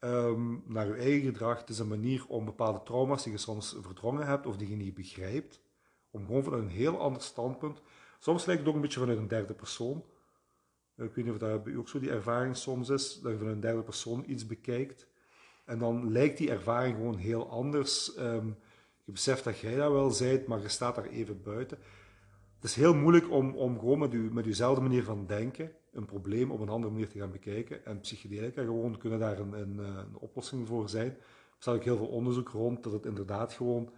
um, 0.00 0.62
naar 0.66 0.86
je 0.86 0.94
eigen 0.94 1.20
gedrag. 1.20 1.58
Het 1.58 1.68
is 1.68 1.78
een 1.78 1.88
manier 1.88 2.26
om 2.28 2.44
bepaalde 2.44 2.82
trauma's 2.82 3.22
die 3.22 3.32
je 3.32 3.38
soms 3.38 3.76
verdrongen 3.80 4.26
hebt 4.26 4.46
of 4.46 4.56
die 4.56 4.68
je 4.68 4.76
niet 4.76 4.94
begrijpt, 4.94 5.60
om 6.10 6.26
gewoon 6.26 6.44
vanuit 6.44 6.62
een 6.62 6.68
heel 6.68 6.98
ander 6.98 7.22
standpunt, 7.22 7.80
soms 8.18 8.44
lijkt 8.44 8.60
het 8.60 8.68
ook 8.68 8.76
een 8.76 8.82
beetje 8.82 9.00
vanuit 9.00 9.18
een 9.18 9.28
derde 9.28 9.54
persoon, 9.54 10.04
ik 10.96 11.14
weet 11.14 11.24
niet 11.24 11.34
of 11.34 11.38
dat 11.38 11.66
u 11.66 11.78
ook 11.78 11.88
zo 11.88 11.98
die 11.98 12.10
ervaring 12.10 12.56
soms 12.56 12.88
is, 12.88 13.20
dat 13.20 13.32
je 13.32 13.38
van 13.38 13.46
een 13.46 13.60
derde 13.60 13.82
persoon 13.82 14.24
iets 14.26 14.46
bekijkt. 14.46 15.06
En 15.64 15.78
dan 15.78 16.12
lijkt 16.12 16.38
die 16.38 16.50
ervaring 16.50 16.96
gewoon 16.96 17.16
heel 17.16 17.50
anders. 17.50 18.18
Um, 18.18 18.56
je 19.14 19.40
dat 19.42 19.58
jij 19.58 19.76
dat 19.76 19.92
wel 19.92 20.10
zijt, 20.10 20.46
maar 20.46 20.60
je 20.60 20.68
staat 20.68 20.94
daar 20.94 21.06
even 21.06 21.42
buiten. 21.42 21.78
het 22.54 22.64
is 22.64 22.74
heel 22.74 22.94
moeilijk 22.94 23.30
om, 23.30 23.54
om 23.54 23.78
gewoon 23.78 23.98
met, 23.98 24.12
u, 24.12 24.32
met 24.32 24.60
manier 24.80 25.04
van 25.04 25.26
denken 25.26 25.72
een 25.92 26.04
probleem 26.04 26.50
op 26.50 26.60
een 26.60 26.68
andere 26.68 26.92
manier 26.92 27.08
te 27.08 27.18
gaan 27.18 27.30
bekijken. 27.30 27.84
En 27.84 28.00
psychedelica 28.00 28.62
gewoon 28.62 28.98
kunnen 28.98 29.18
daar 29.18 29.38
een, 29.38 29.52
een, 29.52 29.80
eh, 29.80 29.86
een 29.86 30.16
oplossing 30.18 30.68
voor 30.68 30.88
zijn. 30.88 31.08
Er 31.08 31.58
staat 31.58 31.74
ook 31.74 31.84
heel 31.84 31.96
veel 31.96 32.06
onderzoek 32.06 32.48
rond 32.48 32.82
dat 32.82 32.92
het 32.92 33.06
inderdaad 33.06 33.52
gewoon 33.52 33.92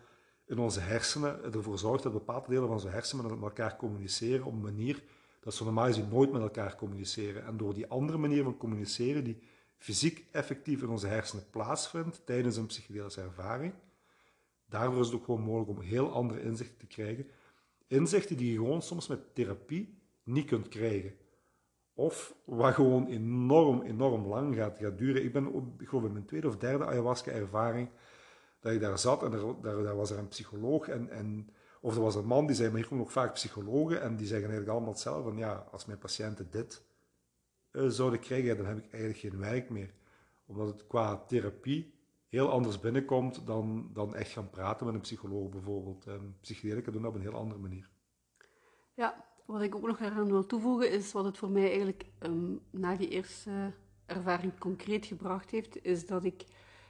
in 0.46 0.58
onze 0.58 0.80
hersenen 0.80 1.52
ervoor 1.52 1.78
zorgt 1.78 2.02
dat 2.02 2.12
bepaalde 2.12 2.48
delen 2.48 2.64
van 2.64 2.72
onze 2.72 2.88
hersenen 2.88 3.24
met 3.24 3.42
elkaar 3.42 3.76
communiceren 3.76 4.44
op 4.44 4.52
een 4.52 4.60
manier 4.60 5.02
dat 5.40 5.54
ze 5.54 5.64
normaal 5.64 5.86
gezien 5.86 6.08
nooit 6.08 6.32
met 6.32 6.42
elkaar 6.42 6.76
communiceren. 6.76 7.44
En 7.44 7.56
door 7.56 7.74
die 7.74 7.86
andere 7.86 8.18
manier 8.18 8.42
van 8.42 8.56
communiceren, 8.56 9.24
die 9.24 9.42
fysiek 9.76 10.26
effectief 10.30 10.82
in 10.82 10.88
onze 10.88 11.06
hersenen 11.06 11.44
plaatsvindt 11.50 12.26
tijdens 12.26 12.56
een 12.56 12.66
psychedelische 12.66 13.20
ervaring, 13.20 13.72
daarvoor 14.74 15.00
is 15.00 15.06
het 15.06 15.16
ook 15.16 15.24
gewoon 15.24 15.40
mogelijk 15.40 15.70
om 15.70 15.80
heel 15.80 16.12
andere 16.12 16.42
inzichten 16.42 16.78
te 16.78 16.86
krijgen. 16.86 17.26
Inzichten 17.86 18.36
die 18.36 18.52
je 18.52 18.58
gewoon 18.58 18.82
soms 18.82 19.06
met 19.06 19.34
therapie 19.34 19.98
niet 20.22 20.46
kunt 20.46 20.68
krijgen. 20.68 21.14
Of 21.94 22.34
wat 22.44 22.74
gewoon 22.74 23.06
enorm, 23.06 23.82
enorm 23.82 24.26
lang 24.26 24.54
gaat, 24.54 24.78
gaat 24.78 24.98
duren. 24.98 25.24
Ik 25.24 25.32
ben, 25.32 25.74
ik 25.78 25.88
geloof 25.88 26.04
in 26.04 26.12
mijn 26.12 26.24
tweede 26.24 26.48
of 26.48 26.56
derde 26.56 26.84
ayahuasca-ervaring, 26.84 27.88
dat 28.60 28.72
ik 28.72 28.80
daar 28.80 28.98
zat 28.98 29.22
en 29.22 29.30
daar, 29.30 29.82
daar, 29.82 29.96
was 29.96 30.10
er 30.10 30.18
een 30.18 30.28
psycholoog 30.28 30.88
en, 30.88 31.10
en 31.10 31.50
of 31.80 31.94
er 31.94 32.02
was 32.02 32.14
een 32.14 32.26
man 32.26 32.46
die 32.46 32.56
zei, 32.56 32.68
maar 32.68 32.78
hier 32.78 32.88
komen 32.88 33.04
ook 33.04 33.10
vaak 33.10 33.32
psychologen 33.32 34.02
en 34.02 34.16
die 34.16 34.26
zeggen 34.26 34.48
eigenlijk 34.48 34.70
allemaal 34.70 34.92
hetzelfde, 34.92 35.22
van 35.22 35.38
ja, 35.38 35.66
als 35.70 35.84
mijn 35.84 35.98
patiënten 35.98 36.50
dit 36.50 36.82
uh, 37.72 37.88
zouden 37.88 38.20
krijgen, 38.20 38.56
dan 38.56 38.66
heb 38.66 38.76
ik 38.76 38.92
eigenlijk 38.92 39.18
geen 39.18 39.38
werk 39.38 39.70
meer. 39.70 39.94
Omdat 40.46 40.66
het 40.66 40.86
qua 40.86 41.16
therapie 41.16 41.93
heel 42.35 42.51
anders 42.51 42.80
binnenkomt 42.80 43.47
dan, 43.47 43.91
dan 43.93 44.14
echt 44.14 44.30
gaan 44.30 44.51
praten 44.51 44.87
met 44.87 44.95
een 44.95 45.01
psycholoog 45.01 45.49
bijvoorbeeld. 45.49 46.07
En 46.07 46.37
psychedelica 46.41 46.91
doen 46.91 47.03
dat 47.03 47.11
op 47.11 47.16
een 47.16 47.28
heel 47.28 47.35
andere 47.35 47.61
manier. 47.61 47.89
Ja, 48.95 49.24
wat 49.47 49.62
ik 49.62 49.74
ook 49.74 49.87
nog 49.87 50.01
eraan 50.01 50.26
wil 50.26 50.47
toevoegen 50.47 50.91
is 50.91 51.12
wat 51.12 51.24
het 51.24 51.39
voor 51.39 51.51
mij 51.51 51.68
eigenlijk 51.68 52.05
um, 52.20 52.61
na 52.70 52.97
die 52.97 53.09
eerste 53.09 53.72
ervaring 54.07 54.59
concreet 54.59 55.07
gebracht 55.07 55.51
heeft, 55.51 55.85
is 55.85 56.07
dat 56.07 56.24
ik 56.24 56.45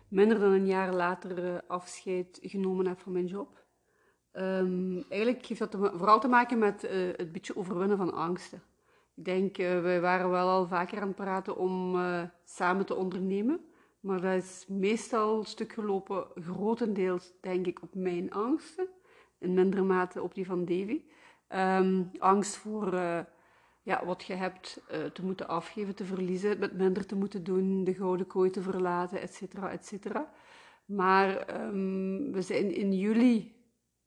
minder 0.09 0.39
dan 0.39 0.53
een 0.53 0.67
jaar 0.67 0.95
later 0.95 1.45
uh, 1.45 1.59
afscheid 1.67 2.39
genomen 2.43 2.87
heb 2.87 3.01
van 3.01 3.13
mijn 3.13 3.27
job. 3.27 3.65
Um, 4.33 5.05
eigenlijk 5.09 5.47
heeft 5.47 5.61
dat 5.61 5.75
vooral 5.75 6.21
te 6.21 6.29
maken 6.29 6.59
met 6.59 6.85
uh, 6.85 6.91
het 7.17 7.33
beetje 7.33 7.57
overwinnen 7.57 7.97
van 7.97 8.13
angsten. 8.13 8.63
Ik 9.15 9.25
denk, 9.25 9.59
uh, 9.59 9.81
wij 9.81 10.01
waren 10.01 10.31
wel 10.31 10.49
al 10.49 10.67
vaker 10.67 11.01
aan 11.01 11.07
het 11.07 11.17
praten 11.17 11.57
om 11.57 11.97
samen 12.45 12.87
te 12.87 12.95
ondernemen. 12.95 13.61
Maar 14.05 14.21
dat 14.21 14.43
is 14.43 14.65
meestal 14.69 15.39
een 15.39 15.45
stuk 15.45 15.73
gelopen, 15.73 16.27
grotendeels 16.35 17.33
denk 17.41 17.67
ik, 17.67 17.83
op 17.83 17.95
mijn 17.95 18.33
angsten. 18.33 18.89
In 19.39 19.55
mindere 19.55 19.83
mate 19.83 20.23
op 20.23 20.35
die 20.35 20.47
van 20.47 20.65
Davy. 20.65 21.03
Um, 21.49 22.11
angst 22.19 22.57
voor 22.57 22.95
ja, 23.83 24.05
wat 24.05 24.25
je 24.25 24.35
hebt 24.35 24.83
te 25.13 25.25
moeten 25.25 25.49
afgeven, 25.49 25.95
te 25.95 26.05
verliezen, 26.05 26.59
met 26.59 26.73
minder 26.73 27.07
te 27.07 27.17
moeten 27.17 27.45
doen, 27.45 27.85
de 27.85 27.95
gouden 27.95 28.27
kooi 28.27 28.51
te 28.51 28.63
verlaten, 28.63 29.21
et 29.21 29.35
cetera, 29.35 29.71
et 29.71 29.87
cetera. 29.87 30.33
Maar 30.85 31.61
um, 31.61 32.33
we 32.33 32.43
zijn 32.43 32.75
in 32.75 32.93
juli 32.93 33.57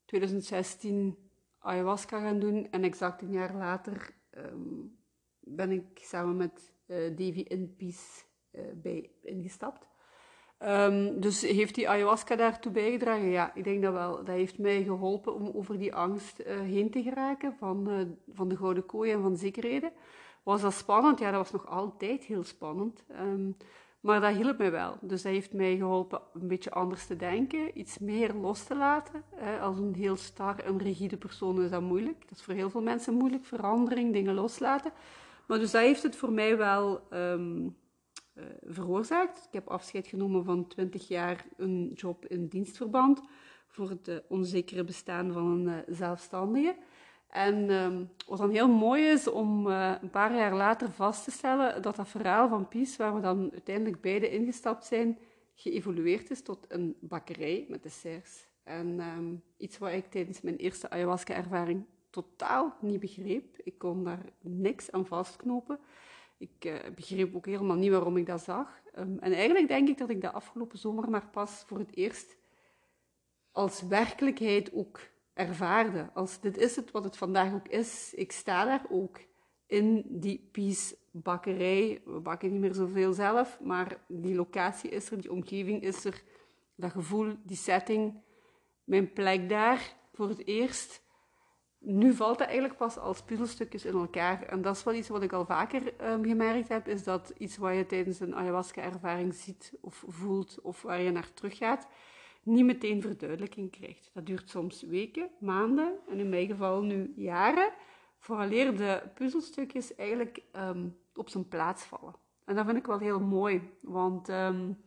2016 0.04 1.16
ayahuasca 1.58 2.20
gaan 2.20 2.38
doen. 2.38 2.70
En 2.70 2.82
exact 2.82 3.22
een 3.22 3.32
jaar 3.32 3.54
later 3.54 4.10
um, 4.36 4.98
ben 5.40 5.70
ik 5.70 5.84
samen 5.94 6.36
met 6.36 6.72
uh, 6.86 6.96
Davy 7.16 7.40
in 7.40 7.74
Peace 7.76 8.26
bij 8.74 9.10
ingestapt. 9.22 9.86
Um, 10.64 11.20
dus 11.20 11.42
heeft 11.42 11.74
die 11.74 11.88
ayahuasca 11.88 12.36
daartoe 12.36 12.72
bijgedragen? 12.72 13.28
Ja, 13.28 13.54
ik 13.54 13.64
denk 13.64 13.82
dat 13.82 13.92
wel. 13.92 14.16
Dat 14.16 14.34
heeft 14.34 14.58
mij 14.58 14.82
geholpen 14.82 15.34
om 15.34 15.50
over 15.54 15.78
die 15.78 15.94
angst 15.94 16.40
uh, 16.40 16.60
heen 16.60 16.90
te 16.90 17.02
geraken 17.02 17.54
van, 17.58 17.88
van 18.32 18.48
de 18.48 18.56
gouden 18.56 18.86
kooi 18.86 19.12
en 19.12 19.22
van 19.22 19.36
zekerheden. 19.36 19.92
Was 20.42 20.60
dat 20.60 20.72
spannend? 20.72 21.18
Ja, 21.18 21.30
dat 21.30 21.40
was 21.40 21.50
nog 21.50 21.66
altijd 21.66 22.24
heel 22.24 22.44
spannend. 22.44 23.04
Um, 23.20 23.56
maar 24.00 24.20
dat 24.20 24.34
hielp 24.34 24.58
mij 24.58 24.70
wel. 24.70 24.96
Dus 25.00 25.22
dat 25.22 25.32
heeft 25.32 25.52
mij 25.52 25.76
geholpen 25.76 26.20
een 26.34 26.48
beetje 26.48 26.70
anders 26.70 27.06
te 27.06 27.16
denken, 27.16 27.78
iets 27.78 27.98
meer 27.98 28.34
los 28.34 28.64
te 28.64 28.76
laten. 28.76 29.24
Als 29.60 29.78
een 29.78 29.94
heel 29.94 30.16
star 30.16 30.58
en 30.58 30.78
rigide 30.78 31.16
persoon 31.16 31.62
is 31.62 31.70
dat 31.70 31.82
moeilijk. 31.82 32.20
Dat 32.28 32.38
is 32.38 32.42
voor 32.44 32.54
heel 32.54 32.70
veel 32.70 32.82
mensen 32.82 33.14
moeilijk, 33.14 33.44
verandering, 33.44 34.12
dingen 34.12 34.34
loslaten. 34.34 34.92
Maar 35.46 35.58
dus 35.58 35.70
dat 35.70 35.82
heeft 35.82 36.02
het 36.02 36.16
voor 36.16 36.32
mij 36.32 36.56
wel 36.56 37.00
um, 37.12 37.76
uh, 38.38 38.44
veroorzaakt. 38.62 39.38
Ik 39.38 39.52
heb 39.52 39.68
afscheid 39.68 40.06
genomen 40.06 40.44
van 40.44 40.66
20 40.66 41.08
jaar 41.08 41.46
een 41.56 41.92
job 41.94 42.26
in 42.26 42.46
dienstverband 42.46 43.20
voor 43.68 43.88
het 43.88 44.08
uh, 44.08 44.16
onzekere 44.28 44.84
bestaan 44.84 45.32
van 45.32 45.46
een 45.46 45.66
uh, 45.66 45.96
zelfstandige. 45.96 46.76
En 47.28 47.70
um, 47.70 48.10
wat 48.26 48.38
dan 48.38 48.50
heel 48.50 48.68
mooi 48.68 49.04
is 49.04 49.28
om 49.28 49.66
een 49.66 50.10
paar 50.10 50.34
jaar 50.34 50.54
later 50.54 50.90
vast 50.90 51.24
te 51.24 51.30
stellen 51.30 51.82
dat 51.82 51.96
dat 51.96 52.08
verhaal 52.08 52.48
van 52.48 52.68
Pies, 52.68 52.96
waar 52.96 53.14
we 53.14 53.20
dan 53.20 53.48
uiteindelijk 53.52 54.00
beide 54.00 54.30
ingestapt 54.30 54.84
zijn, 54.84 55.18
geëvolueerd 55.54 56.30
is 56.30 56.42
tot 56.42 56.64
een 56.68 56.96
bakkerij 57.00 57.66
met 57.68 57.82
desserts. 57.82 58.46
En 58.64 59.00
um, 59.00 59.42
iets 59.56 59.78
wat 59.78 59.92
ik 59.92 60.10
tijdens 60.10 60.40
mijn 60.40 60.56
eerste 60.56 60.90
ayahuasca-ervaring 60.90 61.84
totaal 62.10 62.76
niet 62.80 63.00
begreep. 63.00 63.56
Ik 63.64 63.78
kon 63.78 64.04
daar 64.04 64.24
niks 64.40 64.90
aan 64.92 65.06
vastknopen. 65.06 65.78
Ik 66.38 66.64
uh, 66.64 66.74
begreep 66.94 67.36
ook 67.36 67.46
helemaal 67.46 67.76
niet 67.76 67.90
waarom 67.90 68.16
ik 68.16 68.26
dat 68.26 68.42
zag. 68.42 68.80
Um, 68.98 69.18
en 69.18 69.32
eigenlijk 69.32 69.68
denk 69.68 69.88
ik 69.88 69.98
dat 69.98 70.10
ik 70.10 70.20
dat 70.20 70.32
afgelopen 70.32 70.78
zomer 70.78 71.10
maar 71.10 71.28
pas 71.28 71.62
voor 71.66 71.78
het 71.78 71.96
eerst 71.96 72.36
als 73.52 73.82
werkelijkheid 73.82 74.72
ook 74.72 75.00
ervaarde. 75.34 76.10
Als 76.14 76.40
dit 76.40 76.56
is 76.56 76.76
het 76.76 76.90
wat 76.90 77.04
het 77.04 77.16
vandaag 77.16 77.54
ook 77.54 77.68
is. 77.68 78.14
Ik 78.14 78.32
sta 78.32 78.64
daar 78.64 78.86
ook 78.90 79.20
in 79.66 80.04
die 80.06 80.48
Pies 80.52 80.94
bakkerij. 81.10 82.00
We 82.04 82.20
bakken 82.20 82.50
niet 82.50 82.60
meer 82.60 82.74
zoveel 82.74 83.12
zelf, 83.12 83.60
maar 83.60 84.00
die 84.06 84.34
locatie 84.34 84.90
is 84.90 85.10
er, 85.10 85.20
die 85.20 85.32
omgeving 85.32 85.82
is 85.82 86.04
er. 86.04 86.22
Dat 86.74 86.90
gevoel, 86.90 87.36
die 87.42 87.56
setting, 87.56 88.20
mijn 88.84 89.12
plek 89.12 89.48
daar 89.48 89.96
voor 90.12 90.28
het 90.28 90.46
eerst. 90.46 91.02
Nu 91.78 92.14
valt 92.14 92.38
dat 92.38 92.46
eigenlijk 92.46 92.78
pas 92.78 92.98
als 92.98 93.22
puzzelstukjes 93.22 93.84
in 93.84 93.94
elkaar. 93.94 94.42
En 94.42 94.62
dat 94.62 94.76
is 94.76 94.84
wel 94.84 94.94
iets 94.94 95.08
wat 95.08 95.22
ik 95.22 95.32
al 95.32 95.44
vaker 95.44 96.10
um, 96.10 96.24
gemerkt 96.24 96.68
heb, 96.68 96.88
is 96.88 97.04
dat 97.04 97.32
iets 97.38 97.56
wat 97.56 97.74
je 97.74 97.86
tijdens 97.86 98.20
een 98.20 98.34
ayahuasca-ervaring 98.34 99.34
ziet 99.34 99.72
of 99.80 100.04
voelt 100.06 100.60
of 100.62 100.82
waar 100.82 101.00
je 101.00 101.10
naar 101.10 101.32
teruggaat, 101.32 101.88
niet 102.42 102.64
meteen 102.64 103.02
verduidelijking 103.02 103.70
krijgt. 103.70 104.10
Dat 104.12 104.26
duurt 104.26 104.50
soms 104.50 104.82
weken, 104.82 105.30
maanden 105.40 105.98
en 106.08 106.18
in 106.18 106.28
mijn 106.28 106.46
geval 106.46 106.82
nu 106.82 107.12
jaren, 107.16 107.72
vooraleer 108.18 108.76
de 108.76 109.02
puzzelstukjes 109.14 109.94
eigenlijk 109.94 110.42
um, 110.56 110.96
op 111.14 111.28
zijn 111.28 111.48
plaats 111.48 111.84
vallen. 111.84 112.14
En 112.44 112.54
dat 112.54 112.64
vind 112.64 112.76
ik 112.76 112.86
wel 112.86 112.98
heel 112.98 113.20
mooi, 113.20 113.70
want 113.80 114.28
um, 114.28 114.82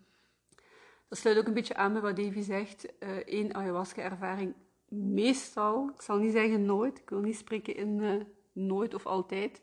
dat 1.08 1.18
sluit 1.18 1.38
ook 1.38 1.48
een 1.48 1.54
beetje 1.54 1.76
aan 1.76 1.94
bij 1.94 2.02
wat 2.02 2.16
Davy 2.16 2.42
zegt. 2.42 2.94
Eén 3.26 3.46
uh, 3.46 3.56
ayahuasca-ervaring 3.56 4.54
meestal, 4.92 5.90
ik 5.90 6.02
zal 6.02 6.18
niet 6.18 6.32
zeggen 6.32 6.66
nooit, 6.66 7.00
ik 7.00 7.10
wil 7.10 7.20
niet 7.20 7.38
spreken 7.38 7.76
in 7.76 8.00
uh, 8.00 8.22
nooit 8.52 8.94
of 8.94 9.06
altijd, 9.06 9.62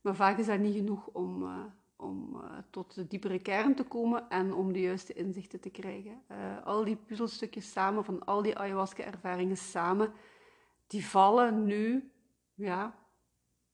maar 0.00 0.14
vaak 0.14 0.38
is 0.38 0.46
dat 0.46 0.58
niet 0.58 0.74
genoeg 0.74 1.06
om, 1.06 1.42
uh, 1.42 1.64
om 1.96 2.34
uh, 2.34 2.58
tot 2.70 2.94
de 2.94 3.06
diepere 3.06 3.38
kern 3.38 3.74
te 3.74 3.84
komen 3.84 4.30
en 4.30 4.54
om 4.54 4.72
de 4.72 4.80
juiste 4.80 5.12
inzichten 5.12 5.60
te 5.60 5.70
krijgen. 5.70 6.22
Al 6.64 6.84
die 6.84 6.96
puzzelstukjes 6.96 7.72
samen, 7.72 8.04
van 8.04 8.24
al 8.24 8.42
die 8.42 8.58
ayahuasca-ervaringen 8.58 9.56
samen, 9.56 10.12
die 10.86 11.06
vallen 11.06 11.64
nu, 11.64 12.10
ja, 12.54 12.98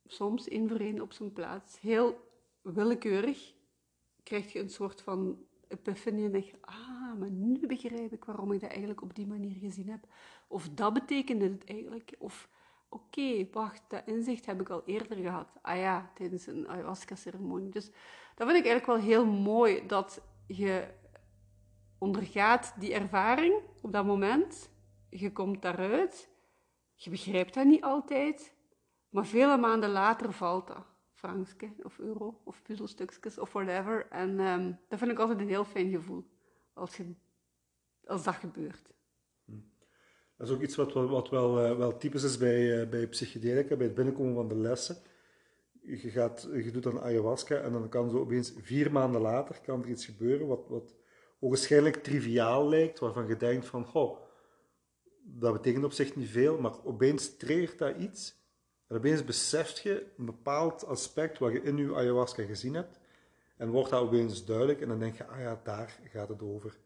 soms 0.07 0.49
één 0.49 0.69
voor 0.69 0.79
één 0.81 1.01
op 1.01 1.13
zijn 1.13 1.33
plaats. 1.33 1.81
Heel 1.81 2.29
willekeurig 2.63 3.55
krijg 4.23 4.53
je 4.53 4.59
een 4.61 4.71
soort 4.71 5.03
van 5.03 5.39
epiphany 5.75 6.25
en 6.25 6.33
denk 6.33 6.51
ah, 6.61 7.19
maar 7.19 7.31
nu 7.31 7.67
begrijp 7.67 8.13
ik 8.13 8.25
waarom 8.25 8.53
ik 8.53 8.61
dat 8.61 8.71
eigenlijk 8.71 9.03
op 9.03 9.15
die 9.15 9.27
manier 9.27 9.57
gezien 9.61 9.89
heb. 9.89 10.07
Of 10.49 10.69
dat 10.69 10.93
betekende 10.93 11.45
het 11.45 11.65
eigenlijk. 11.65 12.15
Of 12.19 12.49
oké, 12.89 13.47
wacht, 13.53 13.83
dat 13.89 14.03
inzicht 14.07 14.47
heb 14.47 14.61
ik 14.61 14.69
al 14.69 14.83
eerder 14.87 15.17
gehad. 15.17 15.49
Ah 15.63 15.77
ja, 15.77 16.11
tijdens 16.15 16.47
een 16.47 16.69
ayahuasca-ceremonie. 16.69 17.69
Dus 17.69 17.91
dat 18.35 18.49
vind 18.49 18.65
ik 18.65 18.67
eigenlijk 18.67 18.87
wel 18.87 18.97
heel 18.97 19.27
mooi, 19.27 19.87
dat 19.87 20.21
je 20.47 20.89
ondergaat 21.99 22.75
die 22.79 22.95
ervaring 22.95 23.55
op 23.83 23.93
dat 23.93 24.05
moment. 24.05 24.71
Je 25.09 25.33
komt 25.33 25.63
daaruit. 25.63 26.29
Je 26.95 27.11
begrijpt 27.11 27.55
dat 27.55 27.65
niet 27.65 27.83
altijd. 27.83 28.55
Maar 29.09 29.27
vele 29.27 29.57
maanden 29.57 29.91
later 29.91 30.33
valt 30.33 30.67
dat. 30.67 30.94
Frankske 31.25 31.73
of 31.83 31.99
euro 31.99 32.41
of 32.45 32.63
puzzelstukjes 32.63 33.39
of 33.39 33.53
whatever. 33.53 34.07
En 34.11 34.41
um, 34.41 34.79
dat 34.89 34.99
vind 34.99 35.11
ik 35.11 35.19
altijd 35.19 35.39
een 35.39 35.49
heel 35.49 35.65
fijn 35.65 35.91
gevoel. 35.91 36.25
Als, 36.73 36.97
je, 36.97 37.15
als 38.07 38.25
dat 38.25 38.35
gebeurt. 38.35 38.93
Dat 40.37 40.49
is 40.49 40.55
ook 40.55 40.63
iets 40.63 40.77
wat, 40.77 40.93
wat 40.93 41.31
wel, 41.31 41.71
uh, 41.71 41.77
wel 41.77 41.97
typisch 41.97 42.23
is 42.23 42.39
bij, 42.39 42.81
uh, 42.81 42.89
bij 42.89 43.07
psychedelica, 43.09 43.77
bij 43.77 43.87
het 43.87 43.95
binnenkomen 43.95 44.35
van 44.35 44.49
de 44.49 44.57
lessen. 44.57 44.97
Je, 45.81 45.97
gaat, 45.97 46.49
je 46.53 46.71
doet 46.71 46.83
dan 46.83 47.01
ayahuasca 47.01 47.57
en 47.57 47.73
dan 47.73 47.89
kan 47.89 48.11
zo 48.11 48.19
opeens 48.19 48.53
vier 48.59 48.93
maanden 48.93 49.21
later 49.21 49.61
kan 49.61 49.83
er 49.83 49.89
iets 49.89 50.05
gebeuren 50.05 50.47
wat, 50.47 50.69
wat 50.69 50.95
ogenschijnlijk 51.39 52.03
triviaal 52.03 52.69
lijkt, 52.69 52.99
waarvan 52.99 53.27
je 53.27 53.37
denkt 53.37 53.67
van, 53.67 53.85
goh, 53.85 54.19
dat 55.23 55.53
betekent 55.53 55.85
op 55.85 55.93
zich 55.93 56.17
niet 56.17 56.29
veel, 56.29 56.59
maar 56.59 56.85
opeens 56.85 57.37
triggert 57.37 57.79
dat 57.79 57.97
iets 57.97 58.44
En 58.87 58.97
opeens 58.97 59.25
beseft 59.25 59.79
je 59.79 60.07
een 60.19 60.25
bepaald 60.25 60.85
aspect 60.85 61.39
wat 61.39 61.53
je 61.53 61.63
in 61.63 61.77
je 61.77 61.95
ayahuasca 61.95 62.43
gezien 62.43 62.75
hebt. 62.75 62.99
En 63.57 63.71
wordt 63.71 63.91
dat 63.91 64.03
opeens 64.03 64.45
duidelijk 64.45 64.81
en 64.81 64.89
dan 64.89 64.99
denk 64.99 65.17
je, 65.17 65.27
ah 65.27 65.41
ja, 65.41 65.61
daar 65.65 66.01
gaat 66.05 66.29
het 66.29 66.43
over. 66.43 66.77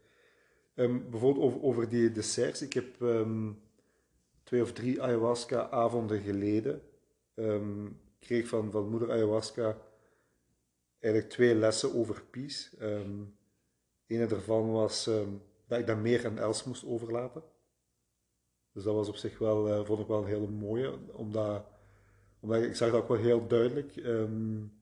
Ehm, 0.75 1.11
bijvoorbeeld 1.11 1.63
over, 1.63 1.89
die 1.89 2.13
desserts. 2.13 2.63
Ik 2.63 2.73
heb 2.73 3.03
ehm, 3.03 3.53
twee 4.43 4.63
of 4.63 4.73
drie 4.73 5.03
ayahuasca-avonden 5.03 6.21
geleden, 6.21 6.83
um, 7.35 8.01
kreeg 8.19 8.49
van, 8.49 8.71
van 8.71 8.89
moeder 8.89 9.11
ayahuasca 9.11 9.77
eigenlijk 10.99 11.33
twee 11.33 11.55
lessen 11.55 11.95
over 11.95 12.23
peace. 12.31 12.69
Um, 12.81 13.37
een 14.07 14.29
daarvan 14.29 14.71
was 14.71 15.11
dat 15.67 15.79
ik 15.79 15.87
dat 15.87 15.97
meer 15.97 16.27
aan 16.27 16.39
Els 16.39 16.65
moest 16.65 16.87
overlaten. 16.87 17.43
Dus 18.73 18.85
dat 18.85 18.95
was 18.95 19.09
op 19.09 19.17
zich 19.17 19.39
wel, 19.39 19.69
uh, 19.69 19.85
vond 19.85 20.01
ik 20.01 20.07
wel 20.07 20.19
een 20.19 20.27
hele 20.27 20.49
mooie, 20.49 20.99
omdat, 21.13 21.67
omdat 22.41 22.63
ik 22.63 22.77
zag 22.77 22.91
dat 22.91 23.03
ook 23.03 23.09
wel 23.09 23.17
heel 23.17 23.47
duidelijk. 23.47 23.97
Um, 23.97 24.73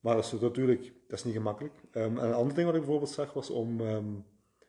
maar 0.00 0.14
dat 0.14 0.24
is 0.24 0.40
natuurlijk, 0.40 0.92
dat 1.08 1.18
is 1.18 1.24
niet 1.24 1.34
gemakkelijk. 1.34 1.74
Um, 1.92 2.18
en 2.18 2.24
een 2.24 2.34
ander 2.34 2.54
ding 2.54 2.66
wat 2.66 2.74
ik 2.74 2.82
bijvoorbeeld 2.82 3.10
zag 3.10 3.32
was 3.32 3.50
om 3.50 3.80
um, 3.80 4.24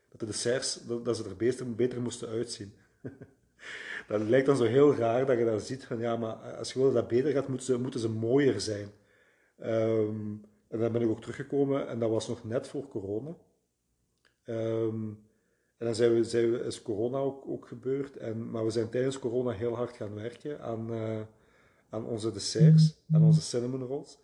dat 0.10 0.20
de 0.20 0.26
desserts, 0.26 0.80
dat, 1.04 1.18
ze 1.18 1.24
er 1.24 1.36
beter, 1.36 1.76
beter 1.76 2.02
moesten 2.02 2.30
uitzien. 2.30 2.74
dat 4.08 4.22
lijkt 4.22 4.45
dan 4.45 4.58
zo 4.58 4.64
heel 4.64 4.95
raar 4.95 5.26
dat 5.26 5.38
je 5.38 5.45
dat 5.45 5.62
ziet 5.62 5.86
van 5.86 6.00
ja, 6.00 6.16
maar 6.16 6.36
als 6.36 6.74
je 6.74 6.80
wil 6.80 6.91
dat 6.91 7.02
dat 7.02 7.08
beter 7.08 7.32
gaat, 7.32 7.47
moeten 7.47 7.66
ze, 7.66 7.80
moeten 7.80 8.00
ze 8.00 8.10
mooier 8.10 8.62
zijn. 8.62 8.89
En 10.70 10.80
dan 10.80 10.91
ben 10.91 11.02
ik 11.02 11.10
ook 11.10 11.22
teruggekomen 11.22 11.88
en 11.88 12.00
dat 12.00 12.10
was 12.10 12.28
nog 12.28 12.43
net 12.43 12.68
voor 12.68 12.88
corona. 12.88 13.36
En 14.43 15.86
dan 15.86 15.95
zijn 15.95 16.14
we, 16.14 16.24
zijn 16.24 16.52
we, 16.52 16.58
is 16.58 16.82
corona 16.82 17.18
ook, 17.18 17.47
ook 17.47 17.68
gebeurd. 17.68 18.18
En, 18.18 18.50
maar 18.52 18.66
we 18.66 18.72
zijn 18.72 18.89
tijdens 18.89 19.20
corona 19.20 19.52
heel 19.52 19.76
hard 19.76 19.95
gaan 19.95 20.14
werken 20.14 20.62
aan, 20.62 20.93
uh, 20.93 21.22
aan 21.90 22.06
onze 22.06 22.32
desserts, 22.32 22.98
aan 23.12 23.24
onze 23.24 23.42
cinnamon 23.42 23.84
rolls. 23.84 24.18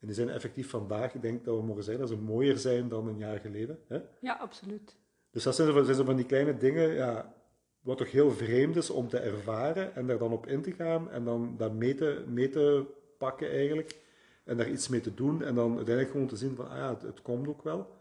En 0.00 0.06
die 0.06 0.16
zijn 0.16 0.28
effectief 0.28 0.70
vandaag, 0.70 1.14
ik 1.14 1.22
denk 1.22 1.44
dat 1.44 1.56
we 1.56 1.62
mogen 1.62 1.82
zeggen, 1.82 2.08
dat 2.08 2.16
ze 2.18 2.24
mooier 2.24 2.58
zijn 2.58 2.88
dan 2.88 3.08
een 3.08 3.18
jaar 3.18 3.38
geleden. 3.38 3.78
Hè? 3.88 3.98
Ja, 4.20 4.32
absoluut. 4.34 4.96
Dus 5.30 5.42
dat 5.42 5.54
zijn 5.54 5.72
zo, 5.72 5.82
zijn 5.82 5.96
zo 5.96 6.04
van 6.04 6.16
die 6.16 6.26
kleine 6.26 6.56
dingen, 6.56 6.94
ja, 6.94 7.34
wat 7.80 7.98
toch 7.98 8.10
heel 8.10 8.30
vreemd 8.30 8.76
is 8.76 8.90
om 8.90 9.08
te 9.08 9.18
ervaren 9.18 9.94
en 9.94 10.06
daar 10.06 10.18
dan 10.18 10.32
op 10.32 10.46
in 10.46 10.62
te 10.62 10.72
gaan 10.72 11.10
en 11.10 11.24
dan 11.24 11.54
dat 11.56 11.72
mee 11.72 11.94
te, 11.94 12.24
mee 12.26 12.48
te 12.48 12.84
pakken 13.18 13.50
eigenlijk. 13.50 13.98
En 14.44 14.56
daar 14.56 14.70
iets 14.70 14.88
mee 14.88 15.00
te 15.00 15.14
doen 15.14 15.42
en 15.42 15.54
dan 15.54 15.76
uiteindelijk 15.76 16.10
gewoon 16.10 16.26
te 16.26 16.36
zien 16.36 16.56
van, 16.56 16.68
ah 16.68 16.76
ja, 16.76 16.88
het, 16.88 17.02
het 17.02 17.22
komt 17.22 17.48
ook 17.48 17.62
wel. 17.62 17.98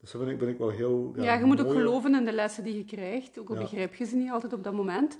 Dus 0.00 0.12
daar 0.12 0.22
ben 0.22 0.32
ik, 0.32 0.38
ben 0.38 0.48
ik 0.48 0.58
wel 0.58 0.70
heel... 0.70 1.12
Ja, 1.16 1.22
ja 1.22 1.34
je 1.34 1.44
moet 1.44 1.60
ook 1.60 1.72
geloven 1.72 2.14
in 2.14 2.24
de 2.24 2.32
lessen 2.32 2.64
die 2.64 2.76
je 2.76 2.84
krijgt, 2.84 3.38
ook 3.38 3.48
al 3.48 3.54
ja. 3.54 3.60
begrijp 3.60 3.94
je 3.94 4.04
ze 4.04 4.16
niet 4.16 4.30
altijd 4.30 4.52
op 4.52 4.64
dat 4.64 4.72
moment. 4.72 5.18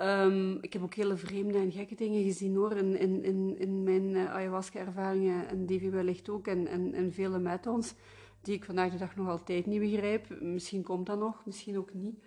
Um, 0.00 0.58
ik 0.60 0.72
heb 0.72 0.82
ook 0.82 0.94
hele 0.94 1.16
vreemde 1.16 1.58
en 1.58 1.72
gekke 1.72 1.94
dingen 1.94 2.22
gezien 2.22 2.54
hoor, 2.54 2.72
in, 2.72 2.98
in, 3.24 3.58
in, 3.58 3.82
mijn 3.82 4.10
uh, 4.10 4.34
ayahuasca-ervaringen 4.34 5.48
en 5.48 5.66
Davy 5.66 5.90
wellicht 5.90 6.28
ook 6.28 6.46
en, 6.46 6.66
en, 6.94 7.12
vele 7.12 7.38
met 7.38 7.66
ons, 7.66 7.94
die 8.42 8.54
ik 8.54 8.64
vandaag 8.64 8.90
de 8.90 8.98
dag 8.98 9.16
nog 9.16 9.28
altijd 9.28 9.66
niet 9.66 9.80
begrijp. 9.80 10.40
Misschien 10.40 10.82
komt 10.82 11.06
dat 11.06 11.18
nog, 11.18 11.42
misschien 11.44 11.78
ook 11.78 11.94
niet. 11.94 12.18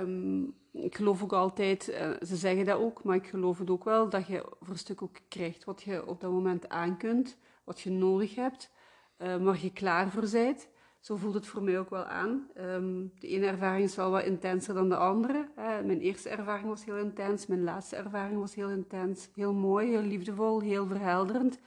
Um, 0.00 0.54
ik 0.72 0.96
geloof 0.96 1.22
ook 1.22 1.32
altijd, 1.32 1.88
uh, 1.88 2.10
ze 2.26 2.36
zeggen 2.36 2.64
dat 2.64 2.78
ook, 2.78 3.04
maar 3.04 3.16
ik 3.16 3.26
geloof 3.26 3.58
het 3.58 3.70
ook 3.70 3.84
wel, 3.84 4.08
dat 4.08 4.26
je 4.26 4.52
voor 4.60 4.72
een 4.72 4.78
stuk 4.78 5.02
ook 5.02 5.16
krijgt 5.28 5.64
wat 5.64 5.82
je 5.82 6.06
op 6.06 6.20
dat 6.20 6.30
moment 6.30 6.68
aan 6.68 6.96
kunt, 6.96 7.38
wat 7.64 7.80
je 7.80 7.90
nodig 7.90 8.34
hebt, 8.34 8.70
uh, 9.18 9.36
waar 9.36 9.62
je 9.62 9.72
klaar 9.72 10.10
voor 10.10 10.30
bent. 10.32 10.68
Zo 11.06 11.16
voelt 11.16 11.34
het 11.34 11.46
voor 11.46 11.62
mij 11.62 11.78
ook 11.78 11.90
wel 11.90 12.04
aan. 12.04 12.48
Um, 12.56 13.12
de 13.18 13.28
ene 13.28 13.46
ervaring 13.46 13.84
is 13.84 13.96
wel 13.96 14.10
wat 14.10 14.24
intenser 14.24 14.74
dan 14.74 14.88
de 14.88 14.96
andere. 14.96 15.48
Mijn 15.56 16.00
eerste 16.00 16.28
ervaring 16.28 16.68
was 16.68 16.84
heel 16.84 16.96
intens, 16.96 17.46
mijn 17.46 17.64
laatste 17.64 17.96
ervaring 17.96 18.40
was 18.40 18.54
heel 18.54 18.70
intens. 18.70 19.28
Heel 19.34 19.54
mooi, 19.54 19.88
heel 19.88 20.02
liefdevol, 20.02 20.60
heel 20.60 20.86
verhelderend, 20.86 21.58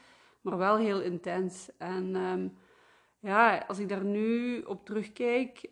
maar 0.41 0.57
wel 0.57 0.77
heel 0.77 1.01
intens. 1.01 1.69
En 1.77 2.15
um, 2.15 2.53
ja, 3.19 3.63
als 3.67 3.79
ik 3.79 3.89
daar 3.89 4.03
nu 4.03 4.61
op 4.61 4.85
terugkijk, 4.85 5.69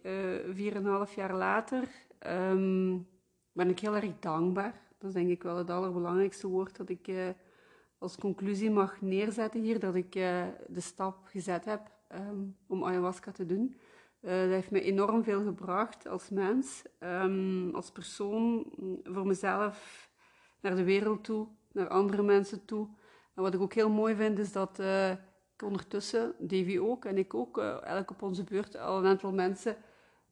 vier 0.51 0.75
en 0.75 0.85
een 0.85 0.91
half 0.91 1.15
jaar 1.15 1.35
later, 1.35 1.87
um, 2.27 3.07
ben 3.51 3.69
ik 3.69 3.79
heel 3.79 3.95
erg 3.95 4.19
dankbaar. 4.19 4.81
Dat 4.97 5.09
is 5.09 5.15
denk 5.15 5.29
ik 5.29 5.43
wel 5.43 5.57
het 5.57 5.69
allerbelangrijkste 5.69 6.47
woord 6.47 6.77
dat 6.77 6.89
ik 6.89 7.07
uh, 7.07 7.27
als 7.97 8.17
conclusie 8.17 8.71
mag 8.71 9.01
neerzetten 9.01 9.61
hier, 9.61 9.79
dat 9.79 9.95
ik 9.95 10.15
uh, 10.15 10.43
de 10.67 10.81
stap 10.81 11.17
gezet 11.23 11.65
heb 11.65 11.95
um, 12.13 12.57
om 12.67 12.83
ayahuasca 12.83 13.31
te 13.31 13.45
doen. 13.45 13.75
Uh, 14.21 14.31
dat 14.31 14.49
heeft 14.49 14.71
me 14.71 14.81
enorm 14.81 15.23
veel 15.23 15.43
gebracht 15.43 16.07
als 16.07 16.29
mens, 16.29 16.83
um, 16.99 17.75
als 17.75 17.91
persoon, 17.91 18.65
voor 19.03 19.27
mezelf, 19.27 20.09
naar 20.61 20.75
de 20.75 20.83
wereld 20.83 21.23
toe, 21.23 21.47
naar 21.71 21.87
andere 21.87 22.23
mensen 22.23 22.65
toe. 22.65 22.87
En 23.35 23.41
wat 23.43 23.53
ik 23.53 23.61
ook 23.61 23.73
heel 23.73 23.89
mooi 23.89 24.15
vind, 24.15 24.39
is 24.39 24.51
dat 24.51 24.79
uh, 24.79 25.11
ik 25.11 25.63
ondertussen, 25.63 26.33
Davy 26.39 26.77
ook 26.77 27.05
en 27.05 27.17
ik 27.17 27.33
ook, 27.33 27.57
uh, 27.57 27.83
elk 27.83 28.11
op 28.11 28.21
onze 28.21 28.43
beurt, 28.43 28.77
al 28.77 28.97
een 28.97 29.05
aantal 29.05 29.31
mensen, 29.31 29.75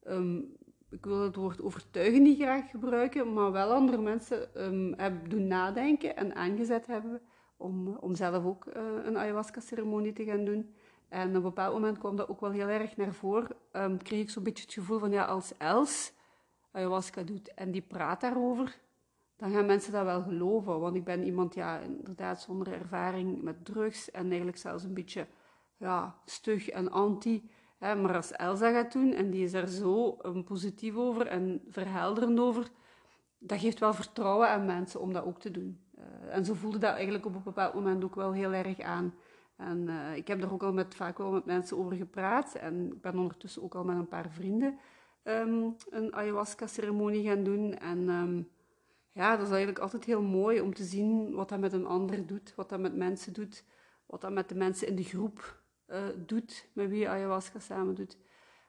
um, 0.08 0.56
ik 0.90 1.06
wil 1.06 1.22
het 1.22 1.36
woord 1.36 1.62
overtuigen 1.62 2.22
niet 2.22 2.42
graag 2.42 2.70
gebruiken, 2.70 3.34
maar 3.34 3.52
wel 3.52 3.72
andere 3.72 4.02
mensen 4.02 4.50
hebben 4.98 5.30
doen 5.30 5.48
nadenken 5.48 6.16
en 6.16 6.36
aangezet 6.36 6.88
hebben 6.88 7.22
om, 7.58 7.88
om 7.88 8.16
zelf 8.16 8.46
ook 8.46 8.66
een 9.04 9.18
ayahuasca-ceremonie 9.18 10.14
te 10.14 10.24
gaan 10.24 10.46
doen. 10.46 10.76
En 11.10 11.30
op 11.30 11.36
een 11.36 11.42
bepaald 11.42 11.74
moment 11.74 11.98
kwam 11.98 12.16
dat 12.16 12.30
ook 12.30 12.42
wel 12.42 12.52
heel 12.52 12.68
erg 12.68 12.98
naar 12.98 13.14
voren. 13.14 13.56
Um, 13.72 14.04
kreeg 14.04 14.22
ik 14.22 14.30
zo'n 14.30 14.44
beetje 14.44 14.64
het 14.64 14.74
gevoel 14.74 15.00
van, 15.00 15.12
ja, 15.12 15.26
als 15.26 15.58
Els 15.58 16.14
ayahuasca 16.72 17.24
doet 17.24 17.54
en 17.54 17.72
die 17.72 17.82
praat 17.82 18.22
daarover, 18.22 18.80
dan 19.36 19.52
gaan 19.52 19.66
mensen 19.66 19.92
dat 19.92 20.04
wel 20.04 20.22
geloven. 20.22 20.80
Want 20.80 20.96
ik 20.96 21.04
ben 21.04 21.24
iemand, 21.24 21.54
ja, 21.54 21.80
inderdaad 21.80 22.42
zonder 22.42 22.74
ervaring 22.74 23.42
met 23.42 23.66
drugs 23.66 24.12
en 24.12 24.28
eigenlijk 24.28 24.58
zelfs 24.58 24.84
een 24.84 24.94
beetje, 24.94 25.28
ja, 25.78 26.16
stug 26.26 26.70
en 26.70 26.92
anti. 26.92 27.50
Hè. 27.78 27.96
Maar 27.96 28.16
als 28.16 28.32
Elsa 28.32 28.72
gaat 28.72 28.92
doen 28.92 29.14
en 29.14 29.30
die 29.30 29.44
is 29.44 29.54
er 29.54 29.68
zo 29.68 30.18
um, 30.26 30.44
positief 30.44 30.96
over 30.96 31.28
en 31.28 31.62
verhelderend 31.70 32.40
over, 32.40 32.68
dat 33.38 33.60
geeft 33.60 33.80
wel 33.80 33.94
vertrouwen 33.94 34.50
aan 34.50 34.66
mensen 34.66 35.00
om 35.00 35.14
dat 35.14 35.26
ook 35.26 35.40
te 35.40 35.52
doen. 35.52 35.80
Uh, 35.98 36.36
en 36.36 36.46
zo 36.46 36.54
voelde 36.54 36.78
dat 36.78 36.94
eigenlijk 36.94 37.26
op 37.26 37.36
een 37.36 37.44
bepaald 37.44 37.74
moment 37.74 38.04
ook 38.04 38.16
wel 38.16 38.32
heel 38.32 38.52
erg 38.52 38.80
aan. 38.80 39.14
En 39.56 39.88
uh, 39.88 40.16
ik 40.16 40.28
heb 40.28 40.44
er 40.44 40.54
ook 40.54 40.64
al 40.64 40.74
met, 40.74 40.96
vaak 40.96 41.18
wel 41.18 41.32
met 41.32 41.46
mensen 41.46 41.78
over 41.78 41.96
gepraat. 41.96 42.56
En 42.56 42.92
ik 42.92 43.02
ben 43.02 43.18
ondertussen 43.18 43.64
ook 43.64 43.76
al 43.76 43.84
met 43.84 43.98
een 43.98 44.08
paar 44.08 44.30
vrienden 44.30 44.80
um, 45.26 45.76
een 45.90 46.16
ayahuasca-ceremonie 46.16 47.28
gaan 47.28 47.44
doen. 47.44 47.78
En 47.78 48.10
um, 48.10 48.50
ja, 49.12 49.32
dat 49.32 49.46
is 49.46 49.52
eigenlijk 49.52 49.80
altijd 49.80 50.04
heel 50.04 50.22
mooi 50.22 50.62
om 50.62 50.74
te 50.74 50.84
zien 50.84 51.34
wat 51.34 51.50
dat 51.50 51.60
met 51.60 51.74
een 51.74 51.86
ander 51.86 52.28
doet, 52.28 52.56
wat 52.56 52.70
dat 52.70 52.80
met 52.80 52.96
mensen 52.96 53.34
doet, 53.34 53.64
wat 54.06 54.22
dat 54.22 54.32
met 54.32 54.50
de 54.50 54.56
mensen 54.56 54.88
in 54.88 54.96
de 54.96 55.04
groep 55.04 55.62
uh, 55.88 56.04
doet, 56.26 56.68
met 56.74 56.90
wie 56.90 57.00
je 57.00 57.08
ayahuasca 57.08 57.60
samen 57.60 57.96
doet. 57.96 58.18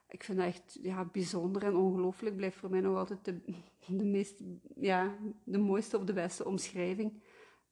Ik 0.09 0.23
vind 0.23 0.37
dat 0.37 0.47
echt 0.47 0.79
ja, 0.81 1.05
bijzonder 1.05 1.63
en 1.63 1.75
ongelooflijk. 1.75 2.35
Blijft 2.35 2.57
voor 2.57 2.69
mij 2.69 2.81
nog 2.81 2.97
altijd 2.97 3.25
de, 3.25 3.39
de, 3.97 4.05
meest, 4.05 4.41
ja, 4.75 5.15
de 5.43 5.57
mooiste 5.57 5.97
of 5.97 6.03
de 6.03 6.13
beste 6.13 6.45
omschrijving 6.45 7.21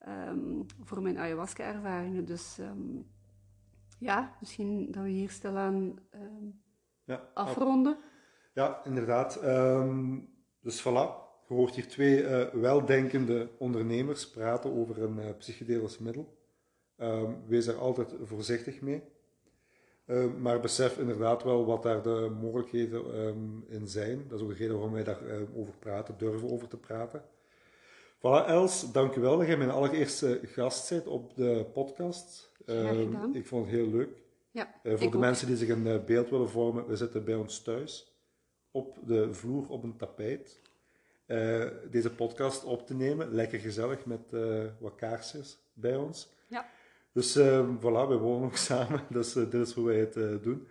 um, 0.07 0.65
voor 0.83 1.01
mijn 1.01 1.17
ayahuasca-ervaringen. 1.17 2.25
Dus 2.25 2.57
um, 2.57 3.07
ja, 3.99 4.35
misschien 4.39 4.91
dat 4.91 5.03
we 5.03 5.09
hier 5.09 5.29
stilaan 5.29 5.99
um, 6.13 6.61
ja, 7.03 7.29
afronden. 7.33 7.97
Ja, 8.53 8.83
inderdaad. 8.83 9.39
dus 10.61 10.81
voilà. 10.81 11.23
Je 11.47 11.53
hoort 11.53 11.75
hier 11.75 11.87
twee 11.87 12.21
uh, 12.21 12.43
weldenkende 12.47 13.49
ondernemers 13.57 14.29
praten 14.29 14.73
over 14.73 15.01
een 15.01 15.17
uh, 15.17 15.37
psychedelisch 15.37 15.97
middel. 15.97 16.37
wees 17.47 17.67
er 17.67 17.77
altijd 17.77 18.15
voorzichtig 18.21 18.81
mee. 18.81 19.03
maar 20.39 20.59
besef 20.59 20.97
inderdaad 20.97 21.43
wel 21.43 21.65
wat 21.65 21.83
daar 21.83 22.01
de 22.01 22.35
mogelijkheden 22.41 23.03
in 23.67 23.87
zijn. 23.87 24.27
Dat 24.27 24.39
is 24.39 24.45
ook 24.45 24.51
de 24.51 24.57
reden 24.57 24.73
waarom 24.73 24.93
wij 24.93 25.03
daarover 25.03 25.55
over 25.55 25.73
praten, 25.77 26.17
durven 26.17 26.49
over 26.49 26.67
te 26.67 26.77
praten. 26.77 27.23
Voilà, 28.25 28.45
Els, 28.47 28.91
dankjewel 28.91 29.37
dat 29.37 29.47
jij 29.47 29.57
mijn 29.57 29.69
allereerste 29.69 30.39
gast 30.43 30.89
bent 30.89 31.07
op 31.07 31.35
de 31.35 31.65
podcast. 31.73 32.51
Uh, 32.65 32.99
ik 33.33 33.45
vond 33.47 33.65
het 33.65 33.75
heel 33.75 33.87
leuk. 33.87 34.09
Ja, 34.51 34.73
uh, 34.83 34.91
voor 34.91 35.11
de 35.11 35.15
ook. 35.17 35.21
mensen 35.21 35.47
die 35.47 35.57
zich 35.57 35.69
een 35.69 35.85
uh, 35.85 36.03
beeld 36.03 36.29
willen 36.29 36.49
vormen, 36.49 36.87
we 36.87 36.95
zitten 36.95 37.23
bij 37.25 37.35
ons 37.35 37.61
thuis 37.61 38.15
op 38.71 38.97
de 39.05 39.33
vloer 39.33 39.67
op 39.69 39.83
een 39.83 39.97
tapijt. 39.97 40.61
Eh, 41.25 41.65
deze 41.91 42.11
podcast 42.11 42.63
op 42.63 42.87
te 42.87 42.93
nemen, 42.93 43.33
lekker 43.33 43.59
gezellig 43.59 44.05
met 44.05 44.31
wat 44.79 44.95
kaarsjes 44.95 45.57
bij 45.73 45.95
ons. 45.95 46.29
Ja. 46.47 46.69
Dus 47.11 47.35
ehm, 47.35 47.77
voilà, 47.77 48.07
we 48.07 48.17
wonen 48.17 48.45
ook 48.45 48.57
samen, 48.71 49.01
dus 49.09 49.33
dit 49.33 49.53
is 49.53 49.73
hoe 49.73 49.85
wij 49.85 49.99
het 49.99 50.43
doen. 50.43 50.67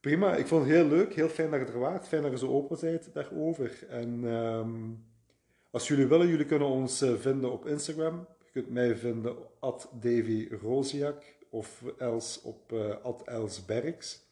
Prima, 0.00 0.34
ik 0.34 0.46
vond 0.46 0.64
het 0.64 0.74
heel 0.74 0.86
leuk, 0.86 1.14
heel 1.14 1.28
fijn 1.28 1.50
dat 1.50 1.60
je 1.60 1.66
er 1.66 1.78
waart, 1.78 2.08
fijn 2.08 2.22
dat 2.22 2.30
je 2.30 2.38
zo 2.38 2.48
open 2.48 2.78
bent 2.80 3.14
daarover. 3.14 3.86
En... 3.88 4.24
Um, 4.24 5.12
als 5.74 5.88
jullie 5.88 6.06
willen, 6.06 6.28
jullie 6.28 6.46
kunnen 6.46 6.68
ons 6.68 7.02
uh, 7.02 7.14
vinden 7.14 7.52
op 7.52 7.66
Instagram. 7.66 8.26
Je 8.44 8.50
kunt 8.52 8.70
mij 8.70 8.96
vinden 8.96 9.36
at 9.60 9.88
Davy 9.92 10.48
Roziak 10.62 11.36
of 11.50 11.82
Els 11.98 12.40
op 12.42 12.72
uh, 12.72 12.94
at 13.02 13.22
Elsbergs. 13.22 14.22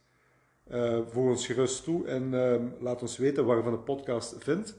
Uh, 0.71 1.01
voeg 1.07 1.29
ons 1.29 1.47
gerust 1.47 1.85
toe 1.85 2.07
en 2.07 2.31
laat 2.81 3.03
ons 3.03 3.17
weten 3.17 3.45
waar 3.45 3.57
je 3.57 3.63
van 3.63 3.73
de 3.73 3.79
podcast 3.79 4.35
vindt. 4.39 4.79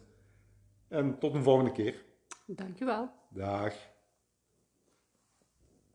En 0.88 1.20
tot 1.20 1.34
een 1.34 1.44
volgende 1.44 1.72
keer. 1.72 2.04
Dankjewel. 2.46 3.10
Dag. 3.30 3.93